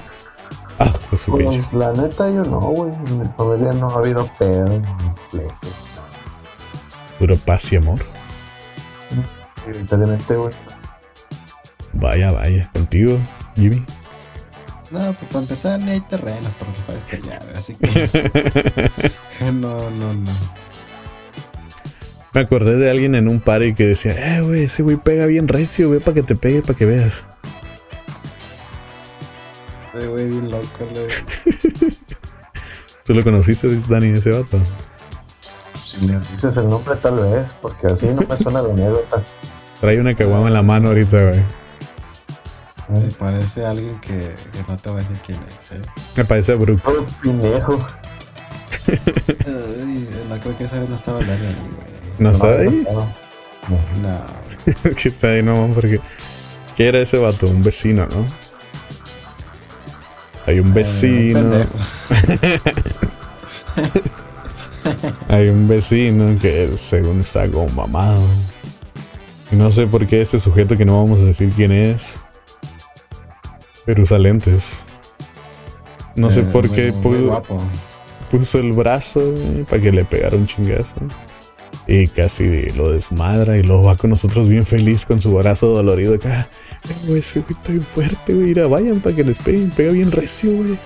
ah, 0.78 0.92
pues. 1.09 1.24
Pues 1.26 1.72
la 1.72 1.92
neta 1.92 2.28
yo 2.30 2.42
no, 2.42 2.61
güey. 2.61 2.92
En 2.92 3.20
mi 3.20 3.28
familia 3.36 3.72
no 3.72 3.88
ha 3.90 3.94
habido 3.94 4.28
pedo. 4.38 4.82
Puro 7.18 7.36
paz 7.36 7.72
y 7.72 7.76
amor. 7.76 7.98
Evidentemente, 9.66 10.34
güey. 10.34 10.52
Vaya, 11.92 12.30
vaya. 12.30 12.70
Contigo, 12.72 13.18
Jimmy. 13.56 13.84
No, 14.90 15.12
pues 15.12 15.30
para 15.30 15.40
empezar 15.40 15.80
ni 15.80 15.90
hay 15.90 16.00
terrenos 16.00 16.50
cuales 16.86 17.02
pelear, 17.10 17.46
así 17.54 17.74
que. 17.74 19.10
no, 19.52 19.90
no, 19.90 20.14
no. 20.14 20.32
Me 22.32 22.40
acordé 22.40 22.76
de 22.76 22.90
alguien 22.90 23.14
en 23.14 23.28
un 23.28 23.40
party 23.40 23.74
que 23.74 23.86
decía, 23.86 24.36
eh, 24.36 24.42
güey, 24.42 24.64
ese 24.64 24.82
güey 24.82 24.96
pega 24.96 25.26
bien 25.26 25.48
recio, 25.48 25.88
güey, 25.88 26.00
para 26.00 26.14
que 26.14 26.22
te 26.22 26.34
pegue, 26.34 26.62
para 26.62 26.74
que 26.74 26.86
veas. 26.86 27.26
Ese 29.94 30.06
güey 30.06 30.28
bien 30.28 30.50
loco, 30.50 30.86
güey. 30.92 31.08
¿Tú 33.04 33.14
lo 33.14 33.24
conociste, 33.24 33.68
Dani, 33.88 34.18
ese 34.18 34.30
vato? 34.30 34.58
Si 35.89 35.97
le 36.07 36.20
dices 36.30 36.55
el 36.59 36.68
nombre, 36.68 36.97
tal 36.97 37.18
vez, 37.18 37.55
porque 37.62 37.86
así 37.86 38.09
no 38.09 38.20
me 38.28 38.36
suena 38.36 38.61
de 38.61 38.72
anécdota. 38.72 39.22
Trae 39.80 39.99
una 39.99 40.14
caguama 40.14 40.49
en 40.49 40.53
la 40.53 40.62
mano 40.62 40.89
ahorita, 40.89 41.30
güey. 41.30 41.41
Me 42.89 43.11
parece 43.12 43.64
alguien 43.64 43.99
que, 44.01 44.34
que, 44.53 44.64
no 44.68 44.76
te 44.76 44.91
voy 44.91 45.01
a 45.01 45.05
decir 45.05 45.18
quién 45.24 45.39
es, 45.39 45.78
¿eh? 45.78 45.82
Me 46.14 46.26
parece 46.26 46.57
Brook. 46.57 46.82
Oh, 46.84 47.07
pendejo. 47.22 47.86
Ay, 48.86 50.11
no 50.28 50.39
creo 50.39 50.59
que 50.59 50.64
esa 50.64 50.78
vez 50.78 50.91
no 50.91 50.95
estaba 50.95 51.20
Dani 51.20 51.47
ahí, 51.47 51.57
güey. 51.74 52.18
¿No 52.18 52.30
está 52.32 52.49
ahí? 52.49 52.86
No. 54.03 54.95
que 54.95 55.09
está 55.09 55.28
ahí 55.28 55.43
nomás 55.43 55.70
porque... 55.74 56.01
¿Qué 56.76 56.89
era 56.89 56.99
ese 56.99 57.16
vato? 57.16 57.47
Un 57.47 57.62
vecino, 57.62 58.07
¿no? 58.07 58.26
Hay 60.47 60.61
un 60.61 60.74
vecino. 60.74 61.57
Eh, 61.57 61.66
Hay 65.28 65.49
un 65.49 65.66
vecino 65.68 66.39
que 66.41 66.70
según 66.76 67.20
está 67.20 67.47
como 67.51 67.68
mamado. 67.68 68.22
Y 69.51 69.57
no 69.57 69.70
sé 69.70 69.86
por 69.86 70.07
qué 70.07 70.22
ese 70.22 70.39
sujeto 70.41 70.76
que 70.76 70.84
no 70.84 71.03
vamos 71.03 71.20
a 71.20 71.24
decir 71.24 71.51
quién 71.57 71.72
es. 71.72 72.18
Pero 73.84 74.03
usa 74.03 74.18
lentes. 74.18 74.84
No 76.14 76.30
sé 76.30 76.41
Eh, 76.41 76.45
por 76.53 76.66
muy- 76.68 76.76
qué 76.76 76.93
muy 76.93 77.01
puso, 77.03 77.26
guapo. 77.26 77.57
puso 78.30 78.59
el 78.59 78.72
brazo 78.72 79.34
para 79.68 79.80
que 79.80 79.93
le 79.93 80.05
pegara 80.05 80.36
un 80.36 80.47
chingazo. 80.47 80.97
Y 81.86 82.07
casi 82.09 82.70
lo 82.72 82.91
desmadra 82.93 83.57
y 83.57 83.62
lo 83.62 83.82
va 83.82 83.97
con 83.97 84.11
nosotros 84.11 84.47
bien 84.49 84.66
feliz 84.66 85.07
con 85.07 85.20
su 85.20 85.32
brazo 85.34 85.68
dolorido 85.68 86.14
acá. 86.14 86.49
"Eh, 86.84 86.93
güey, 87.07 87.20
ese 87.20 87.41
güey 87.41 87.53
está 87.55 87.72
bien 87.72 87.82
fuerte, 87.82 88.34
güey. 88.34 88.47
Mira, 88.49 88.66
vayan 88.66 89.01
para 89.01 89.16
que 89.16 89.24
les 89.24 89.39
peguen. 89.39 89.70
Pega 89.70 89.93
bien 89.93 90.12
recio, 90.12 90.51
güey. 90.53 90.78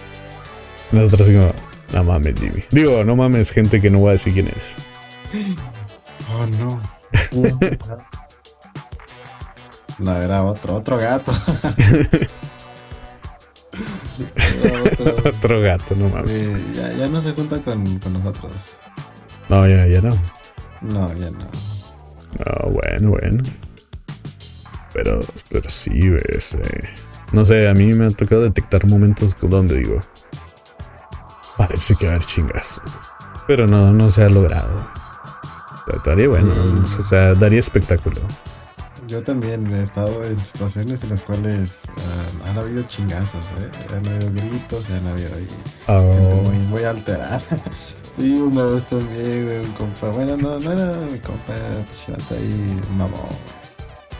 Nosotros 0.93 1.23
así 1.23 1.33
como, 1.37 1.53
no 1.93 2.05
mames, 2.05 2.35
Jimmy. 2.39 2.65
Digo, 2.71 3.05
no 3.05 3.17
mames, 3.17 3.51
gente 3.51 3.81
que 3.81 3.91
no 3.91 3.99
voy 3.99 4.11
a 4.11 4.13
decir 4.13 4.33
quién 4.33 4.47
eres. 4.49 4.77
Oh, 6.35 6.47
no. 6.47 6.81
No, 9.99 10.17
era 10.17 10.43
otro, 10.43 10.75
otro 10.77 10.97
gato. 10.97 11.31
Otro. 11.31 12.27
Otro 15.29 15.61
gato, 15.61 15.95
no 15.97 16.09
mames. 16.09 16.31
Sí, 16.31 16.73
ya, 16.75 16.93
ya 16.93 17.07
no 17.09 17.21
se 17.21 17.33
junta 17.33 17.59
con, 17.61 17.99
con 17.99 18.13
nosotros. 18.15 18.53
No, 19.49 19.67
ya, 19.67 19.87
ya 19.87 20.01
no. 20.01 20.17
No, 20.81 21.13
ya 21.15 21.31
no. 21.31 21.39
Ah, 22.45 22.67
bueno, 22.69 23.11
bueno. 23.11 23.43
Pero, 24.93 25.21
pero 25.51 25.69
sí, 25.69 26.13
este, 26.29 26.89
No 27.33 27.45
sé, 27.45 27.69
a 27.69 27.75
mí 27.75 27.93
me 27.93 28.07
ha 28.07 28.11
tocado 28.11 28.43
detectar 28.43 28.87
momentos 28.87 29.37
donde 29.41 29.77
digo. 29.77 30.01
Parece 31.67 31.95
que 31.97 32.07
va 32.07 32.13
a 32.13 32.15
haber 32.17 32.27
chingas. 32.27 32.81
Pero 33.47 33.67
no, 33.67 33.93
no 33.93 34.11
se 34.11 34.25
ha 34.25 34.29
logrado. 34.29 34.81
Estaría 35.95 36.29
bueno, 36.29 36.55
Sí. 36.87 36.97
o 37.01 37.05
sea, 37.05 37.35
daría 37.35 37.61
espectáculo. 37.61 38.21
Yo 39.09 39.23
también 39.23 39.67
he 39.75 39.83
estado 39.83 40.25
en 40.25 40.39
situaciones 40.45 41.03
en 41.03 41.11
las 41.11 41.23
cuales 41.23 41.81
ah, 41.89 42.49
han 42.51 42.59
habido 42.59 42.83
chingazos, 42.85 43.45
¿eh? 43.61 43.71
Han 43.95 44.07
habido 44.07 44.31
gritos, 44.33 44.89
han 44.91 45.07
habido 45.07 45.29
ahí 45.37 45.49
Ah, 45.89 46.01
gente 46.01 46.43
muy, 46.49 46.57
muy 46.67 46.85
alterada. 46.85 47.41
Sí, 48.19 48.31
una 48.35 48.65
vez 48.65 48.85
también, 48.91 49.47
güey, 49.47 49.59
un 49.61 49.73
compa. 49.73 50.09
Bueno, 50.11 50.37
no, 50.37 50.59
no 50.61 50.71
era 50.73 50.97
mi 51.11 51.19
compa, 51.19 51.55
chata 52.07 52.35
ahí, 52.35 52.79
mamón. 52.99 53.21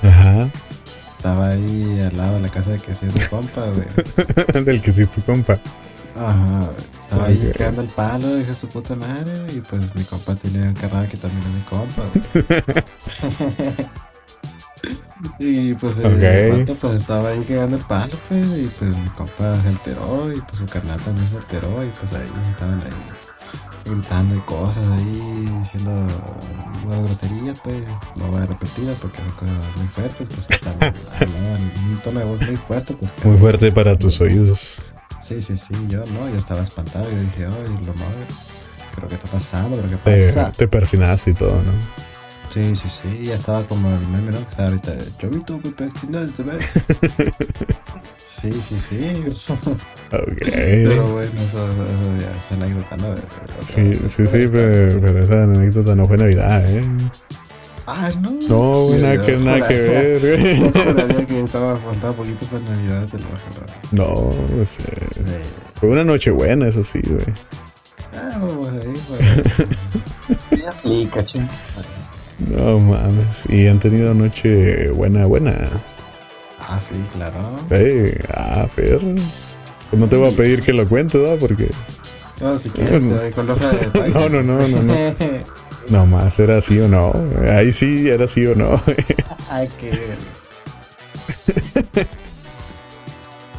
Ajá. 0.03 0.49
Estaba 1.19 1.49
ahí 1.49 2.01
al 2.11 2.17
lado 2.17 2.35
de 2.37 2.41
la 2.41 2.49
casa 2.49 2.71
de 2.71 2.79
que 2.79 2.95
sí 2.95 3.05
es 3.07 3.15
mi 3.15 3.21
compa, 3.27 3.65
güey. 3.67 4.65
Del 4.65 4.81
que 4.81 4.93
sí 4.95 5.03
es 5.03 5.11
tu 5.11 5.21
compa. 5.23 5.59
Ajá. 6.17 6.71
Estaba 7.05 7.27
ahí 7.27 7.47
Ok. 7.51 7.57
cagando 7.57 7.83
el 7.83 7.89
palo, 7.89 8.35
dije 8.37 8.55
su 8.55 8.69
puta 8.69 8.95
madre, 8.97 9.33
y 9.55 9.61
pues 9.61 9.95
mi 9.95 10.05
compa 10.05 10.35
tenía 10.35 10.63
un 10.69 10.75
carnal 10.75 11.09
que 11.09 11.17
también 11.17 11.43
es 11.43 11.55
mi 11.55 11.63
compa. 11.63 12.03
Y 15.39 15.75
pues 15.75 15.97
el 15.99 16.07
Ok. 16.07 16.59
vato, 16.59 16.75
pues 16.81 17.01
estaba 17.01 17.29
ahí 17.29 17.41
cagando 17.43 17.77
el 17.77 17.85
palo, 17.85 18.13
pues, 18.29 18.45
y 18.59 18.69
pues 18.79 18.97
mi 18.97 19.09
compa 19.11 19.61
se 19.63 19.69
alteró, 19.69 20.33
y 20.33 20.41
pues 20.41 20.59
su 20.59 20.67
carnal 20.67 21.01
también 21.01 21.29
se 21.29 21.37
alteró, 21.37 21.85
y 21.85 21.89
pues 22.01 22.13
ahí 22.13 22.29
estaban 22.51 22.81
ahí 22.81 22.91
gritando 23.85 24.35
y 24.35 24.41
cosas 24.41 24.85
ahí, 24.85 25.49
diciendo 25.61 25.93
unas 26.85 27.05
groserías, 27.05 27.61
pues, 27.63 27.83
no 28.17 28.27
voy 28.27 28.43
a 28.43 28.47
repetirlas 28.47 28.99
porque 29.01 29.19
son 29.19 29.31
cosas 29.33 29.77
muy 29.77 29.87
fuertes, 29.89 30.29
pues 30.35 30.61
también 30.61 30.93
un 31.91 31.99
tono 32.03 32.19
de 32.21 32.27
voz 32.27 32.41
muy 32.43 32.57
fuerte, 32.57 32.95
pues. 32.95 33.13
Muy 33.25 33.39
fuerte 33.39 33.71
para 33.71 33.97
tus 33.97 34.21
oídos. 34.21 34.83
Sí, 35.23 35.41
sí, 35.41 35.57
sí, 35.57 35.75
yo 35.89 36.05
no, 36.07 36.29
yo 36.29 36.37
estaba 36.37 36.63
espantado, 36.63 37.09
yo 37.11 37.19
dije, 37.19 37.47
ay, 37.47 37.85
lo 37.87 37.95
madre, 37.95 38.25
pero 38.95 39.09
qué 39.09 39.15
está 39.15 39.29
pasando, 39.31 39.77
pero 39.77 39.89
qué 39.89 39.97
Te, 39.97 40.27
pasa. 40.33 40.53
te 40.53 40.69
persinaste 40.69 41.31
y 41.31 41.35
todo, 41.35 41.53
¿no? 41.53 41.73
Sí, 42.53 42.75
sí, 42.77 42.89
sí, 43.03 43.25
ya 43.27 43.37
estaba 43.37 43.63
como 43.65 43.89
el 43.89 44.07
meme, 44.09 44.33
¿no? 44.33 44.39
Que 44.45 44.51
está 44.51 44.65
ahorita, 44.67 44.93
yo 45.21 45.31
vi 45.31 45.41
tu 45.41 45.59
¿te 45.61 46.43
ves? 46.43 46.67
Sí, 48.43 48.53
sí, 48.69 48.77
sí. 48.81 49.23
Ok. 50.13 50.43
Pero 50.51 51.07
bueno, 51.13 51.31
eso, 51.43 51.71
eso, 51.71 51.85
eso 51.85 52.21
ya 52.21 52.33
es 52.37 52.53
anécdota, 52.53 52.97
¿no? 52.97 53.15
Sí, 53.65 54.01
sí, 54.09 54.27
sí, 54.27 54.49
pero, 54.51 55.01
pero 55.01 55.19
esa 55.21 55.45
anécdota 55.45 55.95
no 55.95 56.09
fue 56.09 56.19
Navidad, 56.19 56.69
¿eh? 56.69 56.83
Ah, 57.87 58.11
no. 58.21 58.31
No, 58.49 58.87
güey, 58.87 59.01
nada 59.03 59.27
que, 59.27 59.37
nada 59.37 59.67
que 59.69 59.75
ver, 59.81 60.21
Yo 60.21 60.37
güey. 60.71 60.85
juraría 60.85 61.27
que 61.27 61.41
estaba 61.41 61.77
faltaba 61.77 62.13
poquito 62.13 62.47
para 62.47 62.63
Navidad, 62.63 63.09
te 63.09 63.19
lo 63.19 63.25
juro. 63.25 63.67
No, 63.91 64.31
pues, 64.57 64.79
eh, 64.81 65.09
Sí. 65.17 65.49
fue 65.81 65.89
una 65.89 66.05
noche 66.05 66.31
buena, 66.31 66.69
eso 66.69 66.85
sí, 66.85 67.01
güey. 67.05 67.25
Ah, 68.15 68.39
pues 68.41 68.85
ahí, 68.85 69.03
pues. 69.09 69.69
Sí, 70.59 70.63
aplica, 70.65 71.25
chingos. 71.25 71.55
No 72.49 72.79
mames. 72.79 73.45
Y 73.49 73.67
han 73.67 73.79
tenido 73.79 74.15
noche 74.15 74.89
buena, 74.91 75.27
buena. 75.27 75.69
Ah, 76.61 76.79
sí, 76.81 76.95
claro. 77.15 77.35
Sí, 77.69 78.13
ah, 78.35 78.67
perro. 78.75 79.01
Pues 79.91 80.01
no 80.01 80.07
te 80.09 80.17
voy 80.17 80.33
a 80.33 80.37
pedir 80.37 80.63
que 80.63 80.73
lo 80.73 80.89
cuentes, 80.89 81.21
¿no? 81.21 81.37
Porque 81.37 81.69
No, 82.41 82.57
si 82.59 82.71
quieres, 82.71 83.03
te 83.03 83.09
doy 83.15 83.31
con 83.33 83.47
detalle. 83.49 84.09
No, 84.15 84.29
no, 84.29 84.43
no, 84.43 84.69
no, 84.69 84.83
no. 84.83 84.95
nomás 85.89 86.39
era 86.39 86.61
sí 86.61 86.79
o 86.81 86.89
no. 86.89 87.13
Ahí 87.51 87.73
sí 87.73 88.09
era 88.09 88.27
sí 88.29 88.47
o 88.47 88.55
no. 88.55 88.81
Ay, 89.51 89.69
qué 89.79 89.91
ver. 89.91 90.19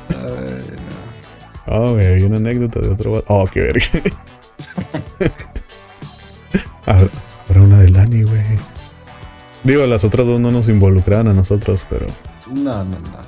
Ay, 0.10 0.66
no. 1.68 1.76
Oh, 1.76 1.94
güey, 1.94 2.06
hay 2.08 2.24
una 2.24 2.38
anécdota 2.38 2.80
de 2.80 2.90
otro 2.90 3.12
vato. 3.12 3.26
Oh, 3.30 3.46
qué 3.46 3.62
verga. 3.62 3.86
ahora, 6.86 7.08
ahora 7.48 7.62
una 7.62 7.80
de 7.80 7.90
Lani, 7.90 8.24
güey. 8.24 8.44
Digo, 9.64 9.86
las 9.86 10.04
otras 10.04 10.28
dos 10.28 10.40
no 10.42 10.52
nos 10.52 10.68
involucraban 10.68 11.30
a 11.30 11.34
nosotros, 11.34 11.86
pero, 11.90 12.06
No, 12.52 12.84
no, 12.84 13.00
no. 13.00 13.22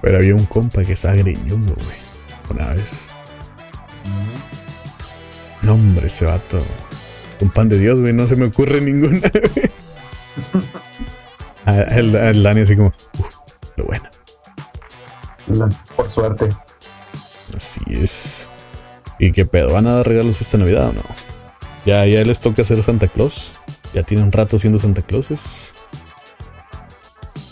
pero 0.00 0.16
había 0.18 0.34
un 0.34 0.46
compa 0.46 0.82
que 0.84 0.94
estaba 0.94 1.14
greñudo, 1.14 1.74
güey. 1.74 2.00
Una 2.50 2.72
vez. 2.72 3.08
Ujú. 4.04 5.66
No, 5.66 5.74
hombre, 5.74 6.06
ese 6.06 6.24
vato. 6.24 6.62
Un 7.40 7.50
pan 7.50 7.68
de 7.68 7.78
Dios, 7.78 8.00
güey. 8.00 8.12
No 8.12 8.28
se 8.28 8.36
me 8.36 8.46
ocurre 8.46 8.80
ninguna. 8.80 9.30
El, 11.66 12.14
el 12.16 12.42
Lani 12.42 12.62
así 12.62 12.74
como, 12.74 12.88
uff, 13.18 13.36
lo 13.76 13.84
bueno. 13.84 14.08
Por 15.94 16.08
suerte. 16.08 16.48
Así 17.56 17.80
es. 17.90 18.46
¿Y 19.18 19.32
qué 19.32 19.44
pedo? 19.44 19.72
¿Van 19.72 19.86
a 19.86 19.96
dar 19.96 20.08
regalos 20.08 20.40
esta 20.40 20.58
Navidad 20.58 20.88
o 20.88 20.92
no? 20.92 21.02
Ya, 21.84 22.06
ya 22.06 22.24
les 22.24 22.40
toca 22.40 22.64
ser 22.64 22.82
Santa 22.82 23.08
Claus. 23.08 23.54
Ya 23.92 24.02
tienen 24.02 24.32
rato 24.32 24.58
siendo 24.58 24.78
Santa 24.78 25.02
Clauses. 25.02 25.74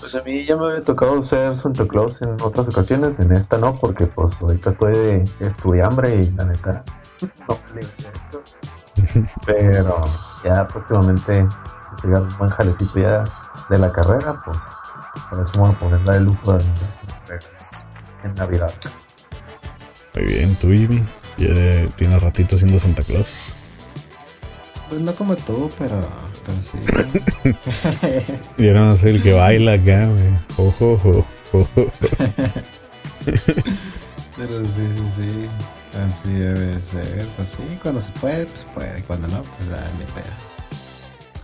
Pues 0.01 0.15
a 0.15 0.23
mí 0.23 0.47
ya 0.47 0.57
me 0.57 0.71
había 0.71 0.83
tocado 0.83 1.23
ser 1.23 1.57
Santa 1.57 1.87
Claus 1.87 2.23
en 2.23 2.41
otras 2.41 2.69
ocasiones, 2.69 3.19
en 3.19 3.33
esta 3.33 3.59
no, 3.59 3.75
porque 3.75 4.07
pues 4.07 4.41
ahorita 4.41 4.71
estoy 4.71 5.25
estudiambre 5.41 6.15
y 6.15 6.31
la 6.31 6.45
neta 6.45 6.85
no 7.47 7.59
Pero 9.47 10.05
ya 10.45 10.67
próximamente 10.67 11.47
si 12.01 12.07
llega 12.07 12.21
un 12.21 12.39
buen 12.39 12.51
jalecito 12.51 13.01
ya 13.01 13.25
de 13.69 13.79
la 13.79 13.91
carrera, 13.91 14.41
pues 14.45 14.59
por 15.29 15.41
eso 15.41 15.59
voy 15.59 15.71
a 15.71 15.73
poner 15.73 16.01
la 16.03 16.13
de 16.15 16.21
lujo 16.21 16.59
regalos 17.27 17.85
en 18.25 18.35
Navidad. 18.35 18.73
Muy 20.15 20.25
bien, 20.25 20.55
tú, 20.57 20.69
Jimmy. 20.69 21.05
Ya 21.37 21.87
tiene 21.97 22.19
ratito 22.19 22.59
siendo 22.59 22.81
Santa 22.81 23.03
Claus. 23.03 23.53
Pues 24.89 25.01
no 25.03 25.15
como 25.15 25.37
tú, 25.37 25.71
pero, 25.79 26.01
pero 26.45 26.59
sí. 26.63 26.79
Y 28.57 28.69
ahora 28.69 28.87
no 28.87 28.97
soy 28.97 29.11
el 29.11 29.23
que 29.23 29.35
baila 29.35 29.75
acá, 29.75 30.07
güey. 30.07 30.33
Ojo, 30.57 30.93
ojo, 30.93 31.25
ojo. 31.53 31.93
Pues 35.93 37.49
sí, 37.49 37.79
cuando 37.83 38.01
se 38.01 38.13
puede, 38.13 38.47
pues 38.47 38.61
se 38.61 38.67
puede. 38.67 39.03
Cuando 39.03 39.29
no, 39.29 39.43
pues 39.43 39.69
da 39.69 39.81
ni 39.97 40.05
idea. 40.05 40.37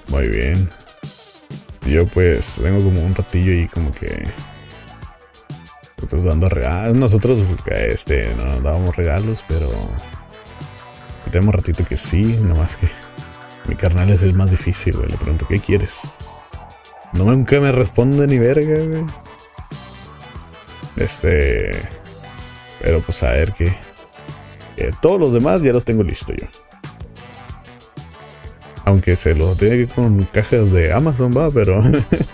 Muy 0.08 0.28
bien. 0.28 0.70
Yo 1.86 2.06
pues 2.06 2.58
tengo 2.62 2.82
como 2.82 3.04
un 3.04 3.14
ratillo 3.14 3.52
y 3.52 3.68
como 3.68 3.92
que 3.92 4.26
pues 6.08 6.24
dando 6.24 6.48
regalos. 6.48 6.96
Nosotros 6.96 7.46
este 7.70 8.34
no 8.34 8.60
dábamos 8.60 8.96
regalos, 8.96 9.44
pero 9.48 9.70
tenemos 11.30 11.54
ratito 11.54 11.84
que 11.84 11.96
sí, 11.96 12.38
nomás 12.40 12.76
que 12.76 12.88
mi 13.68 13.74
carnal 13.74 14.10
es 14.10 14.22
el 14.22 14.34
más 14.34 14.50
difícil, 14.50 14.96
güey. 14.96 15.08
Le 15.08 15.16
pregunto, 15.16 15.46
¿qué 15.48 15.58
quieres? 15.60 16.02
No 17.12 17.24
nunca 17.24 17.60
me 17.60 17.72
responde 17.72 18.26
ni 18.26 18.38
verga, 18.38 18.78
güey. 18.84 19.04
Este. 20.96 21.80
Pero 22.80 23.00
pues 23.00 23.22
a 23.22 23.30
ver 23.30 23.52
qué. 23.52 23.76
Todos 25.00 25.20
los 25.20 25.32
demás 25.32 25.62
ya 25.62 25.72
los 25.72 25.84
tengo 25.84 26.02
listo 26.02 26.32
yo. 26.34 26.46
Aunque 28.84 29.16
se 29.16 29.34
los 29.34 29.56
que 29.56 29.86
con 29.86 30.24
cajas 30.24 30.70
de 30.70 30.92
Amazon, 30.92 31.32
va, 31.36 31.50
pero 31.50 31.82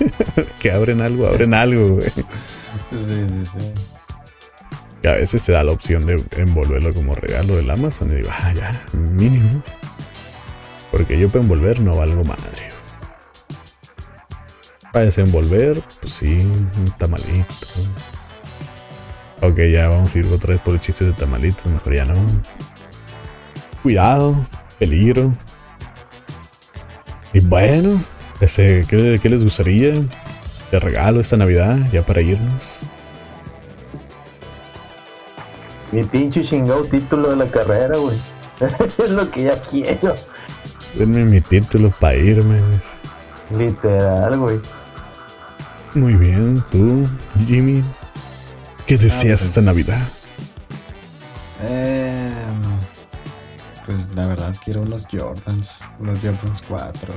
que 0.61 0.72
abren 0.72 1.01
algo, 1.01 1.26
abren 1.28 1.55
algo, 1.55 1.97
güey. 1.97 2.11
Sí, 2.11 3.07
sí, 3.07 3.47
sí. 3.53 3.72
Y 5.03 5.07
a 5.07 5.12
veces 5.12 5.43
te 5.45 5.53
da 5.53 5.64
la 5.64 5.72
opción 5.72 6.05
de 6.07 6.22
envolverlo 6.36 6.93
como 6.93 7.14
regalo 7.14 7.57
del 7.57 7.70
Amazon 7.70 8.12
y 8.12 8.16
digo, 8.16 8.30
ah, 8.30 8.53
ya, 8.53 8.84
mínimo. 8.93 9.62
Porque 10.91 11.18
yo 11.18 11.28
para 11.28 11.43
envolver 11.43 11.80
no 11.80 11.97
valgo 11.97 12.24
madre. 12.24 12.68
Para 14.93 15.05
desenvolver, 15.05 15.80
pues 16.01 16.14
sí, 16.14 16.41
un 16.41 16.93
tamalito. 16.99 17.55
Ok, 19.43 19.57
ya 19.72 19.88
vamos 19.88 20.14
a 20.14 20.18
ir 20.18 20.26
otra 20.26 20.51
vez 20.51 20.61
por 20.61 20.74
el 20.74 20.80
chiste 20.80 21.05
de 21.05 21.12
tamalitos, 21.12 21.64
mejor 21.66 21.95
ya 21.95 22.05
no. 22.05 22.14
Cuidado, 23.82 24.36
peligro. 24.78 25.32
Y 27.32 27.41
bueno, 27.41 28.03
ese, 28.41 28.84
¿qué, 28.86 29.18
¿qué, 29.22 29.28
les 29.30 29.43
gustaría 29.43 29.95
de 30.70 30.78
regalo 30.78 31.20
esta 31.20 31.38
Navidad 31.38 31.78
ya 31.91 32.03
para 32.03 32.20
irnos? 32.20 32.80
Mi 35.91 36.05
pinche 36.05 36.43
chingado 36.43 36.84
título 36.84 37.30
de 37.30 37.36
la 37.36 37.47
carrera, 37.47 37.97
güey. 37.97 38.18
es 39.05 39.11
lo 39.11 39.30
que 39.30 39.45
ya 39.45 39.62
quiero. 39.62 40.16
Denme 40.95 41.24
mi 41.24 41.41
título 41.41 41.91
para 41.99 42.16
irme. 42.16 42.61
Literal, 43.57 44.38
güey. 44.38 44.61
Muy 45.95 46.14
bien, 46.14 46.62
tú, 46.70 47.09
Jimmy. 47.47 47.82
¿Qué 48.91 48.99
deseas 48.99 49.43
esta 49.43 49.61
Navidad? 49.61 50.09
Eh, 51.62 52.32
pues 53.86 53.99
la 54.16 54.26
verdad 54.26 54.53
quiero 54.64 54.82
unos 54.82 55.07
Jordans, 55.09 55.78
unos 56.01 56.18
Jordans 56.18 56.61
4. 56.66 57.14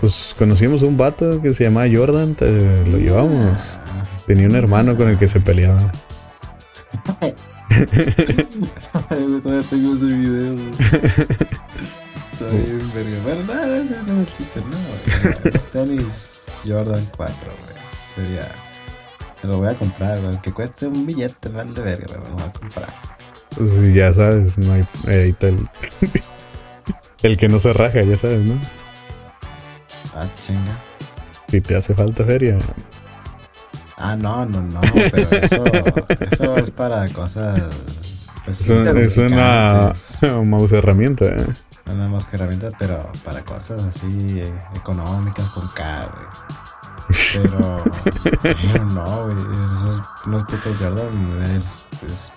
pues 0.00 0.34
conocimos 0.38 0.80
un 0.80 0.96
vato 0.96 1.42
que 1.42 1.52
se 1.52 1.64
llamaba 1.64 1.88
Jordan, 1.92 2.34
lo 2.90 2.96
llevamos. 2.96 3.44
Ah. 3.44 4.06
Tenía 4.26 4.48
un 4.48 4.56
hermano 4.56 4.96
con 4.96 5.10
el 5.10 5.18
que 5.18 5.28
se 5.28 5.40
peleaba. 5.40 5.92
Todavía 7.04 7.34
tengo 9.68 9.94
ese 9.94 10.06
video. 10.06 10.54
Está 12.32 12.46
bien, 12.46 12.90
verga. 12.94 13.18
Bueno, 13.24 13.44
no, 13.44 13.66
no, 13.66 13.74
ese 13.74 14.02
no 14.04 14.12
es 14.14 14.20
el 14.20 14.26
chiste, 14.38 14.62
no. 14.70 14.78
Tenis 15.70 16.44
Jordan 16.66 17.06
4, 17.14 17.36
güey. 17.44 17.74
Sería. 18.14 18.71
Me 19.42 19.50
lo 19.50 19.58
voy 19.58 19.68
a 19.68 19.74
comprar, 19.74 20.20
güey. 20.20 20.40
Que 20.40 20.52
cueste 20.52 20.86
un 20.86 21.06
billete, 21.06 21.48
vale 21.48 21.80
verga, 21.80 22.16
lo 22.16 22.34
voy 22.34 22.42
a 22.42 22.52
comprar. 22.52 22.88
Pues 23.56 23.94
ya 23.94 24.12
sabes, 24.12 24.56
no 24.58 24.72
hay. 24.72 24.84
Ahí 25.06 25.30
está 25.30 25.48
el. 25.48 25.68
el 27.22 27.36
que 27.36 27.48
no 27.48 27.58
se 27.58 27.72
raja, 27.72 28.02
ya 28.02 28.16
sabes, 28.16 28.40
¿no? 28.40 28.54
Ah, 30.14 30.26
chinga. 30.46 30.78
Si 31.48 31.60
te 31.60 31.76
hace 31.76 31.94
falta 31.94 32.24
feria, 32.24 32.58
Ah, 34.04 34.16
no, 34.16 34.44
no, 34.46 34.60
no, 34.60 34.80
pero 35.12 35.30
eso, 35.30 35.64
eso 35.64 36.56
es 36.56 36.70
para 36.72 37.08
cosas. 37.12 37.60
Pues, 38.44 38.60
es, 38.62 38.68
es 38.68 39.18
una 39.18 39.92
mouse 40.44 40.72
herramienta, 40.72 41.26
¿eh? 41.26 41.46
Una 41.86 42.08
mouse 42.08 42.28
herramienta, 42.32 42.72
pero 42.80 43.08
para 43.24 43.44
cosas 43.44 43.84
así 43.84 44.40
eh, 44.40 44.52
económicas 44.74 45.48
con 45.50 45.68
K, 45.68 46.10
güey. 46.12 46.71
Pero, 47.34 47.84
no, 48.84 49.24
güey, 49.24 49.36
esos 49.72 50.02
unos 50.26 50.42
putos 50.44 50.76
Jordan 50.78 51.54
es, 51.56 51.84
es 52.06 52.32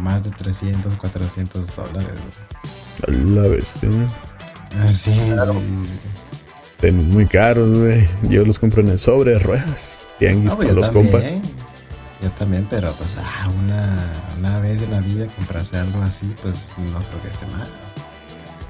más 0.00 0.22
de 0.24 0.30
300, 0.30 0.94
400 0.94 1.76
dólares, 1.76 2.08
güey. 3.06 3.24
La 3.34 3.42
bestia. 3.42 3.88
Ah, 4.78 4.92
sí, 4.92 5.12
muy 6.92 7.26
caros, 7.26 7.80
güey. 7.80 8.08
Yo 8.22 8.44
los 8.44 8.58
compro 8.58 8.82
en 8.82 8.88
el 8.88 8.98
sobre 8.98 9.32
de 9.32 9.38
ruedas 9.38 9.96
tianguis 10.18 10.56
no, 10.56 10.62
los 10.72 10.88
compas. 10.90 11.24
Yo 12.22 12.30
también, 12.38 12.66
pero 12.70 12.92
pues 12.92 13.14
ah, 13.18 13.48
una, 13.62 14.12
una 14.38 14.60
vez 14.60 14.80
en 14.80 14.90
la 14.90 15.00
vida 15.00 15.26
comprarse 15.26 15.76
algo 15.76 16.00
así, 16.02 16.34
pues 16.42 16.74
no 16.78 16.98
creo 16.98 17.22
que 17.22 17.28
esté 17.28 17.46
mal. 17.46 17.68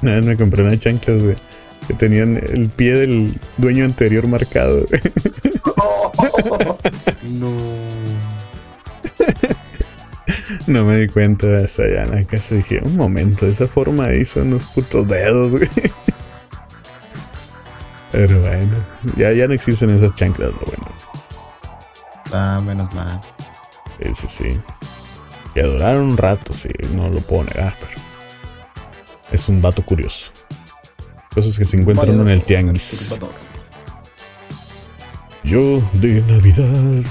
Nada, 0.03 0.21
me 0.21 0.37
compré 0.37 0.63
unas 0.63 0.81
chanclas, 0.81 1.23
güey, 1.23 1.37
que 1.87 1.95
tenían 1.95 2.37
el 2.37 2.69
pie 2.69 2.95
del 2.95 3.39
dueño 3.57 3.85
anterior 3.85 4.27
marcado, 4.27 4.85
no. 7.23 7.53
No 10.67 10.85
me 10.85 10.99
di 10.99 11.09
cuenta 11.09 11.59
hasta 11.59 11.85
allá 11.85 12.05
en 12.05 12.11
la 12.13 12.25
casa. 12.25 12.55
Dije, 12.55 12.81
un 12.85 12.97
momento, 12.97 13.47
esa 13.47 13.67
forma 13.67 14.07
ahí 14.07 14.25
son 14.25 14.49
unos 14.49 14.65
putos 14.65 15.07
dedos, 15.07 15.53
güey. 15.53 15.69
Pero 18.13 18.41
bueno, 18.41 18.77
ya, 19.17 19.33
ya 19.33 19.47
no 19.47 19.55
existen 19.55 19.91
esas 19.91 20.15
chanclas, 20.15 20.53
lo 20.53 20.61
bueno. 20.61 20.87
Ah, 22.33 22.61
menos 22.65 22.93
mal. 22.95 23.21
Sí, 24.15 24.27
sí, 24.29 24.61
Que 25.55 25.63
duraron 25.63 26.11
un 26.11 26.17
rato, 26.17 26.53
sí, 26.53 26.69
no 26.95 27.09
lo 27.09 27.21
puedo 27.21 27.45
negar, 27.45 27.75
pero. 27.81 28.01
Es 29.33 29.49
un 29.49 29.61
dato 29.61 29.85
curioso. 29.85 30.31
Cosas 31.37 31.59
que 31.59 31.67
se 31.67 31.77
encuentran 31.77 32.19
en 32.19 32.29
el 32.29 32.43
tianguis. 32.43 33.21
Yo 35.45 35.83
de 35.93 36.23
Navidad. 36.23 37.05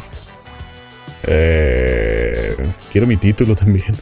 Eh, 1.28 2.58
quiero 2.92 3.06
mi 3.06 3.18
título 3.18 3.56
también. 3.56 3.96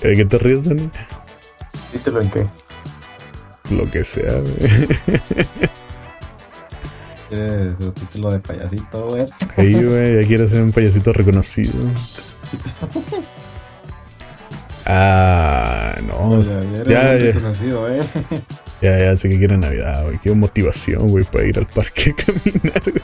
¿De 0.00 0.14
qué 0.14 0.24
te 0.24 0.38
ríes, 0.38 0.64
Dani? 0.66 0.88
¿Título 1.90 2.20
en 2.22 2.30
qué? 2.30 2.46
Lo 3.70 3.90
que 3.90 4.04
sea, 4.04 4.40
Quiere 7.28 7.76
su 7.76 7.90
título 7.90 8.30
de 8.30 8.38
payasito, 8.38 9.08
güey. 9.08 9.26
Sí, 9.56 9.82
güey, 9.82 10.22
ya 10.22 10.28
quiere 10.28 10.46
ser 10.46 10.62
un 10.62 10.70
payasito 10.70 11.12
reconocido. 11.12 11.72
Ah, 14.90 15.94
no. 16.02 16.42
Ya, 16.42 16.62
ya, 16.62 16.84
ya, 16.84 17.16
eh. 17.16 17.34
Ya, 18.80 18.98
ya 18.98 19.16
sé 19.16 19.28
que 19.28 19.38
quiere 19.38 19.58
Navidad, 19.58 20.04
güey. 20.04 20.16
Quiero 20.18 20.36
motivación, 20.36 21.08
güey, 21.08 21.24
para 21.24 21.44
ir 21.44 21.58
al 21.58 21.66
parque 21.66 22.14
a 22.16 22.24
caminar, 22.24 22.82
güey. 22.84 23.02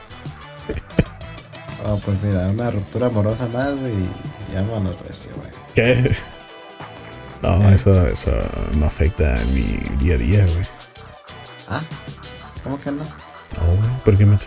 Oh, 1.85 2.01
pues 2.03 2.16
mira, 2.22 2.49
una 2.49 2.70
ruptura 2.70 3.09
amorosa 3.09 3.47
más, 3.49 3.78
güey, 3.78 3.93
y 3.93 4.55
vámonos 4.55 4.99
recio, 5.01 5.30
güey. 5.37 5.51
¿Qué? 5.74 6.16
No, 7.43 7.68
¿Eh? 7.68 7.74
eso, 7.74 8.07
eso 8.07 8.30
no 8.78 8.87
afecta 8.87 9.39
a 9.39 9.45
mi 9.47 9.78
día 9.99 10.14
a 10.14 10.18
día, 10.18 10.47
güey. 10.47 10.66
Ah, 11.68 11.82
¿cómo 12.62 12.80
que 12.80 12.91
no? 12.91 13.03
No, 13.05 14.01
porque 14.05 14.24
me, 14.24 14.39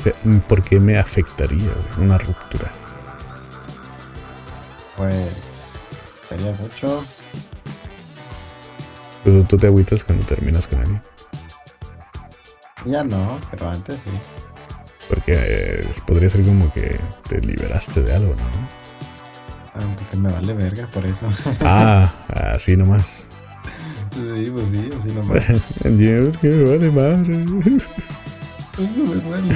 me 0.80 0.98
afectaría 0.98 1.70
una 2.00 2.18
ruptura. 2.18 2.72
Pues 4.96 5.74
sería 6.28 6.52
mucho. 6.54 7.06
¿Tú, 9.24 9.43
¿Tú, 9.43 9.57
te 9.57 9.68
agüitas 9.68 10.03
cuando 10.03 10.26
terminas 10.26 10.65
con 10.68 10.80
alguien? 10.80 11.01
Ya 12.86 13.03
no, 13.03 13.39
pero 13.51 13.70
antes 13.70 14.01
sí. 14.01 14.09
Porque 15.09 15.34
eh, 15.36 15.86
podría 16.05 16.30
ser 16.30 16.43
como 16.43 16.72
que 16.74 16.99
te 17.28 17.39
liberaste 17.41 18.01
de 18.01 18.15
algo, 18.15 18.36
¿no? 18.36 18.43
Ah, 19.74 19.82
porque 19.95 20.18
me 20.18 20.32
vale 20.32 20.53
verga 20.53 20.88
por 20.88 21.05
eso. 21.05 21.30
ah, 21.61 22.11
así 22.53 22.76
nomás. 22.76 23.26
Sí, 24.13 24.51
pues 24.51 24.70
sí, 24.70 24.89
así 24.99 25.09
nomás. 25.09 25.43
Dios, 25.84 26.38
que 26.38 26.49
me 26.49 26.63
vale 26.63 26.91
madre. 26.91 27.45
No 28.78 29.05
me 29.05 29.15
duele. 29.15 29.55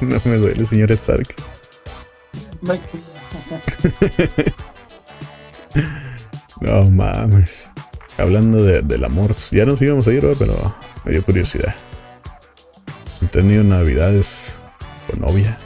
no 0.00 0.20
me 0.24 0.36
duele, 0.36 0.64
señor 0.66 0.92
Stark. 0.92 1.34
no 6.60 6.90
mames. 6.90 7.71
Hablando 8.22 8.62
de, 8.62 8.82
del 8.82 9.04
amor, 9.04 9.34
ya 9.50 9.66
nos 9.66 9.82
íbamos 9.82 10.06
a 10.06 10.12
ir, 10.12 10.24
pero 10.38 10.54
me 11.04 11.10
dio 11.10 11.24
curiosidad. 11.24 11.74
¿Han 13.20 13.28
tenido 13.28 13.64
navidades 13.64 14.60
con 15.10 15.20
novia? 15.20 15.58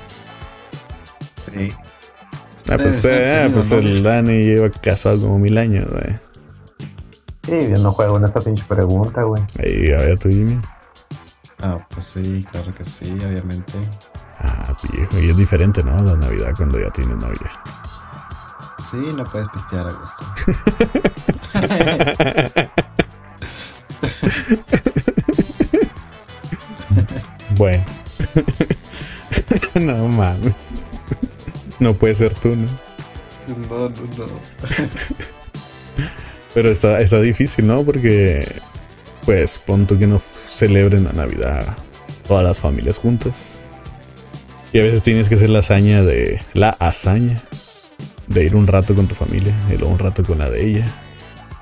Sí. 1.52 1.68
Ah, 2.70 2.78
pues, 2.78 3.04
eh, 3.04 3.50
pues 3.52 3.70
el 3.72 4.02
Dani 4.02 4.32
lleva 4.32 4.70
casado 4.70 5.20
como 5.20 5.38
mil 5.38 5.58
años, 5.58 5.86
güey. 5.90 6.18
Sí, 7.42 7.68
yo 7.68 7.76
no 7.82 7.92
juego 7.92 8.16
en 8.16 8.24
esa 8.24 8.40
pinche 8.40 8.64
pregunta, 8.66 9.22
güey. 9.22 9.42
Ahí, 9.62 9.92
a 9.92 9.98
ver, 9.98 10.18
tú 10.18 10.30
Jimmy. 10.30 10.58
Ah, 11.60 11.78
pues 11.90 12.06
sí, 12.06 12.42
claro 12.50 12.72
que 12.72 12.86
sí, 12.86 13.12
obviamente. 13.22 13.74
Ah, 14.38 14.74
viejo, 14.90 15.18
y 15.18 15.28
es 15.28 15.36
diferente, 15.36 15.84
¿no? 15.84 16.02
La 16.02 16.16
Navidad 16.16 16.54
cuando 16.56 16.80
ya 16.80 16.90
tienes 16.90 17.16
novia. 17.16 17.52
Sí, 18.90 19.12
no 19.14 19.24
puedes 19.24 19.48
pistear 19.50 19.88
a 19.88 19.92
gusto. 19.92 20.24
bueno. 27.56 27.84
no 29.74 30.08
mames. 30.08 30.54
No 31.78 31.94
puede 31.94 32.14
ser 32.14 32.34
tú, 32.34 32.56
¿no? 32.56 32.66
No, 33.68 33.88
no, 33.88 33.88
no. 33.88 34.26
Pero 36.54 36.70
está, 36.70 37.00
está 37.00 37.20
difícil, 37.20 37.66
¿no? 37.66 37.84
Porque, 37.84 38.48
pues, 39.24 39.58
pon 39.58 39.86
tú 39.86 39.98
que 39.98 40.06
no 40.06 40.22
celebren 40.48 41.04
la 41.04 41.12
Navidad 41.12 41.76
todas 42.26 42.44
las 42.44 42.58
familias 42.58 42.98
juntas. 42.98 43.56
Y 44.72 44.80
a 44.80 44.82
veces 44.82 45.02
tienes 45.02 45.28
que 45.28 45.36
hacer 45.36 45.50
la 45.50 45.60
hazaña 45.60 46.02
de. 46.02 46.40
La 46.52 46.70
hazaña 46.70 47.40
de 48.26 48.44
ir 48.44 48.56
un 48.56 48.66
rato 48.66 48.94
con 48.94 49.06
tu 49.06 49.14
familia 49.14 49.54
y 49.68 49.76
luego 49.76 49.88
un 49.88 49.98
rato 49.98 50.24
con 50.24 50.38
la 50.38 50.50
de 50.50 50.66
ella. 50.66 50.86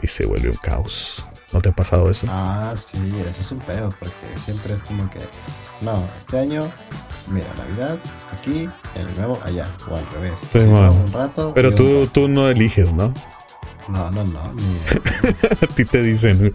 Y 0.05 0.07
se 0.07 0.27
vuelve 0.27 0.51
un 0.51 0.57
caos. 0.57 1.25
¿No 1.55 1.63
te 1.63 1.71
ha 1.71 1.73
pasado 1.73 2.11
eso? 2.11 2.27
Ah, 2.29 2.75
sí, 2.77 2.99
eso 3.27 3.41
es 3.41 3.51
un 3.53 3.61
pedo, 3.61 3.89
porque 3.99 4.39
siempre 4.45 4.75
es 4.75 4.83
como 4.83 5.09
que, 5.09 5.21
no, 5.81 6.07
este 6.19 6.41
año, 6.41 6.71
mira, 7.31 7.47
Navidad, 7.57 7.97
aquí, 8.39 8.69
el 8.97 9.17
nuevo, 9.17 9.41
allá, 9.43 9.67
o 9.91 9.97
al 9.97 10.07
revés. 10.11 10.35
Sí, 10.53 10.59
un 10.59 11.11
rato. 11.11 11.53
Pero 11.55 11.75
tú, 11.75 12.07
tú 12.09 12.29
no 12.29 12.51
eliges, 12.51 12.93
¿no? 12.93 13.15
No, 13.89 14.11
no, 14.11 14.25
no, 14.25 14.53
ni 14.53 14.79
A 15.63 15.67
ti 15.69 15.87
te 15.87 16.03
dicen, 16.03 16.53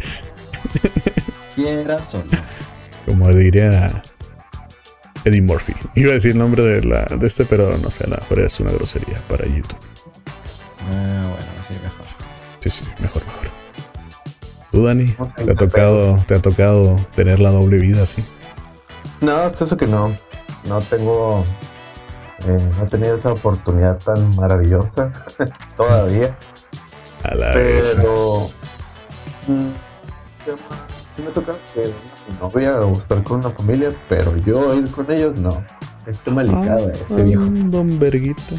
quieras 1.55 2.13
o 2.13 2.23
no. 2.23 2.39
como 3.07 3.33
diría 3.33 4.03
Eddie 5.25 5.41
Murphy. 5.41 5.73
Iba 5.95 6.11
a 6.11 6.13
decir 6.15 6.33
el 6.33 6.37
nombre 6.37 6.63
de, 6.63 6.83
la, 6.83 7.05
de 7.05 7.25
este, 7.25 7.45
pero 7.45 7.75
no 7.79 7.89
sé, 7.89 8.03
a 8.03 8.09
lo 8.09 8.17
mejor 8.17 8.39
es 8.41 8.59
una 8.59 8.71
grosería 8.71 9.17
para 9.27 9.47
YouTube. 9.47 9.79
Ah, 10.81 11.29
bueno, 11.31 11.51
sí, 11.67 11.73
mejor. 11.81 12.08
Sí, 12.59 12.69
sí, 12.69 12.85
mejor, 13.01 13.23
mejor. 13.25 13.47
¿Tú, 14.71 14.85
Dani? 14.85 15.15
¿Te 15.45 15.51
ha 15.51 15.55
tocado, 15.55 16.23
te 16.27 16.35
ha 16.35 16.41
tocado 16.41 16.95
tener 17.15 17.39
la 17.39 17.51
doble 17.51 17.77
vida 17.77 18.03
así? 18.03 18.23
No, 19.21 19.43
es 19.47 19.59
eso 19.61 19.75
que 19.77 19.87
no. 19.87 20.15
No 20.67 20.79
tengo. 20.81 21.43
eh, 22.45 22.69
no 22.77 22.83
he 22.83 22.87
tenido 22.87 23.15
esa 23.15 23.31
oportunidad 23.33 23.97
tan 23.97 24.35
maravillosa 24.35 25.11
todavía. 25.77 26.37
A 27.23 27.35
la 27.35 27.53
vez. 27.55 27.93
Pero. 27.95 28.49
mm, 29.47 29.69
Sí 31.15 31.21
me 31.25 31.31
toca 31.31 31.53
que 31.73 31.81
mi 32.29 32.37
novia 32.39 32.77
o 32.79 32.93
estar 32.93 33.21
con 33.23 33.39
una 33.39 33.49
familia, 33.49 33.91
pero 34.07 34.37
yo 34.37 34.73
ir 34.75 34.89
con 34.91 35.11
ellos 35.11 35.37
no. 35.37 35.63
Estoy 36.05 36.33
malicado 36.33 36.89
ese 36.91 37.03
Ah, 37.09 37.15
viejo. 37.23 37.43
Don 37.43 37.99
Verguita. 37.99 38.55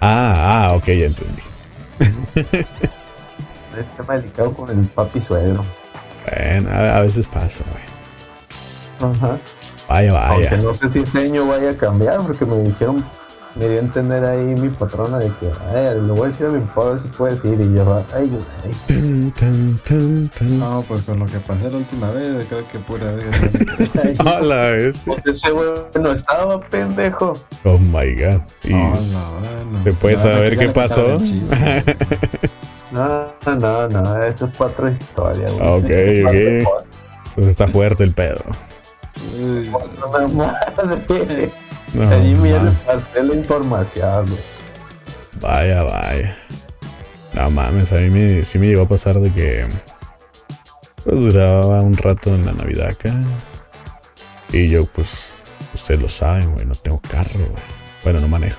Ah, 0.00 0.66
ah, 0.68 0.72
ok, 0.76 0.86
ya 0.86 1.06
entendí. 1.06 1.42
Estoy 2.34 4.06
malicado 4.06 4.52
con 4.52 4.68
el 4.70 4.86
papi 4.88 5.20
suegro. 5.20 5.64
Bueno, 6.28 6.70
a, 6.70 6.96
a 6.98 7.00
veces 7.02 7.26
pasa, 7.26 7.64
güey. 9.00 9.12
Ajá. 9.14 9.38
Vaya, 9.88 10.26
Aunque 10.28 10.48
vaya. 10.50 10.62
no 10.62 10.74
sé 10.74 10.88
si 10.88 11.00
este 11.00 11.18
año 11.18 11.46
vaya 11.46 11.70
a 11.70 11.76
cambiar, 11.76 12.20
porque 12.20 12.44
me 12.44 12.56
dijeron, 12.62 13.02
me 13.56 13.68
dio 13.68 13.78
a 13.78 13.80
entender 13.80 14.24
ahí 14.24 14.44
mi 14.54 14.68
patrona 14.68 15.18
de 15.18 15.26
que, 15.40 15.50
ay, 15.74 15.94
le 16.00 16.12
voy 16.12 16.24
a 16.24 16.26
decir 16.26 16.46
a 16.46 16.50
mi 16.50 16.60
papá 16.60 16.82
a 16.82 16.90
ver 16.90 17.00
si 17.00 17.08
puedes 17.08 17.44
ir. 17.44 17.60
Y 17.60 17.74
yo, 17.74 18.04
ay, 18.14 18.28
güey. 18.28 18.42
Tun, 18.86 19.32
tun, 19.32 19.80
tun, 19.84 20.30
tun. 20.38 20.58
No, 20.60 20.84
pues 20.86 21.02
con 21.02 21.18
lo 21.18 21.26
que 21.26 21.38
pasé 21.40 21.70
la 21.70 21.78
última 21.78 22.10
vez, 22.10 22.46
creo 22.48 22.68
que 22.68 22.78
pura 22.80 23.12
vez. 23.12 23.24
no 23.24 23.60
me 24.04 24.14
creo. 24.14 24.28
A 24.28 24.40
la 24.40 24.60
vez. 24.70 24.96
Pues 25.04 25.26
ese 25.26 25.50
güey 25.50 25.70
no 26.00 26.12
estaba, 26.12 26.60
pendejo. 26.60 27.32
Oh 27.64 27.78
my 27.78 28.14
god. 28.14 28.42
Y 28.62 28.72
No, 28.74 28.94
no. 29.70 29.82
¿Se 29.84 29.92
puede 29.92 30.18
saber 30.18 30.58
qué 30.58 30.68
pasó? 30.68 31.18
No, 32.92 33.32
no, 33.46 33.88
no, 33.88 34.22
eso 34.24 34.46
es 34.46 34.56
para 34.56 34.70
otra 34.72 34.90
historia, 34.90 35.48
güey. 35.48 35.60
Ok, 36.26 36.66
ok. 36.66 36.84
pues 37.36 37.46
está 37.46 37.68
fuerte 37.68 38.02
el 38.02 38.12
pedo. 38.12 38.42
No, 41.94 42.08
Allí 42.10 42.34
me 42.34 42.52
ma- 42.58 42.72
pasé 42.86 43.22
la 43.22 43.34
información. 43.34 44.26
Vaya, 45.40 45.82
vaya. 45.84 46.36
No 47.34 47.50
mames, 47.50 47.92
a 47.92 47.96
mí 47.96 48.10
me, 48.10 48.44
sí 48.44 48.58
me 48.58 48.66
llegó 48.66 48.82
a 48.82 48.88
pasar 48.88 49.20
de 49.20 49.30
que. 49.32 49.66
Pues 51.04 51.16
duraba 51.20 51.80
un 51.82 51.96
rato 51.96 52.34
en 52.34 52.44
la 52.44 52.52
Navidad 52.52 52.88
acá. 52.88 53.14
Y 54.52 54.68
yo, 54.68 54.84
pues. 54.86 55.32
Ustedes 55.74 56.00
lo 56.02 56.08
saben, 56.08 56.50
güey, 56.52 56.66
no 56.66 56.74
tengo 56.74 57.00
carro, 57.08 57.38
güey. 57.38 57.62
Bueno, 58.02 58.18
no 58.20 58.26
manejo. 58.26 58.58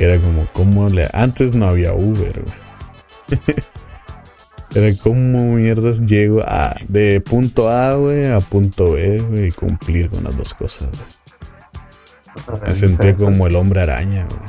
Era 0.00 0.18
como, 0.18 0.46
¿cómo 0.54 0.88
le.? 0.88 1.08
Antes 1.12 1.54
no 1.54 1.68
había 1.68 1.92
Uber, 1.92 2.42
güey. 2.42 3.40
Era 4.74 4.96
como 5.02 5.56
mierdas 5.56 6.00
llego 6.00 6.40
a, 6.42 6.76
de 6.88 7.20
punto 7.20 7.68
A, 7.68 7.96
güey, 7.96 8.32
a 8.32 8.40
punto 8.40 8.92
B, 8.92 9.18
güey, 9.18 9.48
y 9.48 9.50
cumplir 9.50 10.08
con 10.08 10.24
las 10.24 10.36
dos 10.36 10.54
cosas, 10.54 10.88
güey. 10.88 12.60
Me 12.66 12.74
sentía 12.74 13.12
como 13.12 13.46
el 13.46 13.56
hombre 13.56 13.82
araña, 13.82 14.26
güey. 14.26 14.40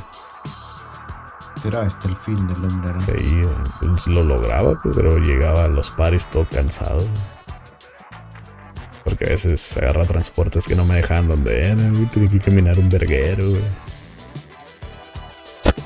Será 1.62 1.86
este 1.86 2.08
el 2.08 2.16
fin 2.16 2.46
del 2.46 2.64
hombre 2.64 2.90
araña. 2.90 3.06
Sí, 3.06 3.42
pues, 3.80 4.06
lo 4.06 4.24
lograba, 4.24 4.80
pues, 4.80 4.96
pero 4.96 5.18
llegaba 5.18 5.64
a 5.64 5.68
los 5.68 5.90
pares 5.90 6.26
todo 6.28 6.46
cansado. 6.50 7.00
güey. 7.00 7.10
Porque 9.04 9.26
a 9.26 9.28
veces 9.30 9.76
agarra 9.76 10.04
transportes 10.04 10.66
que 10.66 10.76
no 10.76 10.86
me 10.86 10.94
dejaban 10.94 11.28
donde 11.28 11.72
era, 11.72 11.88
güey. 11.90 12.06
Tuve 12.06 12.28
que 12.28 12.38
caminar 12.38 12.78
un 12.78 12.88
verguero, 12.88 13.50
güey. 13.50 13.62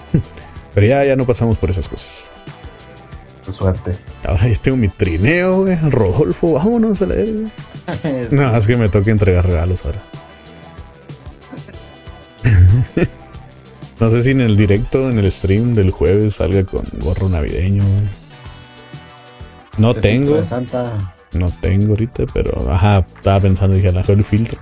Pero 0.75 0.87
ya, 0.87 1.05
ya 1.05 1.17
no 1.17 1.25
pasamos 1.27 1.57
por 1.59 1.71
esas 1.71 1.89
cosas. 1.89 2.31
Tu 3.45 3.53
suerte. 3.53 3.97
Ahora 4.25 4.49
ya 4.49 4.57
tengo 4.57 4.77
mi 4.77 4.89
trineo, 4.89 5.63
güey. 5.63 5.77
Rodolfo, 5.91 6.53
vámonos 6.55 7.01
a 7.03 7.07
la. 7.07 7.15
No, 8.33 8.57
es 8.57 8.67
que 8.67 8.77
me 8.77 8.89
toca 8.89 9.11
entregar 9.13 9.47
regalos 9.47 9.85
ahora. 9.87 10.01
no 14.01 14.11
sé 14.11 14.23
si 14.23 14.31
en 14.31 14.41
el 14.41 14.57
directo, 14.57 15.09
en 15.11 15.19
el 15.19 15.31
stream 15.31 15.75
del 15.75 15.91
jueves 15.93 16.35
salga 16.37 16.65
con 16.65 16.85
gorro 16.95 17.29
navideño. 17.29 17.85
güey. 17.85 18.09
No 19.79 19.91
El 19.93 20.01
tengo, 20.01 20.45
Santa. 20.45 21.15
no 21.33 21.51
tengo 21.61 21.91
ahorita, 21.91 22.25
pero 22.33 22.71
ajá, 22.73 23.07
estaba 23.17 23.41
pensando, 23.41 23.77
dije, 23.77 23.89
a 23.89 24.01
el 24.13 24.25
filtro. 24.25 24.59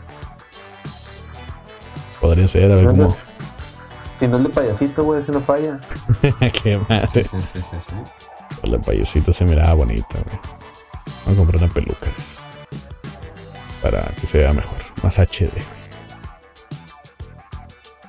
Podría 2.20 2.48
ser, 2.48 2.72
a 2.72 2.76
ver 2.76 2.86
cómo. 2.86 3.16
Si 4.16 4.28
no 4.28 4.36
es 4.36 4.44
de 4.44 4.48
payasito, 4.48 5.04
güey, 5.04 5.20
es 5.20 5.28
una 5.28 5.40
falla. 5.40 5.80
Qué 6.62 6.78
madre. 6.88 7.24
sí, 7.24 7.36
sí, 7.42 7.60
sí, 7.60 7.76
sí. 7.88 8.68
La 8.68 8.78
payasita 8.80 9.32
se 9.32 9.44
miraba 9.44 9.74
bonita, 9.74 10.18
güey. 10.24 10.38
Voy 11.24 11.34
a 11.34 11.36
comprar 11.36 11.62
una 11.62 11.72
pelucas. 11.72 12.38
Para 13.82 14.02
que 14.20 14.26
se 14.26 14.38
vea 14.38 14.52
mejor. 14.52 14.78
Más 15.02 15.18
HD, 15.18 15.50
güey. 15.50 15.64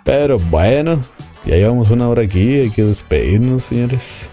Pero 0.04 0.38
bueno, 0.38 1.02
ya 1.46 1.56
llevamos 1.56 1.90
una 1.90 2.08
hora 2.08 2.22
aquí. 2.22 2.60
Hay 2.60 2.70
que 2.70 2.84
despedirnos, 2.84 3.66
señores. 3.66 4.30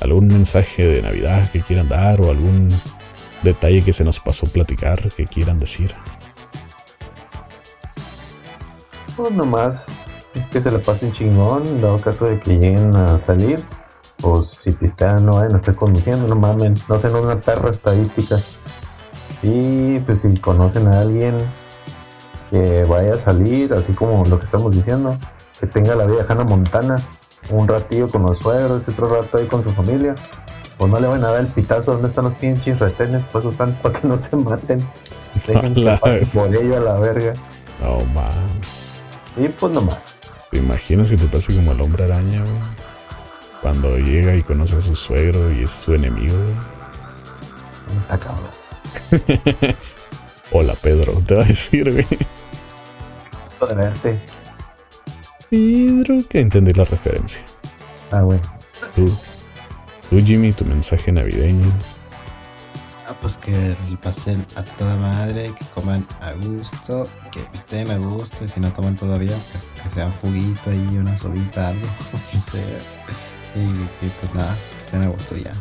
¿Algún 0.00 0.28
mensaje 0.28 0.86
de 0.86 1.02
Navidad 1.02 1.50
que 1.50 1.60
quieran 1.60 1.88
dar 1.88 2.20
o 2.20 2.30
algún 2.30 2.68
detalle 3.42 3.82
que 3.82 3.92
se 3.92 4.04
nos 4.04 4.20
pasó 4.20 4.46
platicar 4.46 5.10
que 5.10 5.26
quieran 5.26 5.58
decir? 5.58 5.92
Pues 9.16 9.32
nomás 9.32 9.84
que 10.50 10.60
se 10.60 10.70
la 10.70 10.78
pasen 10.78 11.12
chingón, 11.12 11.66
en 11.66 11.80
dado 11.80 11.98
caso 11.98 12.26
de 12.26 12.38
que 12.40 12.58
lleguen 12.58 12.94
a 12.96 13.18
salir. 13.18 13.64
Pues 14.18 14.48
si 14.48 14.72
pistean, 14.72 15.24
no 15.24 15.34
vayan 15.34 15.54
a 15.54 15.58
estar 15.58 15.76
conduciendo, 15.76 16.26
no 16.26 16.34
mamen, 16.40 16.74
no 16.88 16.98
sean 16.98 17.14
una 17.14 17.36
perra 17.36 17.70
estadística. 17.70 18.42
Y 19.42 20.00
pues 20.00 20.22
si 20.22 20.36
conocen 20.38 20.88
a 20.88 21.00
alguien 21.00 21.34
que 22.50 22.84
vaya 22.84 23.14
a 23.14 23.18
salir, 23.18 23.72
así 23.74 23.92
como 23.92 24.24
lo 24.24 24.38
que 24.38 24.46
estamos 24.46 24.72
diciendo, 24.72 25.16
que 25.60 25.66
tenga 25.66 25.94
la 25.94 26.06
vida 26.06 26.26
Hannah 26.28 26.44
Montana, 26.44 26.96
un 27.50 27.68
ratillo 27.68 28.08
con 28.08 28.22
los 28.22 28.38
suegros 28.38 28.84
y 28.86 28.90
otro 28.90 29.08
rato 29.08 29.38
ahí 29.38 29.46
con 29.46 29.62
su 29.62 29.70
familia. 29.70 30.14
Pues 30.76 30.90
no 30.92 31.00
le 31.00 31.08
van 31.08 31.24
a 31.24 31.30
dar 31.30 31.40
el 31.40 31.48
pitazo 31.48 31.92
donde 31.92 32.08
están 32.08 32.24
los 32.24 32.34
pinches 32.34 32.78
retenes, 32.78 33.22
pues 33.32 33.44
están 33.44 33.72
para 33.82 34.00
que 34.00 34.06
no 34.06 34.16
se 34.16 34.36
maten. 34.36 34.86
Dejen 35.46 35.74
por 36.32 36.54
ello 36.54 36.76
a 36.76 36.80
la 36.80 36.98
verga. 36.98 37.34
No, 37.82 38.04
man. 38.14 38.30
Y 39.36 39.48
pues 39.48 39.72
nomás. 39.72 40.17
¿Te 40.50 40.58
imaginas 40.58 41.10
que 41.10 41.16
te 41.16 41.26
pase 41.26 41.54
como 41.54 41.72
el 41.72 41.80
hombre 41.80 42.04
araña, 42.04 42.40
güey? 42.40 42.56
Cuando 43.60 43.98
llega 43.98 44.34
y 44.34 44.42
conoce 44.42 44.76
a 44.76 44.80
su 44.80 44.96
suegro 44.96 45.52
y 45.52 45.64
es 45.64 45.70
su 45.70 45.94
enemigo, 45.94 46.36
güey. 46.36 46.56
Está 48.00 48.18
cabrón. 48.18 48.48
Hola, 50.52 50.74
Pedro, 50.80 51.12
te 51.26 51.34
va 51.34 51.42
a 51.42 51.46
decir, 51.46 51.92
güey. 51.92 52.06
Creo 55.50 56.28
que 56.28 56.40
entendí 56.40 56.72
la 56.72 56.84
referencia. 56.84 57.42
Ah, 58.10 58.22
bueno. 58.22 58.42
Tú, 58.94 59.14
tú 60.08 60.18
Jimmy, 60.24 60.52
tu 60.52 60.64
mensaje 60.64 61.12
navideño. 61.12 61.70
Ah, 63.10 63.14
pues 63.22 63.38
que 63.38 63.74
pasen 64.02 64.44
a 64.54 64.62
toda 64.62 64.94
madre, 64.96 65.50
que 65.58 65.64
coman 65.74 66.06
a 66.20 66.32
gusto, 66.32 67.08
que 67.32 67.40
estén 67.54 67.90
a 67.90 67.96
gusto, 67.96 68.44
y 68.44 68.50
si 68.50 68.60
no 68.60 68.70
toman 68.70 68.96
todavía, 68.96 69.34
pues 69.50 69.64
que 69.82 69.94
sea 69.94 70.06
un 70.06 70.12
juguito 70.12 70.70
y 70.70 70.98
una 70.98 71.16
sodita, 71.16 71.68
algo. 71.68 71.86
Y 73.56 73.72
que 73.72 74.12
pues 74.20 74.34
nada, 74.34 74.54
que 74.54 74.84
estén 74.84 75.02
a 75.02 75.08
gusto 75.08 75.34
ya. 75.36 75.52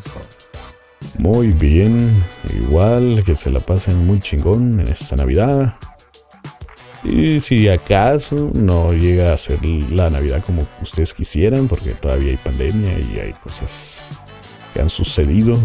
Muy 1.20 1.54
bien, 1.54 2.22
igual 2.54 3.24
que 3.26 3.38
se 3.38 3.50
la 3.50 3.62
pasen 3.62 4.06
muy 4.06 4.20
chingón 4.20 4.82
en 4.82 4.88
esta 4.90 5.16
Navidad. 5.16 5.78
Y 7.06 7.40
si 7.40 7.70
acaso 7.70 8.52
no 8.54 8.92
llega 8.92 9.32
a 9.32 9.38
ser 9.38 9.66
la 9.66 10.10
Navidad 10.10 10.44
como 10.46 10.68
ustedes 10.82 11.14
quisieran, 11.14 11.70
porque 11.70 11.92
todavía 11.92 12.32
hay 12.32 12.38
pandemia 12.38 13.00
y 13.00 13.20
hay 13.20 13.34
cosas 13.42 14.02
que 14.74 14.82
han 14.82 14.90
sucedido, 14.90 15.58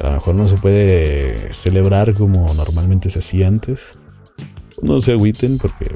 a 0.00 0.04
lo 0.04 0.12
mejor 0.12 0.34
no 0.34 0.48
se 0.48 0.56
puede 0.56 1.52
celebrar 1.52 2.14
como 2.14 2.52
normalmente 2.54 3.10
se 3.10 3.20
hacía 3.20 3.48
antes. 3.48 3.98
No 4.80 5.00
se 5.00 5.12
agüiten 5.12 5.58
porque 5.58 5.94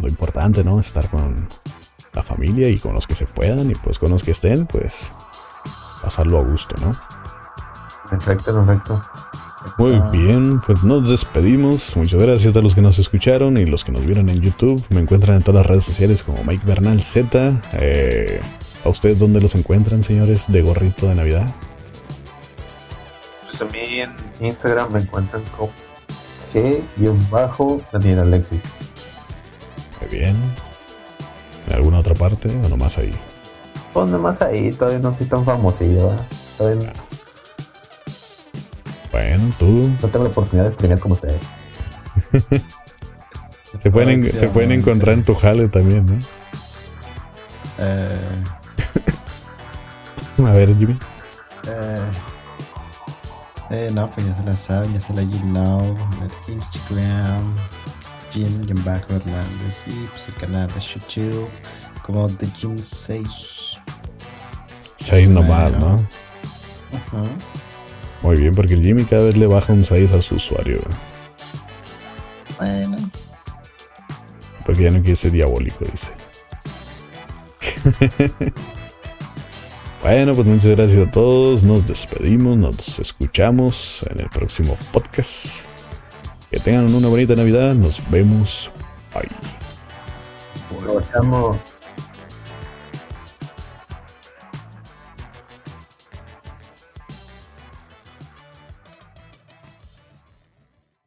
lo 0.00 0.08
importante, 0.08 0.64
¿no? 0.64 0.80
Estar 0.80 1.08
con 1.10 1.48
la 2.12 2.22
familia 2.22 2.68
y 2.68 2.78
con 2.78 2.94
los 2.94 3.06
que 3.06 3.14
se 3.14 3.26
puedan 3.26 3.70
y 3.70 3.74
pues 3.74 3.98
con 3.98 4.10
los 4.10 4.22
que 4.22 4.32
estén, 4.32 4.66
pues 4.66 5.12
pasarlo 6.02 6.38
a 6.38 6.44
gusto, 6.44 6.74
¿no? 6.80 6.94
Perfecto, 8.10 8.54
perfecto. 8.54 9.02
Muy 9.76 10.00
bien, 10.12 10.60
pues 10.60 10.82
nos 10.82 11.08
despedimos. 11.08 11.96
Muchas 11.96 12.20
gracias 12.20 12.56
a 12.56 12.60
los 12.60 12.74
que 12.74 12.80
nos 12.80 12.98
escucharon 12.98 13.58
y 13.58 13.66
los 13.66 13.84
que 13.84 13.92
nos 13.92 14.04
vieron 14.04 14.28
en 14.28 14.40
YouTube. 14.40 14.82
Me 14.88 15.00
encuentran 15.00 15.36
en 15.36 15.42
todas 15.42 15.62
las 15.62 15.66
redes 15.66 15.84
sociales 15.84 16.22
como 16.22 16.42
Mike 16.44 16.64
Bernal 16.66 17.02
Z. 17.02 17.62
Eh, 17.72 18.40
¿A 18.84 18.88
ustedes 18.88 19.18
dónde 19.18 19.40
los 19.40 19.54
encuentran, 19.54 20.02
señores, 20.02 20.50
de 20.50 20.62
gorrito 20.62 21.08
de 21.08 21.14
Navidad? 21.14 21.54
Pues 23.58 23.70
a 23.70 23.72
mí 23.72 24.00
en 24.00 24.14
Instagram 24.46 24.92
me 24.92 25.00
encuentran 25.00 25.42
como 25.56 25.70
G-Daniel 26.54 28.18
Alexis. 28.20 28.62
Muy 30.00 30.10
bien. 30.16 30.36
¿En 31.66 31.74
alguna 31.74 31.98
otra 31.98 32.14
parte 32.14 32.48
o 32.48 32.68
nomás 32.68 32.98
ahí? 32.98 33.12
Pues 33.92 34.10
nomás 34.10 34.40
ahí, 34.42 34.70
todavía 34.72 35.00
no 35.00 35.12
soy 35.12 35.26
tan 35.26 35.44
famosillo, 35.44 36.08
¿verdad? 36.08 36.26
Todavía 36.56 36.86
no. 36.86 36.92
Bueno, 39.10 39.52
tú. 39.58 39.90
No 40.02 40.08
tengo 40.08 40.24
la 40.24 40.30
oportunidad 40.30 40.68
de 40.68 40.74
streamear 40.74 41.00
como 41.00 41.14
ustedes. 41.14 41.40
te, 43.82 43.90
pueden, 43.90 44.22
te 44.22 44.48
pueden 44.48 44.70
encontrar 44.72 45.14
en 45.14 45.24
tu 45.24 45.34
jale 45.34 45.66
también, 45.66 46.06
¿no? 46.06 46.18
Eh, 47.78 48.44
A 50.46 50.52
ver, 50.52 50.76
Jimmy. 50.76 50.96
eh, 51.66 52.02
eh, 53.70 53.90
no, 53.92 54.10
pues 54.10 54.26
ya 54.26 54.36
se 54.36 54.42
la 54.44 54.56
saben, 54.56 54.94
ya 54.94 55.00
se 55.00 55.12
la 55.14 55.22
you 55.22 55.38
know, 55.40 55.96
el 56.22 56.54
Instagram, 56.54 57.54
Jim, 58.32 58.64
Jim 58.66 58.82
Baco 58.84 59.14
Hernández 59.14 59.82
y 59.86 60.06
pues 60.10 60.28
el 60.28 60.34
canal 60.34 60.68
de 60.68 60.80
YouTube 60.80 61.48
como 62.02 62.26
The 62.28 62.46
Jim 62.56 62.78
6. 62.82 63.26
Seis 64.98 65.28
nomás, 65.28 65.70
Bueno. 65.72 66.06
¿no? 67.12 67.28
Muy 68.22 68.36
bien, 68.36 68.54
porque 68.54 68.74
el 68.74 68.82
Jimmy 68.82 69.04
cada 69.04 69.24
vez 69.24 69.36
le 69.36 69.46
baja 69.46 69.72
un 69.72 69.84
6 69.84 70.12
a 70.12 70.22
su 70.22 70.34
usuario. 70.36 70.80
Bueno, 72.58 72.96
Porque 74.66 74.82
ya 74.84 74.90
no 74.90 75.00
quiere 75.00 75.14
ser 75.16 75.30
diabólico, 75.32 75.84
dice. 75.84 76.10
bueno, 80.02 80.34
pues 80.34 80.46
muchas 80.46 80.76
gracias 80.76 81.06
a 81.06 81.10
todos. 81.10 81.62
Nos 81.62 81.86
despedimos, 81.86 82.56
nos 82.56 82.98
escuchamos 82.98 84.04
en 84.10 84.20
el 84.20 84.28
próximo 84.30 84.76
podcast. 84.92 85.66
Que 86.50 86.60
tengan 86.60 86.94
una 86.94 87.08
bonita 87.08 87.34
Navidad. 87.34 87.74
Nos 87.74 88.00
vemos. 88.10 88.70
Bye. 89.12 89.28
Echamos. 91.00 91.56